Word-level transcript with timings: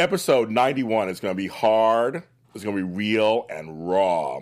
episode 0.00 0.50
91 0.50 1.10
is 1.10 1.20
going 1.20 1.32
to 1.32 1.36
be 1.36 1.46
hard, 1.46 2.22
it's 2.54 2.64
going 2.64 2.74
to 2.74 2.82
be 2.82 2.90
real 2.90 3.46
and 3.50 3.86
raw. 3.86 4.40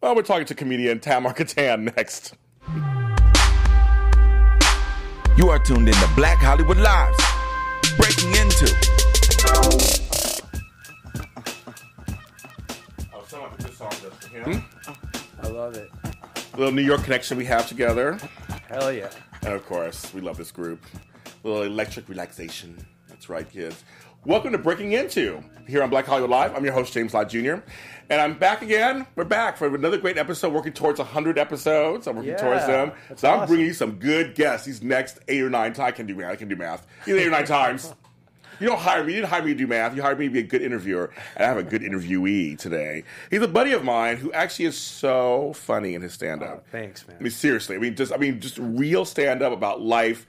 Well, 0.00 0.16
we're 0.16 0.22
talking 0.22 0.46
to 0.46 0.54
comedian 0.54 1.00
Tamer 1.00 1.34
Kattan 1.34 1.94
next. 1.96 2.34
You 5.36 5.50
are 5.50 5.58
tuned 5.58 5.86
in 5.86 5.94
to 5.94 6.10
Black 6.16 6.38
Hollywood 6.38 6.78
Lives. 6.78 7.18
Breaking 7.98 8.30
into. 8.30 8.74
Oh, 13.12 13.24
someone 13.28 13.50
put 13.50 13.58
this 13.58 13.76
song 13.76 13.90
just 13.90 14.22
for 14.22 14.28
him. 14.28 14.60
Hmm? 14.60 14.92
I 15.42 15.48
love 15.48 15.76
it. 15.76 15.90
Little 16.56 16.72
New 16.72 16.82
York 16.82 17.02
connection 17.02 17.36
we 17.36 17.44
have 17.44 17.68
together. 17.68 18.18
Hell 18.68 18.90
yeah. 18.90 19.10
And 19.42 19.52
of 19.52 19.66
course, 19.66 20.12
we 20.14 20.22
love 20.22 20.38
this 20.38 20.50
group. 20.50 20.82
little 21.42 21.64
electric 21.64 22.08
relaxation. 22.08 22.86
That's 23.08 23.28
right, 23.28 23.50
kids. 23.50 23.84
Welcome 24.26 24.50
to 24.50 24.58
Breaking 24.58 24.90
Into 24.90 25.40
here 25.68 25.84
on 25.84 25.90
Black 25.90 26.04
Hollywood 26.04 26.30
Live. 26.30 26.56
I'm 26.56 26.64
your 26.64 26.72
host, 26.72 26.92
James 26.92 27.14
Lott 27.14 27.28
Jr. 27.28 27.58
And 28.10 28.20
I'm 28.20 28.34
back 28.36 28.60
again. 28.60 29.06
We're 29.14 29.22
back 29.24 29.56
for 29.56 29.72
another 29.72 29.98
great 29.98 30.18
episode, 30.18 30.52
working 30.52 30.72
towards 30.72 30.98
100 30.98 31.38
episodes. 31.38 32.08
I'm 32.08 32.16
working 32.16 32.32
Yeah, 32.32 32.36
towards 32.38 32.66
them. 32.66 32.90
So 33.14 33.30
I'm 33.30 33.46
bringing 33.46 33.66
you 33.66 33.72
some 33.72 33.92
good 34.00 34.34
guests 34.34 34.66
these 34.66 34.82
next 34.82 35.20
eight 35.28 35.42
or 35.42 35.50
nine 35.50 35.74
times. 35.74 35.86
I 35.86 35.90
can 35.92 36.06
do 36.06 36.16
math. 36.16 36.32
I 36.32 36.36
can 36.36 36.48
do 36.48 36.56
math. 36.56 36.88
Either 37.06 37.18
eight 37.18 37.28
or 37.28 37.30
nine 37.30 37.46
times. 37.46 37.94
You 38.58 38.68
don't 38.68 38.78
hire 38.78 39.04
me. 39.04 39.12
You 39.12 39.20
didn't 39.20 39.28
hire 39.32 39.42
me 39.42 39.50
to 39.52 39.54
do 39.58 39.66
math. 39.66 39.94
You 39.94 40.00
hired 40.00 40.18
me 40.18 40.28
to 40.28 40.32
be 40.32 40.38
a 40.38 40.42
good 40.42 40.62
interviewer. 40.62 41.12
And 41.36 41.44
I 41.44 41.46
have 41.48 41.58
a 41.58 41.62
good 41.62 41.82
interviewee 41.82 42.58
today. 42.58 43.04
He's 43.30 43.42
a 43.42 43.48
buddy 43.48 43.72
of 43.72 43.84
mine 43.84 44.16
who 44.16 44.32
actually 44.32 44.64
is 44.64 44.78
so 44.78 45.52
funny 45.54 45.94
in 45.94 46.00
his 46.00 46.14
stand-up. 46.14 46.62
Oh, 46.64 46.68
thanks, 46.72 47.06
man. 47.06 47.18
I 47.20 47.22
mean, 47.22 47.32
seriously. 47.32 47.76
I 47.76 47.78
mean, 47.78 47.94
just 47.94 48.14
I 48.14 48.16
mean, 48.16 48.40
just 48.40 48.56
real 48.56 49.04
stand 49.04 49.42
up 49.42 49.52
about 49.52 49.82
life. 49.82 50.26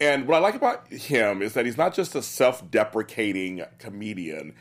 And 0.00 0.26
what 0.26 0.36
I 0.36 0.38
like 0.40 0.54
about 0.54 0.88
him 0.88 1.42
is 1.42 1.52
that 1.54 1.66
he's 1.66 1.76
not 1.76 1.94
just 1.94 2.14
a 2.14 2.22
self-deprecating 2.22 3.62
comedian. 3.78 4.54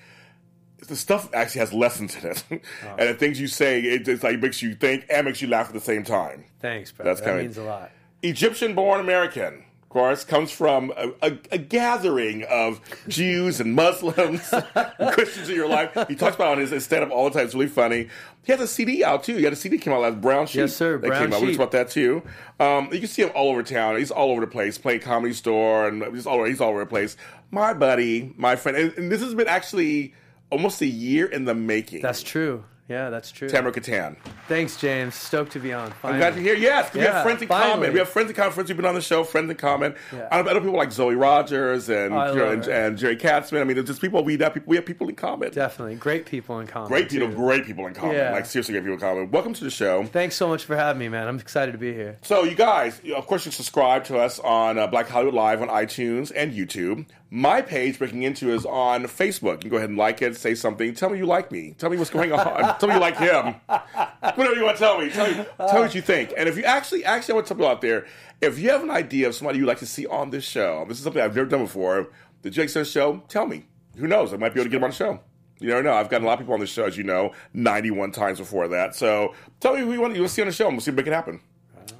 The 0.87 0.95
stuff 0.95 1.29
actually 1.33 1.59
has 1.59 1.73
lessons 1.73 2.15
in 2.15 2.31
it, 2.31 2.43
and 2.97 3.09
the 3.09 3.13
things 3.13 3.39
you 3.39 3.47
say, 3.47 3.81
it 3.81 4.05
just 4.05 4.23
like 4.23 4.39
makes 4.39 4.61
you 4.61 4.75
think 4.75 5.05
and 5.09 5.25
makes 5.25 5.41
you 5.41 5.47
laugh 5.47 5.67
at 5.67 5.73
the 5.73 5.79
same 5.81 6.03
time. 6.03 6.45
Thanks, 6.61 6.91
bro. 6.91 7.05
That's 7.05 7.19
that 7.21 7.25
kinda- 7.27 7.43
means 7.43 7.57
a 7.57 7.63
lot. 7.63 7.91
Egyptian-born 8.21 8.99
American, 8.99 9.63
of 9.83 9.89
course, 9.89 10.23
comes 10.25 10.51
from 10.51 10.91
a, 10.97 11.09
a, 11.21 11.37
a 11.53 11.57
gathering 11.57 12.43
of 12.49 12.81
Jews 13.07 13.59
and 13.61 13.73
Muslims, 13.75 14.53
and 14.53 15.13
Christians 15.13 15.47
in 15.49 15.55
your 15.55 15.69
life. 15.69 15.91
He 16.09 16.15
talks 16.15 16.35
about 16.35 16.49
it 16.49 16.51
on 16.51 16.57
his, 16.59 16.69
his 16.71 16.83
stand-up 16.85 17.11
all 17.11 17.25
the 17.29 17.31
time. 17.37 17.45
It's 17.45 17.55
really 17.55 17.67
funny. 17.67 18.09
He 18.43 18.51
has 18.51 18.61
a 18.61 18.67
CD 18.67 19.03
out 19.03 19.23
too. 19.23 19.35
He 19.35 19.43
had 19.43 19.53
a 19.53 19.55
CD 19.55 19.77
came 19.77 19.93
out 19.93 20.01
last 20.01 20.21
Brown 20.21 20.47
Sheep. 20.47 20.59
Yes, 20.61 20.75
sir, 20.75 20.97
That 20.97 21.07
Brown 21.07 21.23
came 21.25 21.33
out. 21.33 21.41
We 21.41 21.49
Sheep. 21.49 21.57
talked 21.57 21.73
about 21.73 21.85
that 21.87 21.89
too. 21.91 22.23
Um, 22.59 22.89
you 22.91 22.99
can 22.99 23.07
see 23.07 23.21
him 23.21 23.31
all 23.35 23.49
over 23.51 23.61
town. 23.63 23.97
He's 23.97 24.11
all 24.11 24.31
over 24.31 24.41
the 24.41 24.47
place, 24.47 24.77
playing 24.77 25.01
comedy 25.01 25.33
store, 25.33 25.87
and 25.87 26.01
just 26.15 26.25
all 26.25 26.35
over, 26.37 26.45
he's 26.47 26.59
all 26.61 26.69
over 26.69 26.79
the 26.79 26.85
place. 26.85 27.15
My 27.51 27.73
buddy, 27.73 28.33
my 28.37 28.55
friend, 28.55 28.77
and, 28.77 28.93
and 28.97 29.11
this 29.11 29.21
has 29.21 29.35
been 29.35 29.47
actually 29.47 30.13
almost 30.49 30.81
a 30.81 30.87
year 30.87 31.27
in 31.27 31.45
the 31.45 31.53
making. 31.53 32.01
That's 32.01 32.23
true. 32.23 32.63
Yeah, 32.89 33.11
that's 33.11 33.31
true. 33.31 33.47
Tamara 33.47 33.71
Kattan. 33.71 34.15
Thanks, 34.47 34.75
James. 34.75 35.13
Stoked 35.13 35.51
to 35.51 35.59
be 35.59 35.71
on. 35.73 35.93
I'm 36.03 36.17
glad 36.17 36.33
to 36.33 36.41
hear. 36.41 36.55
Yes, 36.55 36.91
we 36.91 37.01
have 37.01 37.21
friends 37.21 37.41
in 37.43 37.47
finally. 37.47 37.71
common. 37.71 37.93
We 37.93 37.99
have 37.99 38.09
friends 38.09 38.31
in 38.31 38.35
common. 38.35 38.51
Friends 38.51 38.69
who've 38.69 38.77
been 38.77 38.85
on 38.87 38.95
the 38.95 39.01
show. 39.01 39.23
Friends 39.23 39.49
in 39.51 39.57
common. 39.57 39.93
Yeah. 40.11 40.27
I 40.31 40.41
know, 40.41 40.53
people 40.59 40.75
like 40.75 40.91
Zoe 40.91 41.13
Rogers 41.13 41.87
and 41.87 42.13
Oh, 42.15 42.17
I 42.17 42.29
you 42.31 42.35
know, 42.37 42.45
love 42.45 42.53
and, 42.53 42.67
and 42.67 42.97
Jerry 42.97 43.15
Katzman. 43.15 43.61
I 43.61 43.63
mean, 43.63 43.75
there's 43.75 43.87
just 43.87 44.01
people 44.01 44.23
we 44.23 44.37
have. 44.37 44.55
People, 44.55 44.69
we 44.71 44.75
have 44.75 44.87
people 44.87 45.07
in 45.07 45.15
common. 45.15 45.51
Definitely. 45.51 45.95
Great 45.95 46.25
people 46.25 46.59
in 46.59 46.65
common. 46.65 46.87
Great 46.87 47.09
people, 47.09 47.27
too. 47.29 47.35
great 47.35 47.63
people 47.65 47.85
in 47.85 47.93
common. 47.93 48.15
Yeah. 48.15 48.31
Like 48.31 48.47
seriously, 48.47 48.73
great 48.73 48.81
people 48.81 48.95
in 48.95 48.99
common. 48.99 49.29
Welcome 49.29 49.53
to 49.53 49.63
the 49.63 49.69
show. 49.69 50.03
Thanks 50.05 50.35
so 50.35 50.47
much 50.47 50.65
for 50.65 50.75
having 50.75 50.99
me, 50.99 51.09
man. 51.09 51.27
I'm 51.27 51.37
excited 51.37 51.73
to 51.73 51.77
be 51.77 51.93
here. 51.93 52.17
So, 52.23 52.43
you 52.43 52.55
guys, 52.55 52.99
of 53.15 53.27
course, 53.27 53.45
you 53.45 53.51
subscribe 53.51 54.03
to 54.05 54.17
us 54.17 54.39
on 54.39 54.79
uh, 54.79 54.87
Black 54.87 55.07
Hollywood 55.07 55.35
Live 55.35 55.61
on 55.61 55.67
iTunes 55.67 56.31
and 56.35 56.51
YouTube. 56.53 57.05
My 57.31 57.61
page, 57.61 57.99
Breaking 57.99 58.23
Into, 58.23 58.51
is 58.51 58.65
on 58.65 59.03
Facebook. 59.03 59.53
You 59.55 59.57
can 59.59 59.69
go 59.69 59.77
ahead 59.77 59.89
and 59.89 59.97
like 59.99 60.21
it, 60.23 60.35
say 60.35 60.55
something. 60.55 60.95
Tell 60.95 61.09
me 61.11 61.19
you 61.19 61.27
like 61.27 61.51
me. 61.51 61.75
Tell 61.77 61.89
me 61.91 61.97
what's 61.97 62.09
going 62.09 62.31
on. 62.31 62.77
tell 62.79 62.89
me 62.89 62.95
you 62.95 62.99
like 62.99 63.17
him. 63.17 63.53
Whatever 63.67 64.55
you 64.55 64.63
want 64.63 64.77
to 64.77 64.83
tell 64.83 64.99
me. 64.99 65.09
Tell 65.11 65.27
me, 65.27 65.45
tell 65.57 65.73
me 65.75 65.81
what 65.81 65.93
you 65.93 66.01
think. 66.01 66.33
And 66.35 66.49
if 66.49 66.57
you 66.57 66.63
actually, 66.63 67.05
actually, 67.05 67.33
I 67.33 67.35
want 67.35 67.45
to 67.47 67.49
tell 67.49 67.57
people 67.57 67.69
out 67.69 67.81
there, 67.81 68.07
if 68.41 68.57
you 68.57 68.71
have 68.71 68.81
an 68.81 68.89
idea 68.89 69.27
of 69.27 69.35
somebody 69.35 69.59
you'd 69.59 69.67
like 69.67 69.77
to 69.79 69.85
see 69.85 70.07
on 70.07 70.31
this 70.31 70.43
show, 70.43 70.85
this 70.87 70.97
is 70.97 71.03
something 71.03 71.21
I've 71.21 71.35
never 71.35 71.47
done 71.47 71.61
before, 71.63 72.07
the 72.41 72.49
Jake 72.49 72.69
Says 72.69 72.89
Show, 72.89 73.21
tell 73.27 73.45
me. 73.45 73.65
Who 73.97 74.07
knows? 74.07 74.33
I 74.33 74.37
might 74.37 74.53
be 74.55 74.61
able 74.61 74.65
to 74.65 74.69
get 74.71 74.77
him 74.77 74.85
on 74.85 74.89
the 74.91 74.95
show. 74.95 75.19
You 75.59 75.67
never 75.67 75.83
know. 75.83 75.93
I've 75.93 76.09
gotten 76.09 76.25
a 76.25 76.27
lot 76.27 76.33
of 76.33 76.39
people 76.39 76.53
on 76.55 76.61
the 76.61 76.67
show, 76.67 76.85
as 76.85 76.97
you 76.97 77.03
know, 77.03 77.33
91 77.53 78.11
times 78.13 78.39
before 78.39 78.69
that. 78.69 78.95
So 78.95 79.35
tell 79.59 79.75
me 79.75 79.81
who 79.81 79.91
you 79.91 80.01
want, 80.01 80.15
you 80.15 80.21
want 80.21 80.29
to 80.29 80.33
see 80.35 80.41
on 80.41 80.47
the 80.47 80.53
show, 80.53 80.67
and 80.67 80.75
we'll 80.77 80.81
see 80.81 80.89
if 80.91 80.97
we 80.97 81.03
can 81.03 81.11
make 81.11 81.13
it 81.13 81.15
happen. 81.15 81.41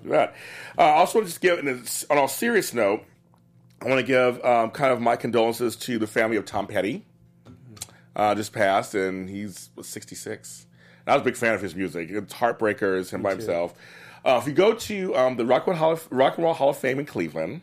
Do 0.01 0.09
that. 0.09 0.33
Uh, 0.77 0.81
I 0.83 0.91
also 0.93 1.19
want 1.19 1.27
to 1.27 1.31
just 1.31 1.41
give, 1.41 1.59
in 1.59 1.67
a- 1.67 2.11
on 2.13 2.23
a 2.23 2.27
serious 2.29 2.73
note, 2.73 3.03
I 3.81 3.87
want 3.87 3.99
to 3.99 4.05
give 4.05 4.43
um, 4.43 4.71
kind 4.71 4.91
of 4.91 4.99
my 4.99 5.15
condolences 5.15 5.75
to 5.77 5.97
the 5.97 6.07
family 6.07 6.37
of 6.37 6.45
Tom 6.45 6.67
Petty. 6.67 7.05
Uh, 8.15 8.35
just 8.35 8.51
passed, 8.51 8.95
and 8.95 9.29
he's 9.29 9.69
was 9.75 9.87
66. 9.87 10.65
And 11.05 11.13
I 11.13 11.15
was 11.15 11.21
a 11.21 11.25
big 11.25 11.37
fan 11.37 11.53
of 11.53 11.61
his 11.61 11.75
music. 11.75 12.09
It's 12.09 12.33
Heartbreakers, 12.33 13.11
him 13.11 13.21
by 13.21 13.31
himself. 13.31 13.73
Uh, 14.25 14.39
if 14.41 14.47
you 14.47 14.53
go 14.53 14.73
to 14.73 15.15
um, 15.15 15.37
the 15.37 15.45
Rock 15.45 15.67
and, 15.67 15.73
Roll 15.73 15.79
Hall 15.79 15.91
of, 15.93 16.07
Rock 16.11 16.35
and 16.35 16.43
Roll 16.43 16.53
Hall 16.53 16.69
of 16.69 16.77
Fame 16.77 16.99
in 16.99 17.05
Cleveland, 17.05 17.61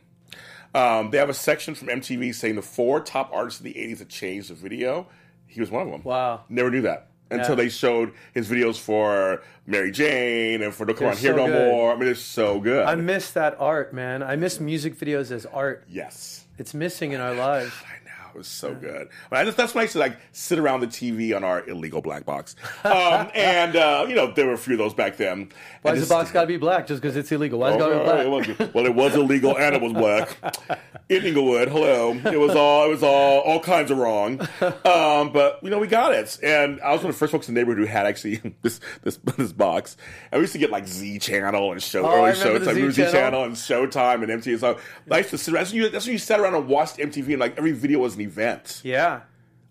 um, 0.74 1.10
they 1.10 1.18
have 1.18 1.28
a 1.28 1.34
section 1.34 1.74
from 1.74 1.88
MTV 1.88 2.34
saying 2.34 2.54
the 2.54 2.62
four 2.62 3.00
top 3.00 3.30
artists 3.32 3.60
of 3.60 3.64
the 3.64 3.74
80s 3.74 3.98
that 3.98 4.08
changed 4.08 4.48
the 4.48 4.54
video. 4.54 5.06
He 5.46 5.60
was 5.60 5.70
one 5.70 5.82
of 5.82 5.90
them. 5.90 6.02
Wow. 6.02 6.44
Never 6.48 6.70
knew 6.70 6.82
that 6.82 7.10
until 7.30 7.50
Yeah. 7.50 7.54
they 7.56 7.68
showed 7.68 8.12
his 8.34 8.48
videos 8.48 8.78
for 8.78 9.42
Mary 9.66 9.90
Jane 9.90 10.62
and 10.62 10.74
for 10.74 10.84
Don't 10.86 10.96
Come 10.96 11.08
On 11.08 11.16
Here 11.16 11.34
No 11.34 11.46
good. 11.46 11.70
More. 11.72 11.92
I 11.92 11.96
mean, 11.96 12.08
it's 12.08 12.20
so 12.20 12.60
good. 12.60 12.84
I 12.86 12.94
miss 12.94 13.30
that 13.32 13.56
art, 13.58 13.92
man. 13.92 14.22
I 14.22 14.36
miss 14.36 14.60
music 14.60 14.98
videos 14.98 15.30
as 15.30 15.46
art. 15.46 15.84
yes. 15.88 16.44
It's 16.58 16.72
missing 16.72 17.12
in 17.12 17.20
our 17.20 17.34
lives. 17.34 17.72
It 18.36 18.40
was 18.40 18.48
so 18.48 18.74
good. 18.74 19.08
I 19.30 19.44
just, 19.46 19.56
that's 19.56 19.74
when 19.74 19.80
I 19.80 19.84
used 19.84 19.94
to 19.94 19.98
like 19.98 20.18
sit 20.32 20.58
around 20.58 20.80
the 20.80 20.86
TV 20.88 21.34
on 21.34 21.42
our 21.42 21.66
illegal 21.66 22.02
black 22.02 22.26
box, 22.26 22.54
um, 22.84 23.30
and 23.34 23.74
uh, 23.76 24.04
you 24.06 24.14
know 24.14 24.30
there 24.30 24.46
were 24.46 24.52
a 24.52 24.58
few 24.58 24.74
of 24.74 24.78
those 24.78 24.92
back 24.92 25.16
then. 25.16 25.48
Why 25.80 25.92
does 25.92 26.06
the 26.06 26.14
box 26.14 26.30
got 26.30 26.42
to 26.42 26.46
be 26.46 26.58
black 26.58 26.86
just 26.86 27.00
because 27.00 27.16
it's 27.16 27.32
illegal? 27.32 27.60
Why 27.60 27.70
is 27.70 27.76
it 27.76 27.78
got 27.78 27.88
to 27.88 27.94
be 27.94 28.00
Oh, 28.00 28.04
black? 28.04 28.74
well, 28.74 28.84
it 28.86 28.94
was 28.94 29.14
illegal 29.16 29.56
and 29.56 29.74
it 29.74 29.80
was 29.80 29.94
black. 29.94 30.36
In 31.08 31.24
Inglewood, 31.24 31.68
hello. 31.68 32.12
It 32.12 32.38
was 32.38 32.54
all 32.54 32.84
it 32.84 32.88
was 32.90 33.02
all 33.02 33.38
all 33.40 33.60
kinds 33.60 33.90
of 33.90 33.96
wrong. 33.96 34.40
Um, 34.84 35.32
but 35.32 35.60
you 35.62 35.70
know 35.70 35.78
we 35.78 35.86
got 35.86 36.12
it, 36.12 36.38
and 36.42 36.78
I 36.82 36.92
was 36.92 37.00
one 37.00 37.08
of 37.10 37.14
the 37.14 37.18
first 37.18 37.32
folks 37.32 37.48
in 37.48 37.54
the 37.54 37.60
neighborhood 37.60 37.78
who 37.78 37.86
had 37.86 38.04
actually 38.06 38.42
this 38.62 38.80
this 39.02 39.16
this 39.38 39.52
box. 39.52 39.96
And 40.30 40.40
we 40.40 40.42
used 40.42 40.52
to 40.52 40.58
get 40.58 40.70
like 40.70 40.86
Z 40.86 41.20
Channel 41.20 41.72
and 41.72 41.82
show 41.82 42.04
Oh, 42.04 42.22
I 42.24 42.30
early 42.32 42.38
remember 42.40 42.58
the 42.58 42.70
Showtime, 42.72 42.74
Z 42.74 42.90
Z 42.90 43.02
Channel. 43.02 43.12
Channel 43.12 43.44
and 43.44 43.54
Showtime 43.54 44.22
and 44.30 44.42
MTV. 44.42 44.58
So 44.60 44.78
I 45.10 45.18
used 45.18 45.30
to 45.30 45.38
sit. 45.38 45.54
That's 45.54 45.72
when 45.72 45.82
you, 45.82 45.88
that's 45.88 46.04
when 46.04 46.12
you 46.12 46.18
sat 46.18 46.40
around 46.40 46.54
and 46.54 46.66
watched 46.68 46.96
MTV, 46.98 47.28
and 47.30 47.38
like 47.38 47.56
every 47.56 47.72
video 47.72 48.00
was 48.00 48.16
an 48.16 48.20
event. 48.26 48.80
Yeah. 48.84 49.22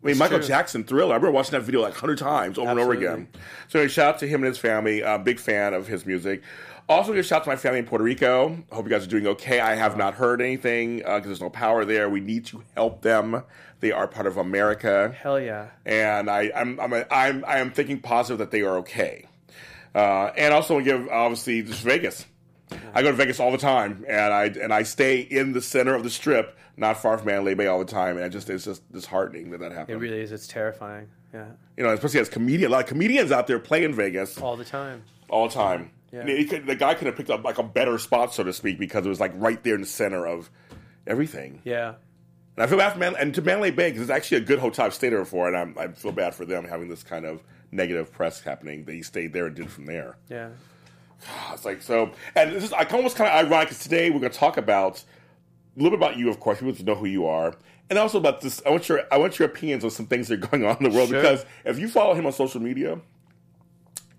I 0.03 0.07
mean, 0.07 0.17
Michael 0.17 0.37
true. 0.37 0.47
Jackson 0.47 0.83
Thriller. 0.83 1.13
I 1.13 1.17
remember 1.17 1.31
watching 1.31 1.53
that 1.53 1.61
video 1.61 1.81
like 1.81 1.95
hundred 1.95 2.19
times 2.19 2.57
over 2.59 2.69
and 2.69 2.79
over 2.79 2.93
again. 2.93 3.27
So, 3.69 3.87
shout 3.87 4.15
out 4.15 4.19
to 4.19 4.27
him 4.27 4.41
and 4.43 4.47
his 4.47 4.59
family. 4.59 5.01
Uh, 5.03 5.17
big 5.17 5.39
fan 5.39 5.73
of 5.73 5.87
his 5.87 6.05
music. 6.05 6.43
Also, 6.87 7.11
give 7.11 7.21
a 7.21 7.23
shout 7.23 7.41
out 7.41 7.43
to 7.45 7.49
my 7.49 7.55
family 7.55 7.79
in 7.79 7.85
Puerto 7.85 8.03
Rico. 8.03 8.63
I 8.71 8.75
hope 8.75 8.85
you 8.85 8.91
guys 8.91 9.03
are 9.03 9.09
doing 9.09 9.25
okay. 9.25 9.59
I 9.59 9.73
have 9.73 9.97
not 9.97 10.13
heard 10.13 10.41
anything 10.41 10.97
because 10.97 11.23
there's 11.23 11.41
no 11.41 11.49
power 11.49 11.85
there. 11.85 12.07
We 12.07 12.19
need 12.19 12.45
to 12.47 12.61
help 12.75 13.01
them. 13.01 13.41
They 13.79 13.91
are 13.91 14.07
part 14.07 14.27
of 14.27 14.37
America, 14.37 15.15
Hell 15.19 15.39
yeah. 15.39 15.67
and 15.85 16.29
I, 16.29 16.51
I'm, 16.55 16.79
I'm, 16.79 16.93
I'm, 16.93 17.45
I 17.45 17.57
am 17.57 17.71
thinking 17.71 17.99
positive 17.99 18.37
that 18.37 18.51
they 18.51 18.61
are 18.61 18.77
okay. 18.77 19.27
Uh, 19.93 20.31
and 20.37 20.53
also, 20.53 20.79
give 20.81 21.07
obviously 21.09 21.63
just 21.63 21.81
Vegas. 21.81 22.25
I 22.93 23.01
go 23.03 23.11
to 23.11 23.17
Vegas 23.17 23.39
all 23.39 23.51
the 23.51 23.57
time, 23.57 24.05
and 24.07 24.33
I 24.33 24.45
and 24.45 24.73
I 24.73 24.83
stay 24.83 25.19
in 25.19 25.53
the 25.53 25.61
center 25.61 25.93
of 25.93 26.03
the 26.03 26.09
strip, 26.09 26.57
not 26.77 27.01
far 27.01 27.17
from 27.17 27.27
Mandalay 27.27 27.53
Bay 27.53 27.67
all 27.67 27.79
the 27.79 27.85
time, 27.85 28.17
and 28.17 28.25
it 28.25 28.29
just 28.29 28.49
it's 28.49 28.65
just 28.65 28.91
disheartening 28.91 29.51
that 29.51 29.59
that 29.59 29.71
happened. 29.71 29.95
It 29.97 29.99
really 29.99 30.19
is. 30.21 30.31
It's 30.31 30.47
terrifying. 30.47 31.07
Yeah. 31.33 31.47
you 31.75 31.83
know, 31.83 31.91
especially 31.91 32.21
as 32.21 32.29
comedian, 32.29 32.71
a 32.71 32.73
lot 32.73 32.83
of 32.83 32.87
comedians 32.87 33.29
out 33.31 33.45
there 33.47 33.59
play 33.59 33.83
in 33.83 33.93
Vegas 33.93 34.37
All 34.39 34.55
the 34.55 34.63
time. 34.63 35.03
all 35.29 35.49
the 35.49 35.53
time. 35.53 35.91
Yeah. 36.13 36.23
Could, 36.45 36.65
the 36.65 36.77
guy 36.77 36.93
could 36.93 37.07
have 37.07 37.17
picked 37.17 37.29
up 37.29 37.43
like 37.43 37.57
a 37.57 37.63
better 37.63 37.97
spot, 37.97 38.33
so 38.33 38.43
to 38.45 38.53
speak, 38.53 38.79
because 38.79 39.05
it 39.05 39.09
was 39.09 39.19
like 39.19 39.33
right 39.35 39.61
there 39.63 39.75
in 39.75 39.81
the 39.81 39.87
center 39.87 40.25
of 40.25 40.49
everything. 41.05 41.61
Yeah. 41.65 41.95
And 42.55 42.63
I 42.63 42.67
feel 42.67 42.77
bad 42.77 42.93
for 42.93 42.99
Man 42.99 43.15
and 43.19 43.35
to 43.35 43.41
Mandalay 43.41 43.71
Bay 43.71 43.89
because 43.89 44.03
it's 44.03 44.11
actually 44.11 44.37
a 44.37 44.45
good 44.45 44.59
hotel 44.59 44.85
I've 44.85 44.93
stayed 44.93 45.09
there 45.09 45.19
before, 45.19 45.49
and 45.49 45.57
I'm, 45.57 45.77
I 45.77 45.89
feel 45.89 46.13
bad 46.13 46.33
for 46.33 46.45
them 46.45 46.63
having 46.63 46.87
this 46.87 47.03
kind 47.03 47.25
of 47.25 47.43
negative 47.69 48.13
press 48.13 48.39
happening. 48.41 48.85
They 48.85 49.01
stayed 49.01 49.33
there 49.33 49.47
and 49.47 49.55
did 49.57 49.69
from 49.69 49.87
there. 49.87 50.15
Yeah. 50.29 50.51
It's 51.53 51.65
like 51.65 51.81
so, 51.81 52.11
and 52.35 52.51
this 52.53 52.63
is 52.63 52.71
like 52.71 52.93
almost 52.93 53.15
kind 53.15 53.29
of 53.29 53.45
ironic 53.45 53.69
because 53.69 53.83
today 53.83 54.09
we're 54.09 54.19
going 54.19 54.31
to 54.31 54.37
talk 54.37 54.57
about 54.57 55.03
a 55.77 55.81
little 55.81 55.97
bit 55.97 56.05
about 56.05 56.17
you, 56.17 56.29
of 56.29 56.39
course, 56.39 56.59
people 56.59 56.75
to 56.75 56.83
know 56.83 56.95
who 56.95 57.05
you 57.05 57.25
are, 57.25 57.55
and 57.89 57.97
also 57.99 58.17
about 58.17 58.41
this. 58.41 58.61
I 58.65 58.69
want 58.69 58.87
your 58.89 59.01
I 59.11 59.17
want 59.17 59.39
your 59.39 59.47
opinions 59.47 59.83
on 59.83 59.89
some 59.91 60.05
things 60.05 60.27
that 60.27 60.43
are 60.43 60.47
going 60.47 60.65
on 60.65 60.77
in 60.77 60.83
the 60.83 60.95
world 60.95 61.09
Sure. 61.09 61.21
because 61.21 61.45
if 61.63 61.79
you 61.79 61.87
follow 61.87 62.13
him 62.13 62.25
on 62.25 62.31
social 62.33 62.61
media, 62.61 62.99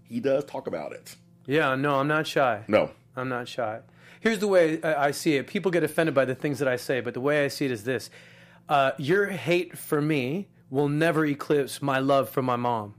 he 0.08 0.20
does 0.20 0.44
talk 0.44 0.66
about 0.66 0.92
it. 0.92 1.16
Yeah. 1.46 1.74
No, 1.74 1.96
I'm 1.96 2.08
not 2.08 2.26
shy. 2.26 2.64
No, 2.68 2.90
I'm 3.14 3.28
not 3.28 3.48
shy. 3.48 3.80
Here's 4.20 4.38
the 4.40 4.48
way 4.48 4.82
I 4.82 5.06
I 5.06 5.10
see 5.12 5.36
it. 5.36 5.46
People 5.46 5.70
get 5.70 5.84
offended 5.84 6.14
by 6.14 6.24
the 6.24 6.34
things 6.34 6.58
that 6.58 6.68
I 6.68 6.76
say, 6.76 7.00
but 7.00 7.14
the 7.14 7.20
way 7.20 7.44
I 7.44 7.48
see 7.48 7.64
it 7.66 7.70
is 7.70 7.84
this: 7.84 8.10
uh, 8.68 8.92
your 8.98 9.26
hate 9.28 9.78
for 9.78 10.00
me 10.00 10.48
will 10.70 10.88
never 10.88 11.24
eclipse 11.24 11.80
my 11.80 11.98
love 12.00 12.28
for 12.28 12.42
my 12.42 12.56
mom. 12.56 12.94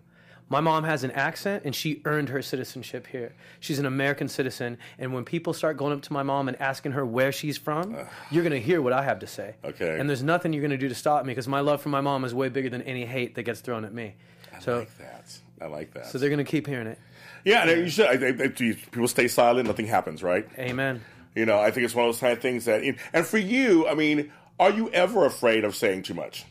My 0.49 0.61
mom 0.61 0.85
has 0.85 1.03
an 1.03 1.11
accent 1.11 1.63
and 1.65 1.75
she 1.75 2.01
earned 2.05 2.29
her 2.29 2.41
citizenship 2.41 3.07
here. 3.07 3.33
She's 3.59 3.79
an 3.79 3.85
American 3.85 4.29
citizen. 4.29 4.77
And 4.97 5.13
when 5.13 5.25
people 5.25 5.53
start 5.53 5.75
going 5.75 5.93
up 5.93 6.01
to 6.03 6.13
my 6.13 6.23
mom 6.23 6.47
and 6.47 6.59
asking 6.61 6.93
her 6.93 7.05
where 7.05 7.31
she's 7.33 7.57
from, 7.57 7.97
you're 8.31 8.43
going 8.43 8.53
to 8.53 8.61
hear 8.61 8.81
what 8.81 8.93
I 8.93 9.03
have 9.03 9.19
to 9.19 9.27
say. 9.27 9.55
Okay. 9.63 9.99
And 9.99 10.09
there's 10.09 10.23
nothing 10.23 10.53
you're 10.53 10.61
going 10.61 10.71
to 10.71 10.77
do 10.77 10.87
to 10.87 10.95
stop 10.95 11.25
me 11.25 11.31
because 11.31 11.47
my 11.47 11.59
love 11.59 11.81
for 11.81 11.89
my 11.89 12.01
mom 12.01 12.23
is 12.23 12.33
way 12.33 12.47
bigger 12.49 12.69
than 12.69 12.81
any 12.83 13.05
hate 13.05 13.35
that 13.35 13.43
gets 13.43 13.59
thrown 13.59 13.83
at 13.83 13.93
me. 13.93 14.15
I 14.55 14.59
so, 14.59 14.79
like 14.79 14.97
that. 14.99 15.37
I 15.61 15.65
like 15.65 15.93
that. 15.93 16.05
so 16.07 16.17
they're 16.17 16.29
going 16.29 16.43
to 16.43 16.49
keep 16.49 16.65
hearing 16.65 16.87
it. 16.87 16.99
yeah, 17.43 17.67
and 17.67 17.81
you 17.81 17.89
should. 17.89 18.05
I, 18.05 18.27
I, 18.27 18.45
I- 18.45 18.47
people 18.47 19.07
stay 19.07 19.27
silent, 19.27 19.67
nothing 19.67 19.87
happens, 19.87 20.23
right? 20.23 20.47
Amen. 20.57 21.03
You 21.35 21.45
know, 21.45 21.59
I 21.59 21.71
think 21.71 21.85
it's 21.85 21.93
one 21.93 22.05
of 22.05 22.13
those 22.13 22.19
kind 22.19 22.33
of 22.33 22.39
things 22.39 22.65
that, 22.65 22.83
and 23.13 23.25
for 23.25 23.37
you, 23.37 23.87
I 23.87 23.93
mean, 23.95 24.31
are 24.59 24.71
you 24.71 24.89
ever 24.89 25.25
afraid 25.25 25.65
of 25.65 25.75
saying 25.75 26.03
too 26.03 26.13
much? 26.15 26.45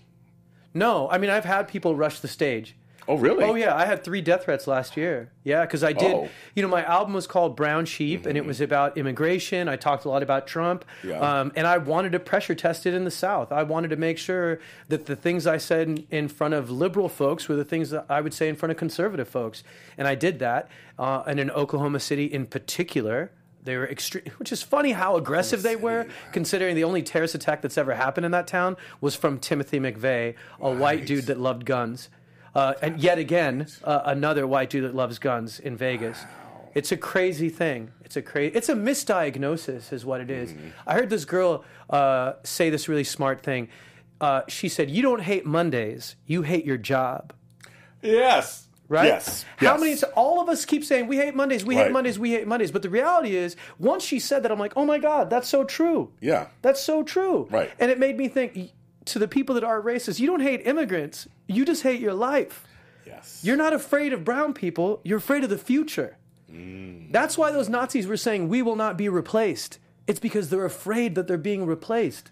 No, 0.75 1.09
I 1.11 1.19
mean, 1.19 1.31
I've 1.31 1.45
had 1.45 1.67
people 1.67 1.97
rush 1.97 2.21
the 2.21 2.29
stage. 2.29 2.77
Oh, 3.09 3.17
really? 3.17 3.45
Oh 3.45 3.55
yeah, 3.55 3.75
I 3.77 3.85
had 3.87 4.03
three 4.03 4.21
death 4.21 4.45
threats 4.45 4.67
last 4.67 4.97
year. 4.97 5.31
Yeah, 5.45 5.63
because 5.63 5.85
I 5.85 5.93
did. 5.93 6.13
Oh. 6.15 6.29
You 6.55 6.63
know, 6.63 6.69
my 6.69 6.85
album 6.85 7.15
was 7.15 7.27
called 7.27 7.57
Brown 7.57 7.85
Sheep, 7.87 8.27
and 8.27 8.37
it 8.37 8.45
was 8.45 8.61
about 8.61 8.99
immigration. 8.99 9.69
I 9.69 9.77
talked 9.77 10.05
a 10.05 10.09
lot 10.09 10.23
about 10.23 10.47
Trump, 10.47 10.85
Yeah. 11.05 11.21
um, 11.21 11.53
and 11.55 11.67
I 11.67 11.79
wanted 11.79 12.13
to 12.13 12.19
pressure 12.19 12.55
test 12.55 12.85
it 12.87 12.95
in 12.95 13.05
the 13.05 13.11
South. 13.11 13.53
I 13.53 13.63
wanted 13.63 13.89
to 13.91 13.97
make 13.97 14.19
sure 14.19 14.59
that 14.89 15.07
the 15.07 15.15
things 15.17 15.47
I 15.47 15.59
said 15.59 15.89
in, 15.89 16.07
in 16.11 16.29
front 16.29 16.55
of 16.55 16.71
liberal 16.71 17.09
folks 17.09 17.49
were 17.49 17.55
the 17.57 17.65
things 17.65 17.91
that 17.91 18.07
I 18.09 18.21
would 18.21 18.35
say 18.35 18.49
in 18.49 18.57
front 18.57 18.73
of 18.73 18.77
conservative 18.77 19.29
folks, 19.29 19.63
and 19.97 20.09
I 20.09 20.15
did 20.15 20.39
that. 20.41 20.69
Uh, 20.99 21.23
and 21.27 21.39
in 21.39 21.51
Oklahoma 21.51 22.01
City, 22.01 22.25
in 22.25 22.47
particular. 22.47 23.31
They 23.63 23.77
were 23.77 23.89
extreme, 23.89 24.23
which 24.39 24.53
is 24.53 24.63
funny 24.63 24.93
how 24.93 25.17
aggressive 25.17 25.63
they 25.63 25.75
were, 25.75 26.07
considering 26.31 26.77
the 26.77 26.85
only 26.85 27.03
terrorist 27.03 27.35
attack 27.35 27.63
that's 27.63 27.77
ever 27.77 27.95
happened 27.97 28.25
in 28.25 28.31
that 28.31 28.47
town 28.47 28.77
was 29.01 29.17
from 29.17 29.41
Timothy 29.41 29.81
McVeigh, 29.81 30.35
a 30.61 30.71
white 30.71 31.05
dude 31.05 31.27
that 31.27 31.41
loved 31.41 31.65
guns. 31.65 32.09
Uh, 32.57 32.73
and 32.81 32.99
yet 32.99 33.19
again, 33.19 33.67
uh, 33.85 34.01
another 34.07 34.47
white 34.47 34.71
dude 34.71 34.85
that 34.85 34.95
loves 34.95 35.19
guns 35.19 35.61
in 35.61 35.77
Vegas. 35.77 36.25
It's 36.75 36.91
a 36.91 36.97
crazy 36.97 37.51
thing. 37.51 37.93
It's 38.03 38.17
a 38.17 38.23
crazy. 38.23 38.57
It's 38.57 38.71
a 38.71 38.75
misdiagnosis, 38.75 39.93
is 39.93 40.07
what 40.07 40.23
it 40.23 40.31
is. 40.31 40.55
I 40.87 40.95
heard 40.95 41.11
this 41.11 41.27
girl 41.27 41.65
uh, 41.91 42.35
say 42.45 42.71
this 42.71 42.89
really 42.89 43.05
smart 43.05 43.43
thing. 43.43 43.69
Uh, 44.23 44.41
she 44.49 44.71
said, 44.71 44.91
"You 44.91 45.03
don't 45.03 45.21
hate 45.21 45.45
Mondays. 45.45 46.17
You 46.27 46.43
hate 46.43 46.65
your 46.65 46.79
job." 46.79 47.35
Yes. 48.01 48.69
Right? 48.89 49.07
Yes. 49.07 49.45
How 49.57 49.77
yes. 49.77 49.81
many? 49.81 50.15
All 50.15 50.41
of 50.41 50.49
us 50.49 50.65
keep 50.65 50.83
saying 50.83 51.09
we 51.09 51.17
hate 51.17 51.35
Mondays. 51.35 51.63
We 51.65 51.75
hate 51.75 51.93
Mondays. 51.93 52.19
We 52.19 52.31
hate 52.31 52.47
Mondays. 52.47 52.71
But 52.71 52.83
the 52.83 52.91
reality 52.91 53.37
is, 53.37 53.57
once 53.79 54.03
she 54.03 54.19
said 54.19 54.45
that, 54.45 54.53
I'm 54.53 54.59
like, 54.59 54.75
oh 54.77 54.87
my 54.87 54.99
god, 54.99 55.29
that's 55.29 55.49
so 55.49 55.65
true. 55.65 56.13
Yeah. 56.21 56.47
That's 56.63 56.81
so 56.81 57.03
true. 57.03 57.49
Right. 57.51 57.71
And 57.79 57.91
it 57.91 57.99
made 57.99 58.17
me 58.17 58.29
think 58.29 58.71
to 59.07 59.19
the 59.19 59.29
people 59.29 59.55
that 59.55 59.65
are 59.65 59.81
racist, 59.81 60.21
you 60.21 60.27
don't 60.27 60.41
hate 60.41 60.67
immigrants. 60.67 61.29
You 61.47 61.65
just 61.65 61.83
hate 61.83 62.01
your 62.01 62.15
life. 62.15 62.67
Yes. 63.07 63.41
You're 63.43 63.57
not 63.57 63.73
afraid 63.73 64.13
of 64.13 64.25
brown 64.25 64.53
people. 64.53 65.01
You're 65.05 65.19
afraid 65.19 65.45
of 65.45 65.51
the 65.51 65.59
future. 65.59 66.17
Mm. 66.53 67.13
That's 67.13 67.39
why 67.39 67.53
those 67.53 67.69
Nazis 67.69 68.07
were 68.07 68.17
saying 68.17 68.49
we 68.49 68.63
will 68.63 68.77
not 68.77 68.99
be 68.99 69.09
replaced. 69.09 69.79
It's 70.07 70.21
because 70.21 70.51
they're 70.51 70.65
afraid 70.65 71.15
that 71.15 71.27
they're 71.27 71.39
being 71.39 71.67
replaced. 71.67 72.31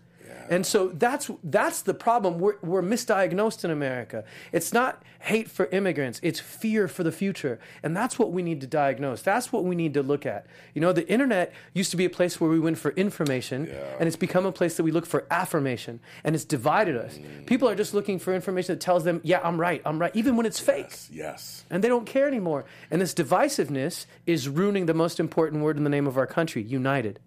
And 0.51 0.67
so 0.67 0.89
that's 0.95 1.31
that's 1.43 1.83
the 1.83 1.95
problem. 1.95 2.39
We're, 2.39 2.57
we're 2.63 2.83
misdiagnosed 2.83 3.65
in 3.65 3.71
America. 3.71 4.25
It's 4.53 4.73
not 4.73 5.03
hate 5.21 5.51
for 5.51 5.67
immigrants. 5.67 6.21
It's 6.23 6.41
fear 6.41 6.87
for 6.89 7.03
the 7.03 7.13
future, 7.13 7.59
and 7.83 7.97
that's 7.97 8.19
what 8.19 8.33
we 8.33 8.43
need 8.43 8.61
to 8.61 8.67
diagnose. 8.67 9.23
That's 9.23 9.53
what 9.53 9.65
we 9.65 9.75
need 9.75 9.95
to 9.95 10.03
look 10.03 10.27
at. 10.27 10.47
You 10.75 10.81
know, 10.81 10.93
the 10.93 11.09
internet 11.09 11.53
used 11.73 11.91
to 11.93 11.97
be 11.97 12.05
a 12.05 12.11
place 12.11 12.41
where 12.41 12.51
we 12.51 12.61
went 12.61 12.79
for 12.79 12.91
information, 12.93 13.69
and 13.99 14.07
it's 14.07 14.17
become 14.17 14.45
a 14.47 14.53
place 14.53 14.77
that 14.77 14.83
we 14.83 14.91
look 14.91 15.07
for 15.07 15.27
affirmation, 15.31 16.01
and 16.25 16.35
it's 16.35 16.45
divided 16.45 16.97
us. 16.97 17.17
Mm. 17.17 17.47
People 17.47 17.69
are 17.69 17.75
just 17.75 17.95
looking 17.95 18.19
for 18.19 18.35
information 18.35 18.75
that 18.75 18.81
tells 18.81 19.05
them, 19.05 19.21
"Yeah, 19.25 19.41
I'm 19.43 19.59
right. 19.61 19.81
I'm 19.85 19.99
right," 19.99 20.15
even 20.15 20.37
when 20.37 20.47
it's 20.47 20.61
fake 20.61 20.93
Yes. 21.11 21.65
and 21.71 21.83
they 21.83 21.89
don't 21.89 22.07
care 22.07 22.29
anymore. 22.29 22.65
And 22.91 23.01
this 23.01 23.15
divisiveness 23.15 24.07
is 24.27 24.49
ruining 24.49 24.87
the 24.87 24.95
most 24.95 25.19
important 25.19 25.63
word 25.63 25.77
in 25.77 25.85
the 25.85 25.91
name 25.91 26.07
of 26.07 26.19
our 26.19 26.27
country, 26.27 26.63
united. 26.63 27.19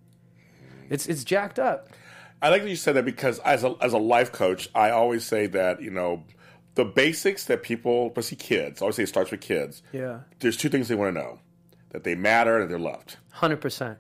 It's 0.90 1.08
it's 1.08 1.24
jacked 1.24 1.60
up. 1.60 1.90
I 2.42 2.50
like 2.50 2.62
that 2.64 2.70
you 2.70 2.76
said 2.76 2.96
that 2.96 3.06
because 3.06 3.40
as 3.40 3.64
a 3.64 3.76
as 3.82 3.94
a 3.94 3.98
life 3.98 4.32
coach, 4.32 4.70
I 4.76 4.90
always 4.92 5.26
say 5.26 5.48
that 5.48 5.82
you 5.82 5.90
know 5.92 6.24
the 6.76 6.86
basics 6.86 7.46
that 7.46 7.64
people, 7.64 8.08
especially 8.16 8.38
kids, 8.38 8.82
I 8.82 8.86
always 8.86 8.96
say 8.98 9.04
it 9.04 9.08
starts 9.10 9.32
with 9.32 9.42
kids. 9.42 9.82
Yeah. 9.92 10.20
There's 10.40 10.58
two 10.58 10.70
things 10.70 10.88
they 10.88 10.96
want 10.96 11.16
to 11.16 11.20
know: 11.22 11.40
that 11.90 12.04
they 12.04 12.14
matter 12.16 12.60
and 12.60 12.70
they're 12.70 12.78
loved. 12.80 13.18
100%. 13.36 13.98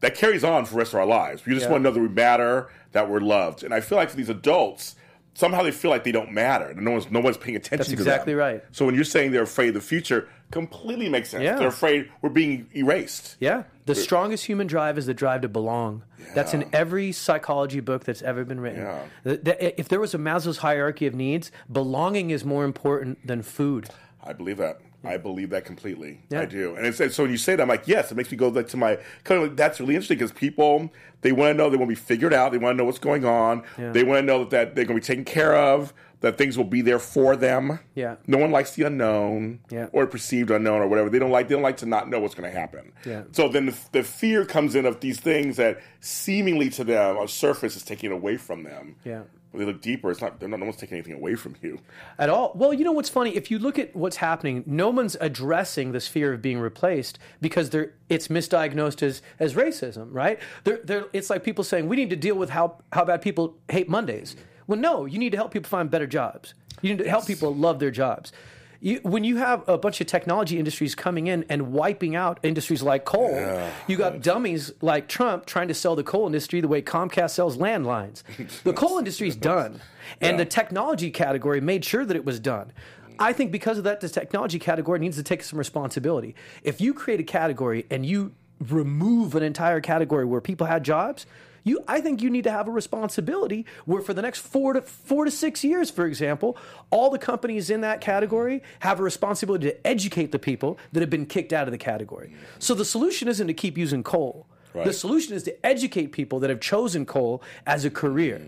That 0.00 0.14
carries 0.16 0.42
on 0.44 0.64
for 0.64 0.72
the 0.72 0.78
rest 0.78 0.92
of 0.92 0.98
our 1.00 1.06
lives. 1.06 1.44
We 1.46 1.52
just 1.54 1.66
Yeah. 1.66 1.72
want 1.72 1.82
to 1.84 1.90
know 1.90 1.94
that 1.94 2.00
we 2.00 2.08
matter, 2.08 2.68
that 2.92 3.08
we're 3.08 3.20
loved. 3.20 3.62
And 3.62 3.72
I 3.72 3.80
feel 3.80 3.96
like 3.98 4.10
for 4.10 4.16
these 4.16 4.28
adults, 4.28 4.96
somehow 5.34 5.62
they 5.62 5.70
feel 5.70 5.90
like 5.92 6.02
they 6.04 6.10
don't 6.12 6.32
matter, 6.32 6.74
no 6.74 6.90
one's 6.92 7.10
no 7.10 7.20
one's 7.20 7.36
paying 7.36 7.56
attention. 7.56 7.78
That's 7.78 7.90
exactly 7.90 8.32
them. 8.34 8.40
right. 8.40 8.64
So 8.72 8.84
when 8.86 8.94
you're 8.94 9.04
saying 9.04 9.30
they're 9.32 9.42
afraid 9.42 9.68
of 9.68 9.74
the 9.74 9.80
future, 9.80 10.28
completely 10.52 11.08
makes 11.08 11.30
sense. 11.30 11.42
Yeah. 11.42 11.56
They're 11.56 11.68
afraid 11.68 12.08
we're 12.20 12.28
being 12.30 12.68
erased. 12.76 13.36
Yeah. 13.40 13.64
The 13.86 13.96
strongest 13.96 14.44
human 14.44 14.68
drive 14.68 14.96
is 14.98 15.06
the 15.06 15.14
drive 15.14 15.40
to 15.40 15.48
belong. 15.48 16.04
That's 16.34 16.54
in 16.54 16.68
every 16.72 17.10
psychology 17.10 17.80
book 17.80 18.04
that's 18.04 18.22
ever 18.22 18.44
been 18.44 18.60
written. 18.60 18.82
Yeah. 18.82 19.00
The- 19.24 19.36
the- 19.38 19.80
if 19.80 19.88
there 19.88 19.98
was 19.98 20.14
a 20.14 20.18
Maslow's 20.18 20.58
hierarchy 20.58 21.06
of 21.06 21.14
needs, 21.16 21.50
belonging 21.70 22.30
is 22.30 22.44
more 22.44 22.64
important 22.64 23.26
than 23.26 23.42
food. 23.42 23.88
I 24.22 24.32
believe 24.32 24.58
that. 24.58 24.80
I 25.04 25.16
believe 25.16 25.50
that 25.50 25.64
completely. 25.64 26.20
Yeah. 26.30 26.42
I 26.42 26.44
do. 26.44 26.76
And 26.76 26.86
it's, 26.86 27.00
and 27.00 27.10
so 27.10 27.24
when 27.24 27.32
you 27.32 27.36
say 27.38 27.56
that, 27.56 27.62
I'm 27.62 27.68
like, 27.68 27.88
yes, 27.88 28.12
it 28.12 28.14
makes 28.14 28.30
me 28.30 28.36
go 28.36 28.46
like, 28.48 28.68
to 28.68 28.76
my 28.76 28.98
kind 29.24 29.42
of 29.42 29.48
like, 29.48 29.56
that's 29.56 29.80
really 29.80 29.96
interesting 29.96 30.16
because 30.16 30.30
people 30.30 30.92
they 31.22 31.32
want 31.32 31.50
to 31.50 31.54
know 31.54 31.68
they 31.70 31.76
want 31.76 31.88
to 31.90 31.96
be 31.96 32.00
figured 32.00 32.32
out. 32.32 32.52
They 32.52 32.58
want 32.58 32.74
to 32.74 32.78
know 32.78 32.84
what's 32.84 33.00
going 33.00 33.24
on. 33.24 33.64
They 33.76 34.04
want 34.04 34.18
to 34.18 34.22
know 34.22 34.44
that 34.44 34.76
they're 34.76 34.84
going 34.84 35.00
to 35.00 35.04
be 35.04 35.06
taken 35.06 35.24
care 35.24 35.56
of. 35.56 35.92
That 36.22 36.38
things 36.38 36.56
will 36.56 36.64
be 36.64 36.82
there 36.82 36.98
for 36.98 37.36
them. 37.36 37.80
Yeah. 37.94 38.16
No 38.26 38.38
one 38.38 38.50
likes 38.50 38.74
the 38.74 38.84
unknown. 38.84 39.60
Yeah. 39.70 39.88
Or 39.92 40.06
perceived 40.06 40.50
unknown 40.50 40.80
or 40.80 40.88
whatever. 40.88 41.10
They 41.10 41.18
don't 41.18 41.30
like. 41.30 41.48
They 41.48 41.54
don't 41.54 41.62
like 41.62 41.78
to 41.78 41.86
not 41.86 42.08
know 42.08 42.20
what's 42.20 42.34
going 42.34 42.50
to 42.50 42.58
happen. 42.58 42.92
Yeah. 43.04 43.24
So 43.32 43.48
then 43.48 43.66
the, 43.66 43.76
the 43.90 44.02
fear 44.02 44.44
comes 44.44 44.74
in 44.74 44.86
of 44.86 45.00
these 45.00 45.20
things 45.20 45.56
that 45.56 45.80
seemingly 46.00 46.70
to 46.70 46.84
them 46.84 47.18
on 47.18 47.28
surface 47.28 47.76
is 47.76 47.82
taking 47.82 48.12
away 48.12 48.36
from 48.36 48.62
them. 48.62 48.96
Yeah. 49.04 49.22
When 49.50 49.66
they 49.66 49.70
look 49.70 49.82
deeper, 49.82 50.10
it's 50.10 50.22
not. 50.22 50.40
They're 50.40 50.48
not. 50.48 50.60
No 50.60 50.66
one's 50.66 50.76
taking 50.78 50.96
anything 50.96 51.12
away 51.12 51.34
from 51.34 51.56
you. 51.60 51.78
at 52.18 52.30
all. 52.30 52.52
Well, 52.54 52.72
you 52.72 52.84
know 52.84 52.92
what's 52.92 53.10
funny? 53.10 53.36
If 53.36 53.50
you 53.50 53.58
look 53.58 53.78
at 53.78 53.94
what's 53.94 54.16
happening, 54.16 54.64
no 54.64 54.88
one's 54.88 55.16
addressing 55.20 55.92
this 55.92 56.08
fear 56.08 56.32
of 56.32 56.40
being 56.40 56.58
replaced 56.58 57.18
because 57.40 57.68
they're, 57.68 57.92
it's 58.08 58.28
misdiagnosed 58.28 59.02
as, 59.02 59.20
as 59.38 59.54
racism, 59.54 60.08
right? 60.10 60.38
They're, 60.64 60.80
they're, 60.84 61.04
it's 61.12 61.28
like 61.28 61.44
people 61.44 61.64
saying 61.64 61.86
we 61.88 61.96
need 61.96 62.08
to 62.10 62.16
deal 62.16 62.34
with 62.34 62.48
how, 62.50 62.78
how 62.92 63.04
bad 63.04 63.20
people 63.20 63.58
hate 63.68 63.90
Mondays. 63.90 64.36
Well, 64.72 64.80
no, 64.80 65.04
you 65.04 65.18
need 65.18 65.32
to 65.32 65.36
help 65.36 65.52
people 65.52 65.68
find 65.68 65.90
better 65.90 66.06
jobs. 66.06 66.54
You 66.80 66.94
need 66.94 67.04
to 67.04 67.10
help 67.10 67.26
people 67.26 67.54
love 67.54 67.78
their 67.78 67.90
jobs. 67.90 68.32
You, 68.80 69.00
when 69.02 69.22
you 69.22 69.36
have 69.36 69.68
a 69.68 69.76
bunch 69.76 70.00
of 70.00 70.06
technology 70.06 70.58
industries 70.58 70.94
coming 70.94 71.26
in 71.26 71.44
and 71.50 71.74
wiping 71.74 72.16
out 72.16 72.40
industries 72.42 72.82
like 72.82 73.04
coal, 73.04 73.38
you 73.86 73.98
got 73.98 74.22
dummies 74.22 74.72
like 74.80 75.08
Trump 75.08 75.44
trying 75.44 75.68
to 75.68 75.74
sell 75.74 75.94
the 75.94 76.02
coal 76.02 76.24
industry 76.24 76.62
the 76.62 76.68
way 76.68 76.80
Comcast 76.80 77.32
sells 77.32 77.58
landlines. 77.58 78.22
The 78.64 78.72
coal 78.72 78.96
industry's 78.96 79.36
done, 79.36 79.78
and 80.22 80.40
the 80.40 80.46
technology 80.46 81.10
category 81.10 81.60
made 81.60 81.84
sure 81.84 82.06
that 82.06 82.16
it 82.16 82.24
was 82.24 82.40
done. 82.40 82.72
I 83.18 83.34
think 83.34 83.52
because 83.52 83.76
of 83.76 83.84
that, 83.84 84.00
the 84.00 84.08
technology 84.08 84.58
category 84.58 85.00
needs 85.00 85.18
to 85.18 85.22
take 85.22 85.42
some 85.44 85.58
responsibility. 85.58 86.34
If 86.62 86.80
you 86.80 86.94
create 86.94 87.20
a 87.20 87.24
category 87.24 87.84
and 87.90 88.06
you 88.06 88.32
remove 88.58 89.34
an 89.34 89.42
entire 89.42 89.82
category 89.82 90.24
where 90.24 90.40
people 90.40 90.66
had 90.66 90.82
jobs, 90.82 91.26
you, 91.64 91.84
I 91.86 92.00
think 92.00 92.22
you 92.22 92.30
need 92.30 92.44
to 92.44 92.50
have 92.50 92.68
a 92.68 92.70
responsibility 92.70 93.66
where 93.84 94.02
for 94.02 94.14
the 94.14 94.22
next 94.22 94.40
four 94.40 94.72
to 94.72 94.82
four 94.82 95.24
to 95.24 95.30
six 95.30 95.62
years, 95.64 95.90
for 95.90 96.06
example, 96.06 96.56
all 96.90 97.10
the 97.10 97.18
companies 97.18 97.70
in 97.70 97.82
that 97.82 98.00
category 98.00 98.62
have 98.80 99.00
a 99.00 99.02
responsibility 99.02 99.68
to 99.70 99.86
educate 99.86 100.32
the 100.32 100.38
people 100.38 100.78
that 100.92 101.00
have 101.00 101.10
been 101.10 101.26
kicked 101.26 101.52
out 101.52 101.68
of 101.68 101.72
the 101.72 101.78
category. 101.78 102.34
So 102.58 102.74
the 102.74 102.84
solution 102.84 103.28
isn't 103.28 103.46
to 103.46 103.54
keep 103.54 103.78
using 103.78 104.02
coal. 104.02 104.46
The 104.74 104.92
solution 104.92 105.34
is 105.34 105.42
to 105.44 105.66
educate 105.66 106.12
people 106.12 106.40
that 106.40 106.48
have 106.48 106.60
chosen 106.60 107.04
coal 107.04 107.42
as 107.66 107.84
a 107.84 107.90
career. 107.90 108.40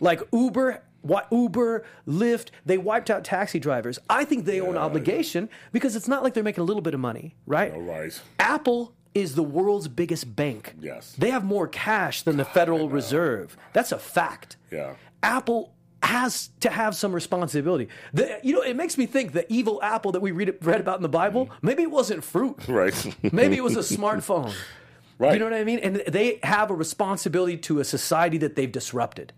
Like 0.00 0.20
Uber, 0.32 0.82
what 1.00 1.28
Uber, 1.32 1.84
Lyft, 2.06 2.48
they 2.66 2.76
wiped 2.78 3.10
out 3.10 3.24
taxi 3.24 3.58
drivers. 3.58 3.98
I 4.08 4.24
think 4.24 4.44
they 4.44 4.60
owe 4.60 4.70
an 4.70 4.76
obligation 4.76 5.48
because 5.72 5.96
it's 5.96 6.08
not 6.08 6.22
like 6.22 6.34
they're 6.34 6.44
making 6.44 6.62
a 6.62 6.66
little 6.66 6.82
bit 6.82 6.94
of 6.94 7.00
money, 7.00 7.34
right? 7.46 7.72
All 7.72 7.80
right. 7.80 8.20
Apple 8.38 8.92
is 9.14 9.34
the 9.34 9.42
world's 9.42 9.88
biggest 9.88 10.34
bank. 10.34 10.74
Yes. 10.80 11.14
They 11.18 11.30
have 11.30 11.44
more 11.44 11.68
cash 11.68 12.22
than 12.22 12.36
the 12.36 12.44
Federal 12.44 12.88
Reserve. 12.88 13.56
That's 13.72 13.92
a 13.92 13.98
fact. 13.98 14.56
Yeah. 14.70 14.94
Apple 15.22 15.74
has 16.02 16.50
to 16.60 16.70
have 16.70 16.96
some 16.96 17.12
responsibility. 17.12 17.88
The, 18.12 18.40
you 18.42 18.54
know, 18.54 18.62
it 18.62 18.74
makes 18.74 18.98
me 18.98 19.06
think 19.06 19.32
the 19.32 19.50
evil 19.52 19.80
apple 19.82 20.12
that 20.12 20.20
we 20.20 20.32
read, 20.32 20.56
read 20.62 20.80
about 20.80 20.96
in 20.96 21.02
the 21.02 21.08
Bible, 21.08 21.46
mm-hmm. 21.46 21.66
maybe 21.66 21.82
it 21.82 21.90
wasn't 21.90 22.24
fruit. 22.24 22.56
Right. 22.68 23.16
Maybe 23.32 23.56
it 23.56 23.62
was 23.62 23.76
a 23.76 23.96
smartphone. 23.96 24.54
right. 25.18 25.34
You 25.34 25.38
know 25.38 25.44
what 25.44 25.54
I 25.54 25.62
mean? 25.62 25.78
And 25.80 25.96
they 26.08 26.40
have 26.42 26.70
a 26.70 26.74
responsibility 26.74 27.56
to 27.58 27.80
a 27.80 27.84
society 27.84 28.38
that 28.38 28.56
they've 28.56 28.72
disrupted. 28.72 29.32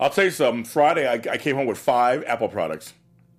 I'll 0.00 0.10
tell 0.10 0.24
you 0.24 0.30
something. 0.30 0.64
Friday, 0.64 1.06
I, 1.06 1.14
I 1.30 1.36
came 1.36 1.56
home 1.56 1.66
with 1.66 1.78
five 1.78 2.24
Apple 2.24 2.48
products. 2.48 2.94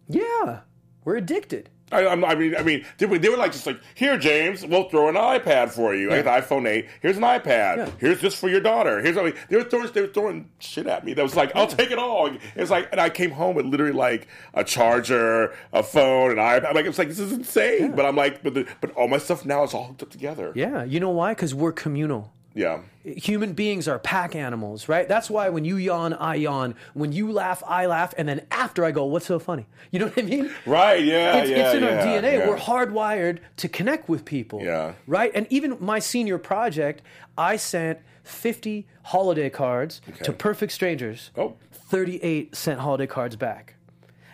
Yeah, 0.07 0.61
we're 1.03 1.17
addicted. 1.17 1.69
I, 1.91 1.99
I'm- 2.05 2.25
I 2.25 2.33
mean, 2.35 2.55
I 2.55 2.63
mean, 2.63 2.83
they 2.97 3.05
were, 3.05 3.19
they 3.19 3.29
were 3.29 3.37
like 3.37 3.51
just 3.51 3.67
like, 3.67 3.79
here, 3.93 4.17
James, 4.17 4.65
we'll 4.65 4.89
throw 4.89 5.07
an 5.07 5.15
iPad 5.15 5.69
for 5.69 5.93
you. 5.93 6.11
I 6.11 6.21
got 6.23 6.41
the 6.49 6.55
iPhone 6.55 6.67
8. 6.67 6.87
Here's 7.01 7.17
an 7.17 7.23
iPad. 7.23 7.77
Yeah. 7.77 7.89
Here's 7.99 8.21
this 8.21 8.33
for 8.33 8.49
your 8.49 8.59
daughter. 8.59 9.01
Here's 9.01 9.15
I 9.17 9.23
mean, 9.23 9.33
they 9.49 9.57
were 9.57 9.63
throwing 9.63 9.91
they 9.93 10.01
were 10.01 10.07
throwing 10.07 10.49
shit 10.59 10.87
at 10.87 11.05
me. 11.05 11.13
That 11.13 11.21
was 11.23 11.35
like, 11.35 11.55
I'll 11.55 11.67
take 11.67 11.91
it 11.91 11.99
all. 11.99 12.29
It's 12.55 12.71
like, 12.71 12.89
and 12.91 12.99
I 12.99 13.09
came 13.09 13.29
home 13.31 13.55
with 13.55 13.67
literally 13.67 13.93
like 13.93 14.27
a 14.55 14.63
charger, 14.63 15.53
a 15.73 15.83
phone, 15.83 16.31
an 16.31 16.37
iPad. 16.37 16.67
I'm 16.69 16.75
like, 16.75 16.85
it's 16.85 16.97
like 16.97 17.09
this 17.09 17.19
is 17.19 17.31
insane. 17.31 17.91
But 17.95 18.05
I'm 18.05 18.15
like, 18.15 18.41
but 18.43 18.53
the, 18.55 18.67
but 18.81 18.91
all 18.91 19.07
my 19.07 19.17
stuff 19.19 19.45
now 19.45 19.63
is 19.63 19.73
all 19.73 19.85
hooked 19.85 20.03
up 20.03 20.09
together. 20.09 20.51
Yeah, 20.55 20.83
you 20.83 20.99
know 20.99 21.11
why? 21.11 21.33
Because 21.33 21.53
we're 21.53 21.71
communal. 21.71 22.33
Yeah. 22.55 22.79
Human 23.03 23.53
beings 23.53 23.87
are 23.87 23.99
pack 23.99 24.33
animals, 24.33 24.87
right? 24.87 25.07
That's 25.07 25.29
why 25.29 25.49
when 25.49 25.65
you 25.65 25.75
yawn, 25.75 26.13
I 26.13 26.35
yawn. 26.35 26.75
When 26.93 27.11
you 27.11 27.31
laugh, 27.31 27.61
I 27.67 27.85
laugh. 27.85 28.13
And 28.17 28.27
then 28.27 28.47
after 28.49 28.85
I 28.85 28.91
go, 28.91 29.05
what's 29.05 29.27
so 29.27 29.37
funny? 29.37 29.67
You 29.91 29.99
know 29.99 30.07
what 30.07 30.17
I 30.17 30.21
mean? 30.23 30.51
Right. 30.65 31.03
Yeah. 31.05 31.37
It's, 31.37 31.49
yeah. 31.49 31.57
it's 31.57 31.75
in 31.75 31.83
yeah, 31.83 31.89
our 31.89 32.05
DNA. 32.05 32.39
yeah. 32.39 32.49
We're 32.49 32.57
hardwired 32.57 33.39
to 33.57 33.69
connect 33.69 34.09
with 34.09 34.25
people. 34.25 34.61
Yeah. 34.61 34.93
Right? 35.07 35.31
And 35.33 35.47
even 35.49 35.77
my 35.79 35.99
senior 35.99 36.37
project, 36.37 37.01
I 37.37 37.55
sent 37.55 37.99
50 38.23 38.87
holiday 39.03 39.49
cards 39.49 40.01
to 40.23 40.33
perfect 40.33 40.73
strangers. 40.73 41.31
Oh. 41.37 41.55
38 41.71 42.55
sent 42.55 42.79
holiday 42.79 43.07
cards 43.07 43.35
back. 43.35 43.75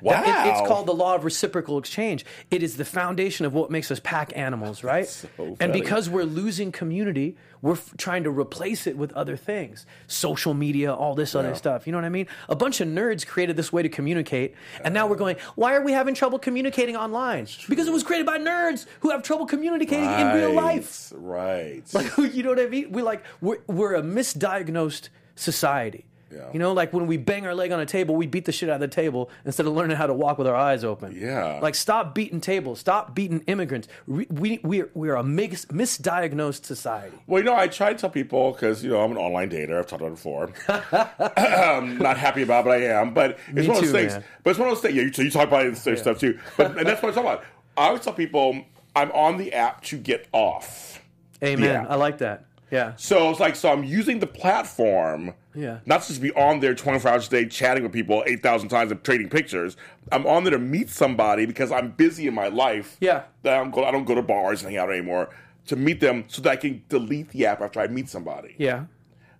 Wow. 0.01 0.21
That- 0.21 0.47
it- 0.47 0.49
it's 0.51 0.67
called 0.67 0.87
the 0.87 0.93
law 0.93 1.15
of 1.15 1.23
reciprocal 1.23 1.77
exchange. 1.77 2.25
It 2.49 2.63
is 2.63 2.77
the 2.77 2.85
foundation 2.85 3.45
of 3.45 3.53
what 3.53 3.69
makes 3.71 3.91
us 3.91 3.99
pack 3.99 4.33
animals, 4.35 4.83
right? 4.83 5.07
so 5.07 5.27
and 5.59 5.71
because 5.73 6.09
we're 6.09 6.23
losing 6.23 6.71
community, 6.71 7.35
we're 7.61 7.73
f- 7.73 7.93
trying 7.97 8.23
to 8.23 8.31
replace 8.31 8.87
it 8.87 8.97
with 8.97 9.11
other 9.13 9.37
things 9.37 9.85
social 10.07 10.53
media, 10.53 10.91
all 10.93 11.13
this 11.13 11.35
other 11.35 11.53
stuff. 11.55 11.85
You 11.85 11.91
know 11.91 11.99
what 11.99 12.05
I 12.05 12.09
mean? 12.09 12.27
A 12.49 12.55
bunch 12.55 12.81
of 12.81 12.87
nerds 12.87 13.25
created 13.25 13.55
this 13.55 13.71
way 13.71 13.83
to 13.83 13.89
communicate, 13.89 14.55
and 14.83 14.93
now 14.93 15.05
we're 15.07 15.15
going, 15.15 15.35
why 15.55 15.75
are 15.75 15.81
we 15.83 15.91
having 15.91 16.15
trouble 16.15 16.39
communicating 16.39 16.95
online? 16.95 17.47
Because 17.69 17.87
it 17.87 17.91
was 17.93 18.03
created 18.03 18.25
by 18.25 18.39
nerds 18.39 18.85
who 19.01 19.11
have 19.11 19.21
trouble 19.23 19.45
communicating 19.45 20.09
in 20.09 20.33
real 20.35 20.53
life. 20.53 21.11
Right. 21.15 21.83
Like, 21.93 22.11
you 22.33 22.43
know 22.43 22.49
what 22.49 22.59
I 22.59 22.65
mean? 22.67 22.91
We're 22.91 23.05
like, 23.05 23.23
we're, 23.41 23.59
we're 23.67 23.95
a 23.95 24.01
misdiagnosed 24.01 25.09
society. 25.35 26.05
Yeah. 26.33 26.49
You 26.53 26.59
know, 26.59 26.73
like 26.73 26.93
when 26.93 27.07
we 27.07 27.17
bang 27.17 27.45
our 27.45 27.53
leg 27.53 27.71
on 27.71 27.79
a 27.79 27.85
table, 27.85 28.15
we 28.15 28.27
beat 28.27 28.45
the 28.45 28.51
shit 28.51 28.69
out 28.69 28.75
of 28.75 28.81
the 28.81 28.87
table 28.87 29.29
instead 29.45 29.65
of 29.65 29.73
learning 29.73 29.97
how 29.97 30.07
to 30.07 30.13
walk 30.13 30.37
with 30.37 30.47
our 30.47 30.55
eyes 30.55 30.83
open. 30.83 31.15
Yeah. 31.17 31.59
Like, 31.61 31.75
stop 31.75 32.15
beating 32.15 32.41
tables. 32.41 32.79
Stop 32.79 33.13
beating 33.15 33.41
immigrants. 33.47 33.87
We, 34.07 34.25
we, 34.29 34.59
we're, 34.63 34.89
we're 34.93 35.15
a 35.15 35.23
mis- 35.23 35.65
misdiagnosed 35.65 36.65
society. 36.65 37.17
Well, 37.27 37.39
you 37.41 37.45
know, 37.45 37.55
I 37.55 37.67
try 37.67 37.93
to 37.93 37.99
tell 37.99 38.09
people 38.09 38.51
because 38.53 38.83
you 38.83 38.91
know 38.91 39.01
I'm 39.01 39.11
an 39.11 39.17
online 39.17 39.49
dater. 39.49 39.77
I've 39.79 39.87
talked 39.87 40.01
about 40.01 40.13
it 40.13 40.15
before. 40.15 40.51
I'm 40.67 41.83
um, 41.91 41.97
not 41.97 42.17
happy 42.17 42.43
about, 42.43 42.61
it, 42.61 42.65
but 42.65 42.71
I 42.71 42.83
am. 42.99 43.13
But 43.13 43.37
it's 43.47 43.53
Me 43.53 43.67
one 43.67 43.77
of 43.77 43.81
those 43.83 43.91
too, 43.91 43.97
things. 43.97 44.13
man. 44.13 44.23
But 44.43 44.49
it's 44.51 44.59
one 44.59 44.69
of 44.69 44.75
those 44.75 44.81
things. 44.81 44.95
Yeah, 44.95 45.03
you, 45.03 45.13
so 45.13 45.21
you 45.21 45.31
talk 45.31 45.47
about 45.47 45.65
it 45.65 45.85
and 45.85 45.97
stuff 45.99 46.19
too. 46.19 46.39
But 46.57 46.77
and 46.77 46.87
that's 46.87 47.01
what 47.01 47.09
I'm 47.09 47.15
talking 47.15 47.29
about. 47.31 47.43
I 47.77 47.87
always 47.87 48.01
tell 48.01 48.13
people 48.13 48.63
I'm 48.95 49.11
on 49.11 49.37
the 49.37 49.53
app 49.53 49.83
to 49.85 49.97
get 49.97 50.27
off. 50.31 51.01
Amen. 51.43 51.87
I 51.89 51.95
like 51.95 52.19
that. 52.19 52.45
Yeah. 52.69 52.93
So 52.95 53.29
it's 53.29 53.39
like, 53.39 53.55
so 53.55 53.71
I'm 53.71 53.83
using 53.83 54.19
the 54.19 54.27
platform, 54.27 55.33
Yeah. 55.53 55.79
not 55.85 56.05
just 56.05 56.21
be 56.21 56.31
on 56.33 56.59
there 56.59 56.73
24 56.73 57.11
hours 57.11 57.27
a 57.27 57.29
day 57.29 57.45
chatting 57.45 57.83
with 57.83 57.91
people 57.91 58.23
8,000 58.25 58.69
times 58.69 58.91
and 58.91 59.03
trading 59.03 59.29
pictures. 59.29 59.77
I'm 60.11 60.25
on 60.25 60.43
there 60.43 60.51
to 60.51 60.59
meet 60.59 60.89
somebody 60.89 61.45
because 61.45 61.71
I'm 61.71 61.91
busy 61.91 62.27
in 62.27 62.33
my 62.33 62.47
life. 62.47 62.97
Yeah. 62.99 63.23
That 63.43 63.53
I 63.55 63.57
don't 63.57 63.71
go, 63.71 63.83
I 63.85 63.91
don't 63.91 64.05
go 64.05 64.15
to 64.15 64.21
bars 64.21 64.63
and 64.63 64.71
hang 64.71 64.79
out 64.79 64.89
anymore. 64.91 65.29
To 65.67 65.75
meet 65.75 65.99
them 65.99 66.25
so 66.27 66.41
that 66.41 66.49
I 66.51 66.55
can 66.55 66.83
delete 66.89 67.29
the 67.29 67.45
app 67.45 67.61
after 67.61 67.79
I 67.79 67.87
meet 67.87 68.09
somebody. 68.09 68.55
Yeah. 68.57 68.85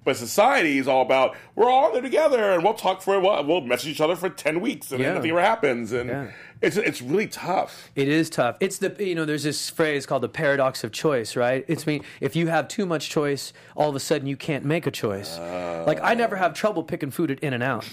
But 0.04 0.18
society 0.18 0.80
is 0.80 0.88
all 0.88 1.04
about 1.04 1.36
we're 1.56 1.70
all 1.70 1.92
there 1.94 2.02
together 2.02 2.52
and 2.54 2.64
we'll 2.64 2.74
talk 2.74 3.02
for 3.04 3.20
we'll, 3.20 3.44
we'll 3.46 3.62
message 3.62 3.90
each 3.90 4.02
other 4.02 4.16
for 4.16 4.30
ten 4.30 4.60
weeks 4.60 4.92
and 4.92 5.00
Yeah. 5.00 5.14
nothing 5.14 5.30
ever 5.32 5.42
happens 5.42 5.92
and 5.92 6.10
Yeah. 6.10 6.28
it's 6.60 6.76
it's 6.78 7.02
really 7.04 7.28
tough. 7.28 7.92
It 7.96 8.08
is 8.08 8.30
tough. 8.30 8.58
It's 8.60 8.80
the 8.80 8.96
you 9.00 9.14
know 9.14 9.26
there's 9.26 9.44
this 9.44 9.70
phrase 9.70 10.08
called 10.08 10.24
the 10.24 10.30
paradox 10.30 10.84
of 10.84 10.92
choice, 10.92 11.36
right? 11.36 11.64
It's 11.68 11.86
mean 11.86 12.04
if 12.20 12.36
you 12.36 12.48
have 12.48 12.68
too 12.68 12.86
much 12.88 13.10
choice, 13.10 13.54
all 13.76 13.90
of 13.90 13.96
a 13.96 14.00
sudden 14.00 14.28
you 14.28 14.38
can't 14.38 14.66
make 14.66 14.88
a 14.88 14.92
choice. 14.92 15.38
Uh. 15.38 15.84
like 15.86 16.00
I 16.02 16.16
never 16.16 16.36
have 16.36 16.54
trouble 16.56 16.84
picking 16.84 17.12
food 17.12 17.30
at 17.30 17.40
In 17.42 17.54
and 17.54 17.62
Out, 17.64 17.88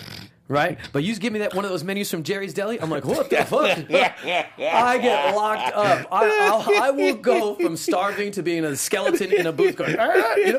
right? 0.49 0.79
But 0.93 1.05
you 1.05 1.15
give 1.17 1.33
me 1.33 1.41
that 1.41 1.55
one 1.55 1.65
of 1.65 1.71
those 1.71 1.85
menus 1.85 2.11
from 2.11 2.23
Jerry's 2.23 2.55
Deli, 2.55 2.81
I'm 2.81 2.91
like, 2.91 3.05
what 3.05 3.31
the 3.31 3.37
fuck? 3.45 3.79
I 3.91 4.99
get 4.99 5.35
locked 5.35 5.75
up. 5.75 6.09
I, 6.11 6.49
I'll, 6.51 6.83
I 6.83 6.91
will 6.91 7.15
go 7.15 7.55
from 7.55 7.77
starving 7.77 8.33
to 8.33 8.43
being 8.43 8.65
a 8.65 8.75
skeleton 8.77 9.33
in 9.33 9.47
a 9.47 9.53
booth 9.53 9.77
going. 9.77 9.97
"Ah," 9.99 10.35
you 10.37 10.53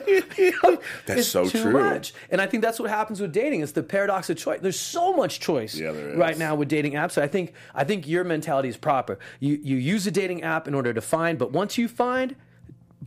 know? 0.64 0.78
That's 1.06 1.22
It's 1.22 1.28
so 1.30 1.48
true. 1.50 1.72
much. 1.74 2.14
And 2.30 2.40
I 2.42 2.46
think 2.48 2.64
that's 2.64 2.80
what 2.80 2.90
happens 2.90 3.20
with 3.20 3.32
dating. 3.34 3.62
It's 3.62 3.72
the 3.72 3.84
paradox 3.84 4.30
of 4.30 4.38
choice. 4.38 4.60
There's 4.62 4.80
so 4.80 5.14
much 5.14 5.40
choice 5.40 5.76
Yeah, 5.76 5.90
right 6.16 6.38
now 6.38 6.56
with 6.56 6.68
dating 6.70 6.94
apps. 6.94 7.18
I 7.20 7.28
think 7.28 7.54
I 7.74 7.84
think 7.84 8.08
your 8.08 8.24
mentality 8.24 8.70
is 8.70 8.78
proper. 8.78 9.20
You 9.40 9.60
you 9.62 9.78
use 9.78 10.06
a 10.08 10.12
dating 10.12 10.44
app 10.44 10.68
in 10.68 10.74
order 10.74 10.94
to 10.94 11.02
find, 11.02 11.38
but 11.38 11.52
once 11.52 11.78
you 11.78 11.88
find, 11.88 12.36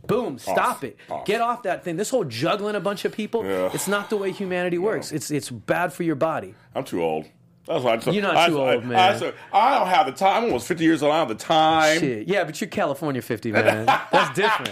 boom, 0.07 0.37
stop 0.37 0.83
it. 0.83 0.97
Off. 1.09 1.25
Get 1.25 1.41
off 1.41 1.63
that 1.63 1.83
thing. 1.83 1.95
This 1.97 2.09
whole 2.09 2.23
juggling 2.25 2.75
a 2.75 2.79
bunch 2.79 3.05
of 3.05 3.11
people, 3.11 3.43
Yeah. 3.45 3.69
it's 3.73 3.87
not 3.87 4.09
the 4.09 4.17
way 4.17 4.31
humanity 4.31 4.77
works. 4.77 5.11
It's 5.11 5.31
it's 5.31 5.49
bad 5.49 5.93
for 5.93 6.03
your 6.03 6.15
body. 6.15 6.55
I'm 6.75 6.83
too 6.83 7.01
old. 7.03 7.25
That's 7.65 7.81
why 7.83 7.93
I 7.93 7.95
just, 7.95 8.07
You're 8.13 8.23
not 8.23 8.35
I, 8.35 8.47
too 8.49 8.61
I- 8.61 8.75
old, 8.75 8.85
man. 8.85 8.97
I, 8.99 9.33
I 9.53 9.79
don't 9.79 9.87
have 9.87 10.05
the 10.05 10.11
time. 10.11 10.37
I'm 10.37 10.43
almost 10.45 10.67
50 10.67 10.83
years 10.83 11.01
old. 11.01 11.13
I 11.13 11.19
don't 11.19 11.29
have 11.29 11.37
the 11.37 11.43
time. 11.43 11.99
Shit. 11.99 12.27
Yeah, 12.27 12.43
but 12.43 12.59
you're 12.59 12.69
California 12.69 13.21
50, 13.21 13.51
man. 13.53 13.85
That's 13.85 14.35
different. 14.35 14.71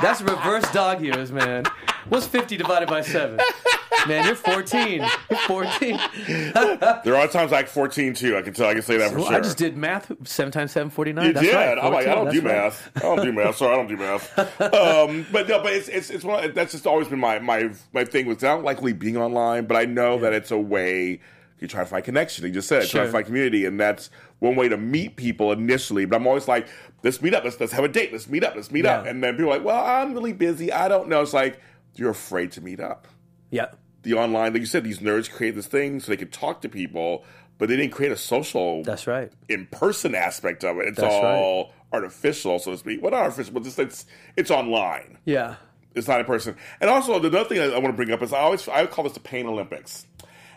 That's 0.00 0.20
reverse 0.22 0.70
dog 0.72 1.02
years, 1.02 1.32
man. 1.32 1.64
What's 2.08 2.26
50 2.26 2.56
divided 2.56 2.88
by 2.88 3.00
7? 3.00 3.40
Man, 4.06 4.26
you're 4.26 4.34
14. 4.36 5.00
You're 5.30 5.38
14. 5.46 5.98
There 7.04 7.16
are 7.16 7.26
times 7.26 7.50
like 7.52 7.68
14 7.68 8.14
too. 8.14 8.36
I 8.36 8.42
can 8.42 8.52
tell. 8.52 8.68
I 8.68 8.74
can 8.74 8.82
say 8.82 8.96
that 8.98 9.10
for 9.10 9.18
Well, 9.18 9.26
sure. 9.28 9.36
I 9.36 9.40
just 9.40 9.56
did 9.56 9.76
math. 9.76 10.12
7 10.26 10.52
times 10.52 10.72
7, 10.72 10.90
49. 10.90 11.24
You 11.26 11.32
That's 11.32 11.46
did. 11.46 11.54
right. 11.54 11.78
I'm 11.78 11.92
like, 11.92 12.06
I 12.06 12.14
don't 12.14 12.30
do 12.30 12.40
right. 12.40 12.54
math. 12.64 12.90
I 12.96 13.00
don't 13.00 13.22
do 13.22 13.32
math. 13.32 13.56
Sorry, 13.56 13.72
I 13.72 13.76
don't 13.76 13.88
do 13.88 13.96
math. 13.96 14.38
Um, 14.60 15.26
but 15.32 15.48
no, 15.48 15.62
but 15.62 15.72
it's 15.72 15.88
it's 15.88 16.10
it's 16.10 16.24
one. 16.24 16.52
That's 16.52 16.72
just 16.72 16.86
always 16.86 17.08
been 17.08 17.18
my 17.18 17.38
my 17.38 17.70
my 17.92 18.04
thing. 18.04 18.26
Was 18.26 18.44
I 18.44 18.48
don't 18.48 18.64
like 18.64 18.78
really 18.78 18.92
being 18.92 19.16
online, 19.16 19.66
but 19.66 19.76
I 19.76 19.84
know 19.86 20.18
that 20.18 20.32
it's 20.32 20.50
a 20.50 20.58
way 20.58 21.20
you 21.64 21.68
try 21.68 21.80
to 21.80 21.86
find 21.86 22.04
connection. 22.04 22.44
You 22.44 22.52
just 22.52 22.68
said 22.68 22.82
it, 22.82 22.90
try 22.90 23.04
to 23.04 23.10
find 23.10 23.26
community, 23.26 23.64
and 23.64 23.80
that's 23.80 24.10
one 24.38 24.54
way 24.54 24.68
to 24.68 24.76
meet 24.76 25.16
people 25.16 25.50
initially. 25.52 26.04
But 26.04 26.16
I'm 26.16 26.26
always 26.26 26.46
like, 26.46 26.68
let's 27.02 27.20
meet 27.22 27.34
up. 27.34 27.44
Let's 27.44 27.58
let's 27.58 27.72
have 27.72 27.84
a 27.84 27.88
date. 27.88 28.12
Let's 28.12 28.28
meet 28.28 28.44
up. 28.44 28.54
Let's 28.54 28.70
meet 28.70 28.86
up. 28.86 29.06
And 29.06 29.22
then 29.22 29.34
people 29.34 29.50
are 29.50 29.56
like, 29.56 29.64
well, 29.64 29.84
I'm 29.84 30.14
really 30.14 30.32
busy. 30.32 30.72
I 30.72 30.88
don't 30.88 31.08
know. 31.08 31.22
It's 31.22 31.32
like 31.32 31.60
you're 31.94 32.10
afraid 32.10 32.52
to 32.52 32.60
meet 32.60 32.80
up. 32.80 33.08
Yeah. 33.50 33.66
The 34.02 34.14
online, 34.14 34.52
like 34.52 34.60
you 34.60 34.66
said, 34.66 34.84
these 34.84 34.98
nerds 34.98 35.30
create 35.30 35.54
this 35.54 35.66
thing 35.66 36.00
so 36.00 36.12
they 36.12 36.16
can 36.18 36.28
talk 36.28 36.60
to 36.62 36.68
people, 36.68 37.24
but 37.56 37.68
they 37.68 37.76
didn't 37.76 37.92
create 37.92 38.12
a 38.12 38.16
social 38.16 38.82
That's 38.82 39.06
right. 39.06 39.32
in 39.48 39.66
person 39.70 40.14
aspect 40.14 40.62
of 40.62 40.78
it. 40.78 40.88
It's 40.88 41.00
That's 41.00 41.14
all 41.14 41.72
artificial, 41.92 42.58
so 42.58 42.72
to 42.72 42.76
speak. 42.76 43.02
Well, 43.02 43.14
artificial, 43.14 43.54
but 43.54 43.62
just 43.62 43.78
it's 43.78 44.04
it's 44.36 44.50
online. 44.50 45.18
Yeah. 45.24 45.56
It's 45.94 46.08
not 46.08 46.18
in 46.20 46.26
person. 46.26 46.56
And 46.80 46.90
also, 46.90 47.18
the 47.18 47.28
other 47.28 47.48
thing 47.48 47.60
I, 47.60 47.66
I 47.66 47.78
want 47.78 47.86
to 47.86 47.92
bring 47.92 48.10
up 48.10 48.20
is 48.20 48.32
I 48.32 48.40
always 48.40 48.68
I 48.68 48.84
call 48.86 49.04
this 49.04 49.14
the 49.14 49.20
pain 49.20 49.46
Olympics. 49.46 50.06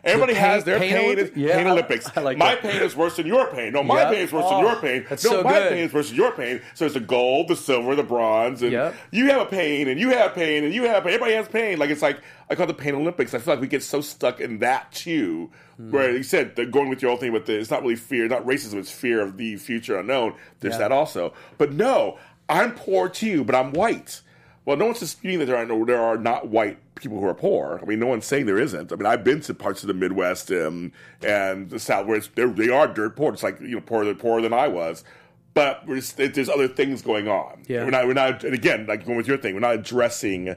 Everybody 0.07 0.33
pain- 0.33 0.41
has 0.41 0.63
their 0.63 0.79
pain 0.79 0.91
pain, 0.93 1.19
is, 1.19 1.31
Yeah, 1.35 1.55
pain 1.57 1.67
Olympics. 1.67 2.09
I 2.15 2.21
like 2.21 2.37
my 2.37 2.55
that. 2.55 2.61
pain 2.61 2.81
is 2.81 2.95
worse 2.95 3.17
than 3.17 3.27
your 3.27 3.47
pain. 3.47 3.73
No, 3.73 3.83
my 3.83 4.01
Yeah. 4.01 4.09
pain 4.11 4.19
is 4.21 4.31
worse 4.31 4.45
Oh, 4.47 4.55
than 4.57 4.65
your 4.65 4.75
pain. 4.77 5.05
that's 5.09 5.23
no, 5.23 5.29
so 5.31 5.43
my 5.43 5.53
good. 5.53 5.69
pain 5.71 5.83
is 5.85 5.91
versus 5.91 6.13
your 6.17 6.31
pain. 6.31 6.61
So 6.73 6.85
it's 6.85 6.93
the 6.93 6.99
gold, 6.99 7.47
the 7.49 7.55
silver, 7.55 7.95
the 7.95 8.03
bronze, 8.03 8.61
and 8.63 8.71
Yep. 8.71 8.95
you 9.11 9.27
have 9.27 9.41
a 9.41 9.45
pain, 9.45 9.87
and 9.87 9.99
you 9.99 10.09
have 10.09 10.33
pain, 10.33 10.63
and 10.63 10.73
you 10.73 10.83
have 10.83 11.03
pain. 11.03 11.13
Everybody 11.13 11.33
has 11.33 11.47
pain. 11.47 11.77
Like 11.79 11.89
it's 11.89 12.01
like 12.01 12.19
I 12.49 12.55
call 12.55 12.63
it 12.63 12.67
the 12.67 12.73
pain 12.73 12.95
Olympics. 12.95 13.33
I 13.33 13.39
feel 13.39 13.53
like 13.55 13.61
we 13.61 13.67
get 13.67 13.83
so 13.83 14.01
stuck 14.01 14.39
in 14.39 14.59
that 14.59 14.91
too. 14.91 15.51
Hmm. 15.77 15.91
Where 15.91 16.11
you 16.15 16.23
said 16.23 16.55
the, 16.55 16.65
going 16.65 16.89
with 16.89 17.01
your 17.01 17.11
old 17.11 17.19
thing, 17.19 17.33
but 17.33 17.45
the, 17.45 17.59
it's 17.59 17.69
not 17.69 17.81
really 17.83 17.95
fear, 17.97 18.27
not 18.27 18.45
racism. 18.45 18.75
It's 18.75 18.89
fear 18.91 19.21
of 19.21 19.37
the 19.37 19.57
future 19.57 19.97
unknown. 19.99 20.33
There's 20.61 20.73
Yeah. 20.75 20.79
that 20.79 20.91
also. 20.91 21.33
But 21.57 21.73
no, 21.73 22.17
I'm 22.49 22.71
poor 22.73 23.09
too, 23.09 23.43
but 23.43 23.53
I'm 23.55 23.73
white. 23.73 24.21
Well, 24.67 24.75
no 24.75 24.87
one's 24.87 24.99
disputing 24.99 25.39
that 25.39 25.45
there 25.45 25.55
are 25.55 25.65
no, 25.65 25.85
there 25.85 26.01
are 26.01 26.17
not 26.17 26.49
white 26.49 26.77
people 26.95 27.21
who 27.21 27.25
are 27.25 27.33
poor. 27.33 27.79
I 27.81 27.85
mean, 27.85 27.99
no 27.99 28.07
one's 28.07 28.25
saying 28.25 28.47
there 28.47 28.59
isn't. 28.59 28.91
I 28.91 28.97
mean, 28.97 29.05
I've 29.05 29.23
been 29.23 29.39
to 29.39 29.53
parts 29.53 29.81
of 29.81 29.87
the 29.87 29.93
Midwest 29.93 30.51
and 30.51 30.91
and 31.21 31.69
the 31.69 31.79
South 31.79 32.05
where 32.05 32.17
it's, 32.17 32.27
they're, 32.35 32.49
dirt 32.49 33.15
poor. 33.15 33.31
It's 33.31 33.43
like 33.43 33.61
you 33.61 33.75
know 33.75 33.79
poorer 33.79 34.03
than 34.03 34.17
poorer 34.17 34.41
than 34.41 34.51
I 34.51 34.67
was. 34.67 35.05
But 35.53 35.87
we're 35.87 35.95
just, 35.95 36.17
there's 36.17 36.49
other 36.49 36.67
things 36.67 37.01
going 37.01 37.29
on. 37.29 37.63
Yeah. 37.67 37.85
We're 37.85 37.91
not. 37.91 38.07
We're 38.07 38.13
not. 38.13 38.43
And 38.43 38.53
again, 38.53 38.85
like 38.87 39.05
going 39.05 39.15
with 39.15 39.25
your 39.25 39.37
thing, 39.37 39.53
we're 39.53 39.61
not 39.61 39.75
addressing 39.75 40.53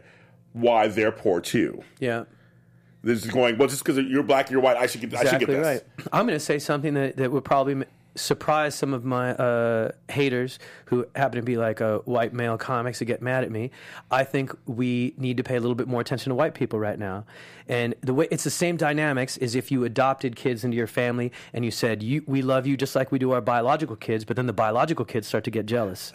why 0.54 0.88
they're 0.88 1.12
poor 1.12 1.40
too. 1.40 1.84
Yeah. 2.00 2.24
This 3.04 3.24
is 3.24 3.30
going 3.30 3.58
well 3.58 3.68
just 3.68 3.84
because 3.84 3.96
you're 4.04 4.24
black, 4.24 4.46
and 4.46 4.54
you're 4.54 4.60
white. 4.60 4.76
I 4.76 4.86
should 4.86 5.02
get. 5.02 5.14
I 5.14 5.18
should 5.18 5.38
get 5.38 5.48
Exactly 5.48 5.54
this. 5.54 5.84
right. 5.98 6.08
I'm 6.12 6.26
going 6.26 6.36
to 6.36 6.44
say 6.44 6.58
something 6.58 6.94
that, 6.94 7.16
that 7.16 7.30
would 7.30 7.44
probably 7.44 7.84
surprise 8.14 8.74
some 8.74 8.92
of 8.92 9.04
my 9.04 9.32
uh, 9.34 9.92
haters 10.08 10.58
who 10.86 11.06
happen 11.14 11.36
to 11.36 11.42
be 11.42 11.56
like 11.56 11.80
uh, 11.80 11.98
white 12.00 12.32
male 12.32 12.58
comics 12.58 12.98
that 12.98 13.04
get 13.04 13.22
mad 13.22 13.44
at 13.44 13.50
me. 13.50 13.70
I 14.10 14.24
think 14.24 14.54
we 14.66 15.14
need 15.16 15.36
to 15.36 15.42
pay 15.42 15.56
a 15.56 15.60
little 15.60 15.74
bit 15.74 15.88
more 15.88 16.00
attention 16.00 16.30
to 16.30 16.34
white 16.34 16.54
people 16.54 16.78
right 16.78 16.98
now. 16.98 17.24
And 17.68 17.94
the 18.00 18.12
way 18.14 18.26
it's 18.30 18.44
the 18.44 18.50
same 18.50 18.76
dynamics 18.76 19.36
as 19.38 19.54
if 19.54 19.70
you 19.70 19.84
adopted 19.84 20.36
kids 20.36 20.64
into 20.64 20.76
your 20.76 20.86
family 20.86 21.32
and 21.52 21.64
you 21.64 21.70
said, 21.70 22.02
you, 22.02 22.22
"We 22.26 22.42
love 22.42 22.66
you 22.66 22.76
just 22.76 22.96
like 22.96 23.12
we 23.12 23.18
do 23.18 23.32
our 23.32 23.40
biological 23.40 23.96
kids," 23.96 24.24
but 24.24 24.36
then 24.36 24.46
the 24.46 24.52
biological 24.52 25.04
kids 25.04 25.28
start 25.28 25.44
to 25.44 25.50
get 25.50 25.66
jealous. 25.66 26.12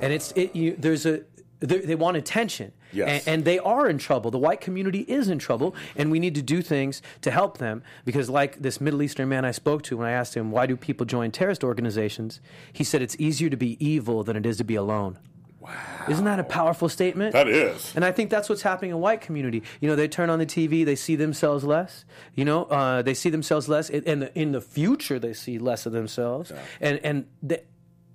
And 0.00 0.12
it's 0.12 0.32
it, 0.32 0.54
you, 0.54 0.76
there's 0.78 1.06
a 1.06 1.22
they 1.60 1.78
they 1.78 1.94
want 1.94 2.16
attention. 2.16 2.72
Yes. 2.94 3.26
And, 3.26 3.34
and 3.34 3.44
they 3.44 3.58
are 3.58 3.88
in 3.88 3.98
trouble. 3.98 4.30
The 4.30 4.38
white 4.38 4.60
community 4.60 5.00
is 5.00 5.28
in 5.28 5.38
trouble, 5.38 5.74
and 5.96 6.10
we 6.10 6.18
need 6.18 6.34
to 6.36 6.42
do 6.42 6.62
things 6.62 7.02
to 7.22 7.30
help 7.30 7.58
them. 7.58 7.82
Because, 8.04 8.30
like 8.30 8.62
this 8.62 8.80
Middle 8.80 9.02
Eastern 9.02 9.28
man 9.28 9.44
I 9.44 9.50
spoke 9.50 9.82
to, 9.84 9.96
when 9.96 10.06
I 10.06 10.12
asked 10.12 10.34
him 10.34 10.50
why 10.50 10.66
do 10.66 10.76
people 10.76 11.06
join 11.06 11.30
terrorist 11.30 11.64
organizations, 11.64 12.40
he 12.72 12.84
said 12.84 13.02
it's 13.02 13.16
easier 13.18 13.50
to 13.50 13.56
be 13.56 13.76
evil 13.84 14.22
than 14.22 14.36
it 14.36 14.46
is 14.46 14.58
to 14.58 14.64
be 14.64 14.74
alone. 14.76 15.18
Wow. 15.64 15.70
Isn't 16.10 16.26
that 16.26 16.38
a 16.38 16.44
powerful 16.44 16.90
statement? 16.90 17.32
That 17.32 17.48
is. 17.48 17.94
And 17.96 18.04
I 18.04 18.12
think 18.12 18.28
that's 18.28 18.50
what's 18.50 18.60
happening 18.60 18.90
in 18.90 18.98
white 18.98 19.22
community. 19.22 19.62
You 19.80 19.88
know, 19.88 19.96
they 19.96 20.08
turn 20.08 20.28
on 20.28 20.38
the 20.38 20.44
TV, 20.44 20.84
they 20.84 20.94
see 20.94 21.16
themselves 21.16 21.64
less. 21.64 22.04
You 22.34 22.44
know, 22.44 22.64
uh, 22.64 23.00
they 23.00 23.14
see 23.14 23.30
themselves 23.30 23.66
less, 23.66 23.88
and 23.88 24.04
in 24.04 24.20
the, 24.20 24.38
in 24.38 24.52
the 24.52 24.60
future, 24.60 25.18
they 25.18 25.32
see 25.32 25.58
less 25.58 25.86
of 25.86 25.92
themselves. 25.92 26.52
And 26.82 27.00
and 27.02 27.26
the, 27.42 27.62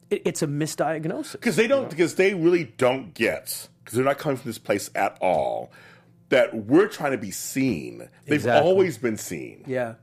it, 0.09 0.21
it's 0.25 0.41
a 0.41 0.47
misdiagnosis. 0.47 1.33
because 1.33 1.55
they 1.55 1.67
don't 1.67 1.89
because 1.89 2.15
they 2.15 2.33
really 2.33 2.65
don't 2.77 3.13
get 3.13 3.67
because 3.83 3.95
they're 3.95 4.05
not 4.05 4.17
coming 4.17 4.37
from 4.37 4.49
this 4.49 4.57
place 4.57 4.89
at 4.95 5.17
all 5.21 5.71
that 6.29 6.53
we're 6.67 6.87
trying 6.87 7.11
to 7.11 7.17
be 7.17 7.31
seen 7.31 8.09
they've 8.25 8.35
Exactly. 8.35 8.69
always 8.69 8.97
been 8.97 9.17
seen 9.17 9.63
Yeah. 9.67 9.95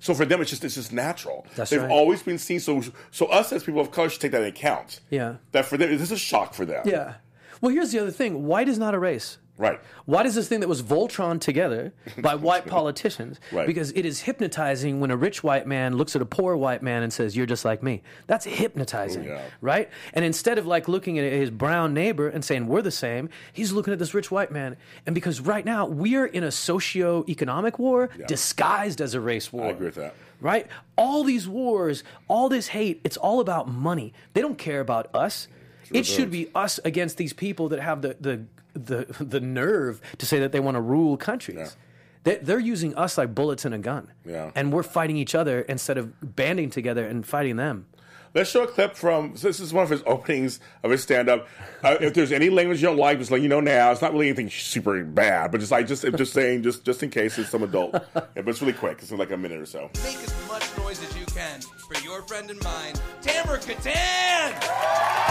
so 0.00 0.14
for 0.14 0.24
them 0.24 0.40
it's 0.40 0.50
just 0.50 0.64
it's 0.64 0.74
just 0.76 0.92
natural 0.92 1.46
That's 1.56 1.70
they've 1.70 1.82
right. 1.82 1.90
always 1.90 2.22
been 2.22 2.38
seen 2.38 2.60
so 2.60 2.82
so 3.10 3.26
us 3.26 3.52
as 3.52 3.64
people 3.64 3.80
of 3.80 3.90
color 3.90 4.08
should 4.08 4.20
take 4.20 4.32
that 4.32 4.42
into 4.42 4.48
account 4.56 5.00
Yeah. 5.10 5.36
that 5.52 5.66
for 5.66 5.76
them 5.76 5.90
this 5.90 6.00
is 6.02 6.12
a 6.12 6.18
shock 6.18 6.54
for 6.54 6.64
them 6.64 6.82
Yeah. 6.86 7.14
Well, 7.60 7.72
here's 7.72 7.92
the 7.92 7.98
other 8.00 8.10
thing 8.10 8.44
white 8.46 8.68
is 8.68 8.78
not 8.78 8.94
a 8.94 8.98
race. 8.98 9.38
Right 9.56 9.80
White 10.06 10.26
is 10.26 10.34
this 10.34 10.48
thing 10.48 10.60
that 10.60 10.68
was 10.68 10.82
Voltron 10.82 11.40
together 11.40 11.92
by 12.18 12.34
white 12.34 12.66
politicians 12.66 13.38
Right. 13.52 13.66
because 13.66 13.92
it 13.92 14.04
is 14.04 14.20
hypnotizing 14.20 15.00
when 15.00 15.10
a 15.10 15.16
rich 15.16 15.42
white 15.44 15.66
man 15.66 15.96
looks 15.96 16.16
at 16.16 16.22
a 16.22 16.26
poor 16.26 16.56
white 16.56 16.82
man 16.82 17.02
and 17.02 17.12
says, 17.12 17.36
You're 17.36 17.46
just 17.46 17.64
like 17.64 17.82
me. 17.82 18.02
That's 18.26 18.44
hypnotizing, 18.44 19.24
Oh, 19.28 19.34
yeah. 19.34 19.42
right? 19.60 19.88
And 20.12 20.24
instead 20.24 20.58
of 20.58 20.66
like 20.66 20.88
looking 20.88 21.18
at 21.18 21.32
his 21.32 21.50
brown 21.50 21.94
neighbor 21.94 22.28
and 22.28 22.44
saying, 22.44 22.66
We're 22.66 22.82
the 22.82 22.90
same, 22.90 23.30
he's 23.52 23.72
looking 23.72 23.92
at 23.92 23.98
this 23.98 24.12
rich 24.12 24.30
white 24.30 24.50
man. 24.50 24.76
And 25.06 25.14
because 25.14 25.40
right 25.40 25.64
now 25.64 25.86
we're 25.86 26.26
in 26.26 26.42
a 26.44 26.50
socio-economic 26.50 27.78
war 27.78 28.10
disguised 28.26 29.00
as 29.00 29.14
a 29.14 29.20
race 29.20 29.52
war 29.52 29.66
i 29.66 29.70
agree 29.70 29.86
with 29.86 29.94
that 29.96 30.14
right? 30.40 30.66
All 30.98 31.24
these 31.24 31.48
wars, 31.48 32.04
all 32.28 32.48
this 32.50 32.66
hate, 32.68 33.00
it's 33.04 33.16
all 33.16 33.40
about 33.40 33.66
money. 33.66 34.12
They 34.34 34.42
don't 34.42 34.58
care 34.58 34.80
about 34.80 35.14
us. 35.14 35.48
it 35.90 36.04
should 36.04 36.30
be 36.30 36.48
us 36.54 36.78
against 36.84 37.16
these 37.16 37.32
people 37.32 37.68
that 37.70 37.80
have 37.80 38.02
the 38.02 38.16
the 38.20 38.44
the, 38.74 39.06
the 39.20 39.40
nerve 39.40 40.00
to 40.18 40.26
say 40.26 40.38
that 40.40 40.52
they 40.52 40.60
want 40.60 40.76
to 40.76 40.80
rule 40.80 41.16
countries. 41.16 41.76
They, 42.24 42.36
they're 42.36 42.58
using 42.58 42.94
us 42.96 43.18
like 43.18 43.34
bullets 43.34 43.64
in 43.64 43.72
a 43.72 43.78
gun. 43.78 44.10
Yeah. 44.24 44.50
And 44.54 44.72
we're 44.72 44.82
fighting 44.82 45.16
each 45.16 45.34
other 45.34 45.60
instead 45.62 45.98
of 45.98 46.36
banding 46.36 46.70
together 46.70 47.06
and 47.06 47.24
fighting 47.24 47.56
them. 47.56 47.86
Let's 48.34 48.50
show 48.50 48.64
a 48.64 48.66
clip 48.66 48.96
from. 48.96 49.36
So 49.36 49.46
this 49.46 49.60
is 49.60 49.72
one 49.72 49.84
of 49.84 49.90
his 49.90 50.02
openings 50.06 50.58
of 50.82 50.90
his 50.90 51.04
stand-up. 51.04 51.46
Uh, 51.84 51.98
if 52.00 52.14
there's 52.14 52.32
any 52.32 52.50
language 52.50 52.82
you 52.82 52.88
don't 52.88 52.96
like, 52.96 53.18
just 53.18 53.30
let 53.30 53.42
you 53.42 53.48
know 53.48 53.60
now. 53.60 53.92
It's 53.92 54.02
not 54.02 54.12
really 54.12 54.26
anything 54.26 54.50
super 54.50 55.04
bad, 55.04 55.52
but 55.52 55.60
just 55.60 55.70
like 55.70 55.86
just 55.86 56.02
just 56.16 56.32
saying, 56.32 56.64
just 56.64 56.84
just 56.84 57.00
in 57.04 57.10
case 57.10 57.38
it's 57.38 57.50
some 57.50 57.62
adult. 57.62 57.92
Yeah, 57.94 58.00
but 58.34 58.48
it's 58.48 58.60
really 58.60 58.72
quick. 58.72 58.98
It's 59.00 59.12
like 59.12 59.30
a 59.30 59.36
minute 59.36 59.60
or 59.60 59.66
so. 59.66 59.88
Make 60.02 60.16
as 60.16 60.48
much 60.48 60.76
noise 60.78 61.00
as 61.04 61.16
you 61.16 61.26
can 61.26 61.60
for 61.60 61.94
your 62.02 62.22
friend 62.22 62.50
and 62.50 62.60
mine, 62.64 62.94
Tamara 63.22 63.60
Kattan! 63.60 65.23